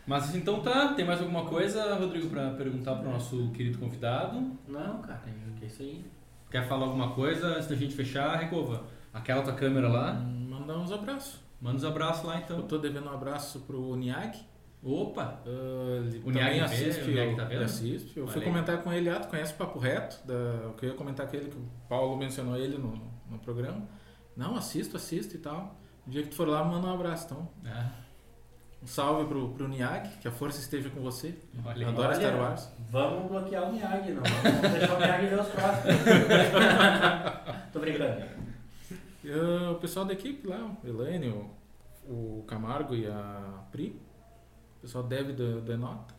Mas 0.07 0.34
então 0.34 0.61
tá, 0.61 0.94
tem 0.94 1.05
mais 1.05 1.20
alguma 1.20 1.44
coisa, 1.44 1.94
Rodrigo, 1.94 2.28
pra 2.28 2.50
perguntar 2.50 2.96
pro 2.96 3.11
nosso 3.11 3.50
querido 3.53 3.78
convidado? 3.78 4.40
Não, 4.66 5.00
cara, 5.00 5.22
que 5.59 5.64
é 5.64 5.68
isso 5.68 5.82
aí. 5.82 6.05
Quer 6.50 6.66
falar 6.68 6.86
alguma 6.86 7.12
coisa 7.12 7.46
antes 7.57 7.68
da 7.68 7.76
gente 7.76 7.94
fechar, 7.94 8.36
Recova? 8.36 8.84
Aquela 9.14 9.42
tua 9.42 9.55
câmera 9.55 9.88
lá, 9.88 10.12
Hum, 10.12 10.48
Mandar 10.50 10.76
uns 10.78 10.92
abraços. 10.92 11.40
manda 11.61 11.76
os 11.76 11.84
abraços 11.84 12.24
lá 12.24 12.34
Eu 12.36 12.40
então. 12.42 12.62
tô 12.62 12.78
devendo 12.78 13.09
um 13.09 13.12
abraço 13.14 13.61
pro 13.61 13.94
Niag. 13.96 14.38
Opa! 14.82 15.40
Uh, 15.46 16.05
ele 16.07 16.22
O 16.24 16.30
Niag 16.30 16.55
vê? 16.55 16.61
assiste, 16.61 17.03
O 17.03 17.07
Niag 17.12 17.30
eu- 17.30 17.36
tá 17.36 17.44
vendo? 17.44 17.62
assiste. 17.62 18.16
Eu 18.16 18.24
Olha 18.24 18.32
fui 18.32 18.42
comentar 18.42 18.82
com 18.82 18.92
ele, 18.92 19.09
ah, 19.09 19.20
tu 19.20 19.28
conhece 19.28 19.53
o 19.53 19.57
Papo 19.57 19.78
Reto? 19.78 20.26
Da, 20.26 20.34
eu 20.34 20.72
queria 20.72 20.94
comentar 20.96 21.26
com 21.28 21.36
ele 21.36 21.48
que 21.48 21.57
o 21.57 21.64
Paulo 21.88 22.16
mencionou 22.16 22.57
ele 22.57 22.76
no, 22.76 23.00
no 23.30 23.38
programa. 23.38 23.86
Não, 24.36 24.57
assisto, 24.57 24.96
assisto 24.96 25.36
e 25.36 25.38
tal. 25.38 25.76
O 26.07 26.11
dia 26.11 26.22
que 26.24 26.30
tu 26.30 26.34
for 26.34 26.48
lá, 26.48 26.64
manda 26.64 26.86
um 26.88 26.92
abraço. 26.92 27.26
Então, 27.26 27.48
Ah, 27.64 27.90
um 28.82 28.86
salve 28.86 29.28
pro, 29.28 29.50
pro 29.50 29.68
Niag, 29.68 30.08
que 30.20 30.26
a 30.26 30.32
força 30.32 30.58
esteja 30.60 30.90
com 30.90 31.00
você. 31.00 31.34
olha. 31.64 31.88
Adoro 31.88 32.08
Olha. 32.08 32.16
Star 32.16 32.36
Wars. 32.36 32.68
Vamos 32.90 33.30
bloquear 33.30 33.68
o 33.68 33.72
Miyagi, 33.72 34.12
não. 34.12 34.22
Vamos 34.22 34.72
deixar 34.72 34.94
o 34.94 34.98
Miyagi 34.98 35.26
ver 35.26 35.40
os 35.40 35.48
próximos. 35.48 35.96
Tô 37.72 37.78
brincando. 37.80 38.24
Uh, 39.24 39.72
o 39.72 39.74
pessoal 39.76 40.04
da 40.04 40.12
equipe 40.12 40.48
lá, 40.48 40.76
o 40.82 40.88
Elaine, 40.88 41.28
o, 41.28 41.50
o 42.08 42.44
Camargo 42.48 42.94
e 42.94 43.06
a 43.06 43.62
Pri. 43.70 44.00
O 44.78 44.80
pessoal 44.80 45.04
deve 45.04 45.32
da, 45.32 45.60
da 45.60 45.76
nota. 45.76 46.12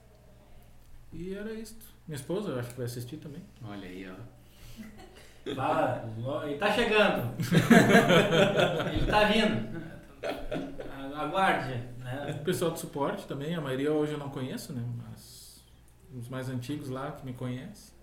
E 1.12 1.36
era 1.36 1.52
isso. 1.52 1.94
Minha 2.08 2.16
esposa, 2.16 2.52
eu 2.52 2.60
acho 2.60 2.70
que 2.70 2.78
vai 2.78 2.86
assistir 2.86 3.18
também. 3.18 3.44
Olha 3.62 3.88
aí, 3.88 4.10
ó. 4.10 5.54
Fala, 5.54 6.10
ele 6.46 6.58
tá 6.58 6.72
chegando. 6.72 7.36
ele 8.94 9.06
tá 9.06 9.26
vindo. 9.26 9.84
Aguarde. 11.14 11.93
Né? 12.04 12.38
O 12.40 12.44
pessoal 12.44 12.72
do 12.72 12.78
suporte 12.78 13.26
também, 13.26 13.56
a 13.56 13.62
maioria 13.62 13.92
hoje 13.92 14.14
eu 14.14 14.18
não 14.18 14.30
conheço, 14.30 14.74
né? 14.74 14.84
Mas 14.98 15.64
os 16.14 16.28
mais 16.28 16.50
antigos 16.50 16.90
lá 16.90 17.12
que 17.12 17.26
me 17.26 17.34
conhecem. 17.34 17.94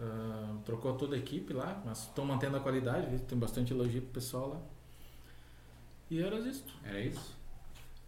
Ah, 0.00 0.56
trocou 0.64 0.94
toda 0.94 1.16
a 1.16 1.18
equipe 1.18 1.52
lá, 1.52 1.80
mas 1.84 2.02
estão 2.02 2.24
mantendo 2.24 2.56
a 2.56 2.60
qualidade, 2.60 3.18
tem 3.22 3.36
bastante 3.36 3.72
elogio 3.72 4.02
pro 4.02 4.12
pessoal 4.12 4.48
lá. 4.50 4.60
E 6.10 6.22
era 6.22 6.36
isso. 6.38 6.64
Era 6.84 7.00
isso? 7.00 7.36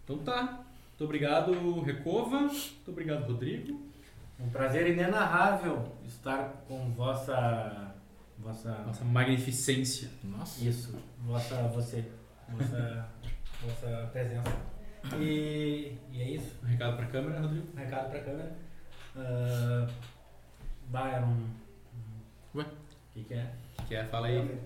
Então 0.05 0.19
tá. 0.19 0.65
Muito 0.91 1.05
obrigado, 1.05 1.81
Recova. 1.81 2.41
Muito 2.41 2.91
obrigado, 2.91 3.27
Rodrigo. 3.27 3.81
Um 4.39 4.49
prazer 4.49 4.87
inenarrável 4.89 5.85
estar 6.07 6.65
com 6.67 6.91
vossa. 6.93 7.95
Vossa. 8.39 8.73
Nossa 8.87 9.05
magnificência. 9.05 10.11
Nossa. 10.25 10.65
Isso, 10.65 10.95
vossa. 11.19 11.57
Você. 11.69 12.05
Vossa. 12.49 13.09
vossa 13.63 14.09
presença. 14.13 14.70
E, 15.19 15.97
e 16.13 16.21
é 16.23 16.29
isso. 16.31 16.57
Um 16.63 16.67
recado 16.67 16.97
pra 16.97 17.07
câmera, 17.07 17.41
Rodrigo. 17.41 17.67
Um 17.75 17.79
recado 17.79 18.11
pra 18.11 18.21
câmera. 18.21 18.53
Uh, 19.17 19.93
bah, 20.89 21.11
era 21.11 21.27
um. 21.27 21.49
Ué? 22.55 22.65
O 22.65 22.67
que, 23.13 23.25
que 23.25 23.35
é? 23.35 23.53
Que 23.89 23.95
é? 23.97 24.05
Fala 24.05 24.29
aí. 24.29 24.59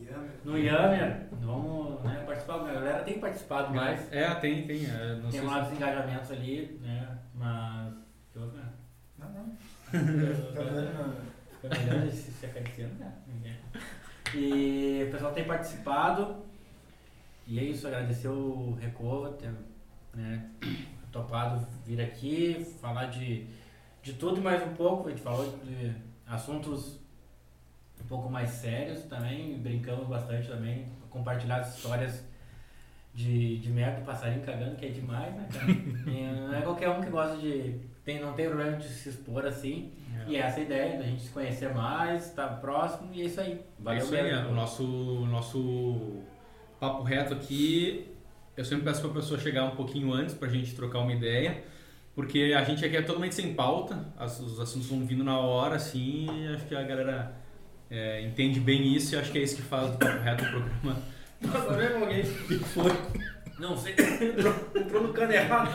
Yammer. 0.00 0.30
No 0.44 0.58
Yammer, 0.58 1.26
vamos 1.32 2.02
né, 2.04 2.22
participar. 2.24 2.54
A 2.54 2.72
galera 2.72 3.02
tem 3.04 3.18
participado 3.18 3.74
mais. 3.74 4.12
É, 4.12 4.34
tem, 4.36 4.66
tem. 4.66 4.86
é, 4.86 5.16
não 5.16 5.30
Tem 5.30 5.42
mais 5.42 5.72
engajamentos 5.72 6.30
ali, 6.30 6.80
né? 6.82 7.18
Mas. 7.34 7.94
Que 8.32 8.38
outro, 8.38 8.56
né? 8.56 8.68
Não, 9.18 9.28
não. 9.30 9.58
Tá 11.60 11.70
vendo? 11.74 12.12
se 12.12 12.46
acariciando, 12.46 12.94
né? 12.94 13.12
E 14.32 15.04
o 15.08 15.10
pessoal 15.10 15.32
tem 15.32 15.44
participado. 15.44 16.46
E 17.48 17.58
é 17.58 17.64
isso, 17.64 17.86
agradecer 17.86 18.28
o 18.28 18.76
Recova 18.78 19.30
ter 19.30 19.50
né, 20.14 20.50
topado 21.10 21.66
vir 21.86 22.00
aqui, 22.00 22.62
falar 22.80 23.06
de, 23.06 23.46
de 24.02 24.12
tudo 24.12 24.38
e 24.38 24.40
mais 24.42 24.62
um 24.62 24.74
pouco. 24.74 25.08
A 25.08 25.10
gente 25.10 25.22
falou 25.22 25.58
de 25.64 25.92
assuntos 26.26 27.00
um 28.02 28.06
pouco 28.06 28.28
mais 28.30 28.50
sérios 28.50 29.02
também, 29.04 29.58
brincamos 29.58 30.06
bastante 30.06 30.46
também, 30.48 30.86
compartilhar 31.08 31.56
as 31.60 31.74
histórias 31.76 32.22
de, 33.14 33.58
de 33.58 33.70
merda, 33.70 34.02
passarinho 34.02 34.44
cagando, 34.44 34.76
que 34.76 34.84
é 34.86 34.90
demais, 34.90 35.34
né, 35.34 35.48
cara? 35.50 35.66
Não 36.06 36.54
é 36.54 36.60
qualquer 36.60 36.90
um 36.90 37.00
que 37.00 37.08
gosta 37.10 37.36
de. 37.38 37.80
Tem, 38.04 38.20
não 38.22 38.32
tem 38.32 38.46
problema 38.48 38.76
de 38.78 38.88
se 38.88 39.10
expor 39.10 39.44
assim. 39.44 39.92
E 40.26 40.36
É. 40.36 40.40
essa 40.40 40.60
é 40.60 40.62
a 40.62 40.64
ideia, 40.64 40.98
da 40.98 41.04
gente 41.04 41.22
se 41.22 41.30
conhecer 41.30 41.74
mais, 41.74 42.26
estar 42.28 42.48
próximo, 42.60 43.10
e 43.12 43.20
é 43.22 43.24
isso 43.26 43.38
aí. 43.40 43.52
É 43.52 43.82
Valeu 43.82 44.02
isso 44.02 44.14
aí, 44.14 44.22
mesmo. 44.22 44.48
é. 44.48 44.50
o 44.50 44.54
nosso, 44.54 44.82
o 44.84 45.26
nosso 45.26 46.22
papo 46.80 47.02
reto 47.02 47.34
aqui. 47.34 48.06
Eu 48.56 48.64
sempre 48.64 48.84
peço 48.84 49.00
pra 49.02 49.10
pessoa 49.10 49.38
chegar 49.38 49.64
um 49.64 49.76
pouquinho 49.76 50.12
antes 50.12 50.34
pra 50.34 50.48
gente 50.48 50.74
trocar 50.74 50.98
uma 50.98 51.12
ideia, 51.12 51.62
porque 52.14 52.52
a 52.56 52.64
gente 52.64 52.84
aqui 52.84 52.96
é 52.96 53.02
totalmente 53.02 53.34
sem 53.34 53.54
pauta, 53.54 54.04
as- 54.18 54.40
os 54.40 54.58
assuntos 54.58 54.88
vão 54.88 55.04
vindo 55.06 55.22
na 55.22 55.38
hora, 55.38 55.76
assim, 55.76 56.26
e 56.42 56.48
acho 56.54 56.66
que 56.66 56.74
a 56.74 56.82
galera 56.82 57.32
é, 57.90 58.20
entende 58.22 58.58
bem 58.60 58.92
isso 58.94 59.14
e 59.14 59.18
acho 59.18 59.30
que 59.32 59.38
é 59.38 59.42
isso 59.42 59.56
que 59.56 59.62
faz 59.62 59.90
do 59.92 59.98
papo 59.98 60.18
reto 60.22 60.44
o 60.44 60.48
programa. 60.50 61.02
Nossa, 61.40 61.76
mesmo 61.76 62.04
alguém. 62.04 62.20
O 62.22 62.24
que 62.48 62.58
foi? 62.58 62.92
Não 63.60 63.76
sei, 63.76 63.92
entrou, 63.92 64.54
entrou 64.74 65.02
no 65.04 65.12
cano 65.12 65.32
errado. 65.32 65.70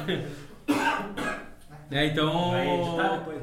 É, 1.92 2.06
então. 2.08 2.52
Vai 2.52 2.68
editar 2.80 3.18
depois. 3.18 3.42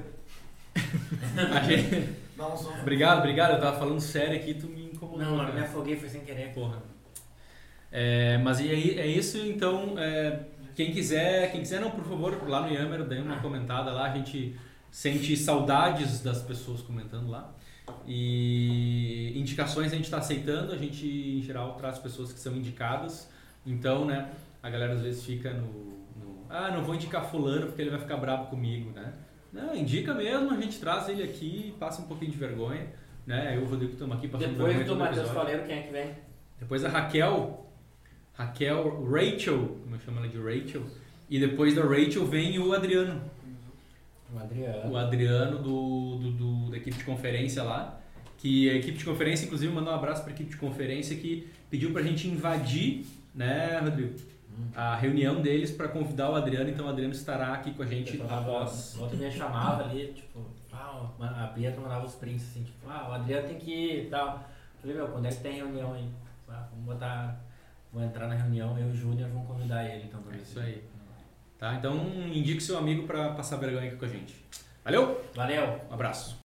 a 1.57 1.61
gente- 1.63 2.09
Dá 2.37 2.49
um 2.49 2.57
som. 2.57 2.73
Obrigado, 2.81 3.19
obrigado. 3.19 3.53
Eu 3.55 3.61
tava 3.61 3.79
falando 3.79 4.01
sério 4.01 4.37
aqui, 4.37 4.55
tu 4.55 4.67
me 4.67 4.85
incomodou. 4.93 5.19
Não, 5.27 5.37
mano, 5.37 5.53
me 5.53 5.61
afoguei, 5.61 5.97
foi 5.97 6.09
sem 6.09 6.21
querer. 6.23 6.53
Porra. 6.55 6.83
É, 7.93 8.39
mas 8.39 8.61
e 8.61 8.71
aí, 8.71 8.99
é 8.99 9.07
isso, 9.07 9.39
então, 9.39 9.95
é, 9.99 10.41
quem 10.75 10.93
quiser, 10.93 11.51
quem 11.51 11.61
quiser 11.61 11.81
não, 11.81 11.91
por 11.91 12.05
favor, 12.05 12.49
lá 12.49 12.63
no 12.63 12.73
Yammer, 12.73 13.05
dê 13.05 13.19
uma 13.19 13.41
comentada 13.41 13.91
lá, 13.93 14.11
a 14.11 14.17
gente 14.17 14.57
sente 14.91 15.37
saudades 15.37 16.21
das 16.23 16.43
pessoas 16.43 16.83
comentando 16.83 17.29
lá. 17.29 17.53
E 18.07 19.33
indicações 19.37 19.93
a 19.93 19.97
gente 19.97 20.05
está 20.05 20.19
aceitando, 20.19 20.73
a 20.73 20.77
gente 20.77 21.07
em 21.07 21.43
geral 21.43 21.75
traz 21.75 21.99
pessoas 21.99 22.33
que 22.33 22.39
são 22.39 22.57
indicadas. 22.57 23.29
Então, 23.67 24.05
né, 24.05 24.31
a 24.63 24.71
galera 24.71 24.95
às 24.95 25.03
vezes 25.03 25.25
fica 25.25 25.53
no, 25.53 25.67
no 26.17 26.47
ah, 26.49 26.71
não 26.71 26.83
vou 26.83 26.95
indicar 26.95 27.25
fulano 27.25 27.67
porque 27.67 27.83
ele 27.83 27.91
vai 27.91 27.99
ficar 27.99 28.17
bravo 28.17 28.47
comigo, 28.47 28.91
né? 28.93 29.13
Não, 29.53 29.75
indica 29.75 30.15
mesmo, 30.15 30.51
a 30.53 30.61
gente 30.61 30.79
traz 30.79 31.09
ele 31.09 31.23
aqui, 31.25 31.75
passa 31.79 32.03
um 32.03 32.07
pouquinho 32.07 32.31
de 32.31 32.37
vergonha, 32.37 32.87
né? 33.27 33.57
Eu 33.57 33.63
e 33.63 33.65
o 33.65 33.69
Rodrigo 33.69 33.93
estamos 33.93 34.17
aqui 34.17 34.29
passando 34.29 34.53
Depois 34.53 34.87
do 34.87 34.97
Matheus. 34.97 35.31
Faleiro, 35.31 35.65
quem 35.65 35.79
é 35.79 35.83
que 35.83 35.93
vem? 35.93 36.15
Depois 36.59 36.85
a 36.85 36.89
Raquel, 36.89 37.70
Raquel, 38.35 39.05
Rachel, 39.11 39.77
como 39.83 39.95
eu 39.97 40.01
chamo 40.01 40.19
ela 40.19 40.29
de 40.29 40.39
Rachel, 40.39 40.83
e 41.29 41.39
depois 41.39 41.75
da 41.75 41.83
Rachel 41.83 42.27
vem 42.27 42.59
o 42.59 42.73
Adriano, 42.73 43.21
O 44.35 44.39
Adriano. 44.39 44.91
o 44.93 44.97
Adriano 44.97 45.59
do, 45.59 46.17
do, 46.17 46.31
do- 46.33 46.71
da 46.71 46.77
equipe 46.77 46.97
de 46.97 47.05
conferência 47.05 47.63
lá, 47.63 48.01
que 48.39 48.71
a 48.71 48.75
equipe 48.75 48.97
de 48.99 49.05
conferência, 49.05 49.45
inclusive, 49.45 49.73
mandou 49.73 49.93
um 49.93 49.97
abraço 49.97 50.23
para 50.23 50.31
a 50.33 50.35
equipe 50.35 50.51
de 50.51 50.57
conferência 50.57 51.15
que 51.17 51.49
pediu 51.69 51.93
para 51.93 52.01
a 52.01 52.05
gente 52.05 52.27
invadir, 52.29 53.05
né, 53.35 53.79
Rodrigo, 53.81 54.15
a 54.75 54.95
reunião 54.97 55.41
deles 55.41 55.71
para 55.71 55.89
convidar 55.89 56.31
o 56.31 56.35
Adriano, 56.35 56.69
então 56.71 56.87
o 56.87 56.89
Adriano 56.89 57.13
estará 57.15 57.53
aqui 57.55 57.73
com 57.73 57.83
a 57.83 57.87
gente 57.87 58.17
Eu 58.17 58.25
falava, 58.27 58.51
após. 58.59 58.99
Ontem 59.01 59.17
me 59.17 59.31
chamava 59.31 59.85
ali, 59.85 60.13
tipo, 60.15 60.41
ah, 60.73 61.09
a 61.21 61.47
Pietra 61.49 61.81
mandava 61.81 62.05
os 62.07 62.15
prints 62.15 62.43
assim, 62.51 62.63
tipo, 62.65 62.89
ah, 62.89 63.09
o 63.11 63.13
Adriano 63.13 63.47
tem 63.49 63.59
que 63.59 63.71
ir 63.71 64.07
e 64.07 64.11
tal. 64.11 64.49
Falei, 64.81 64.97
meu, 64.97 65.09
quando 65.09 65.27
é 65.27 65.29
que 65.31 65.41
tem 65.43 65.53
reunião 65.57 65.93
aí? 65.95 66.05
Ah, 66.49 66.67
vamos 66.73 66.85
botar, 66.87 67.41
vou 67.93 68.03
entrar 68.03 68.27
na 68.29 68.35
reunião, 68.35 68.79
eu 68.79 68.89
e 68.89 68.91
o 68.91 68.95
Júnior 68.95 69.29
vamos 69.31 69.47
convidar 69.47 69.85
ele 69.85 70.05
então 70.05 70.23
pra 70.23 70.35
É 70.37 70.39
isso 70.39 70.59
aí. 70.61 70.83
Tá? 71.59 71.75
Então 71.75 71.95
indique 72.33 72.63
seu 72.63 72.79
amigo 72.79 73.07
para 73.07 73.33
passar 73.33 73.57
vergonha 73.57 73.89
aqui 73.89 73.97
com 73.97 74.05
a 74.05 74.09
gente. 74.09 74.35
Valeu, 74.85 75.23
Valeu! 75.35 75.81
um 75.91 75.95
abraço. 75.95 76.39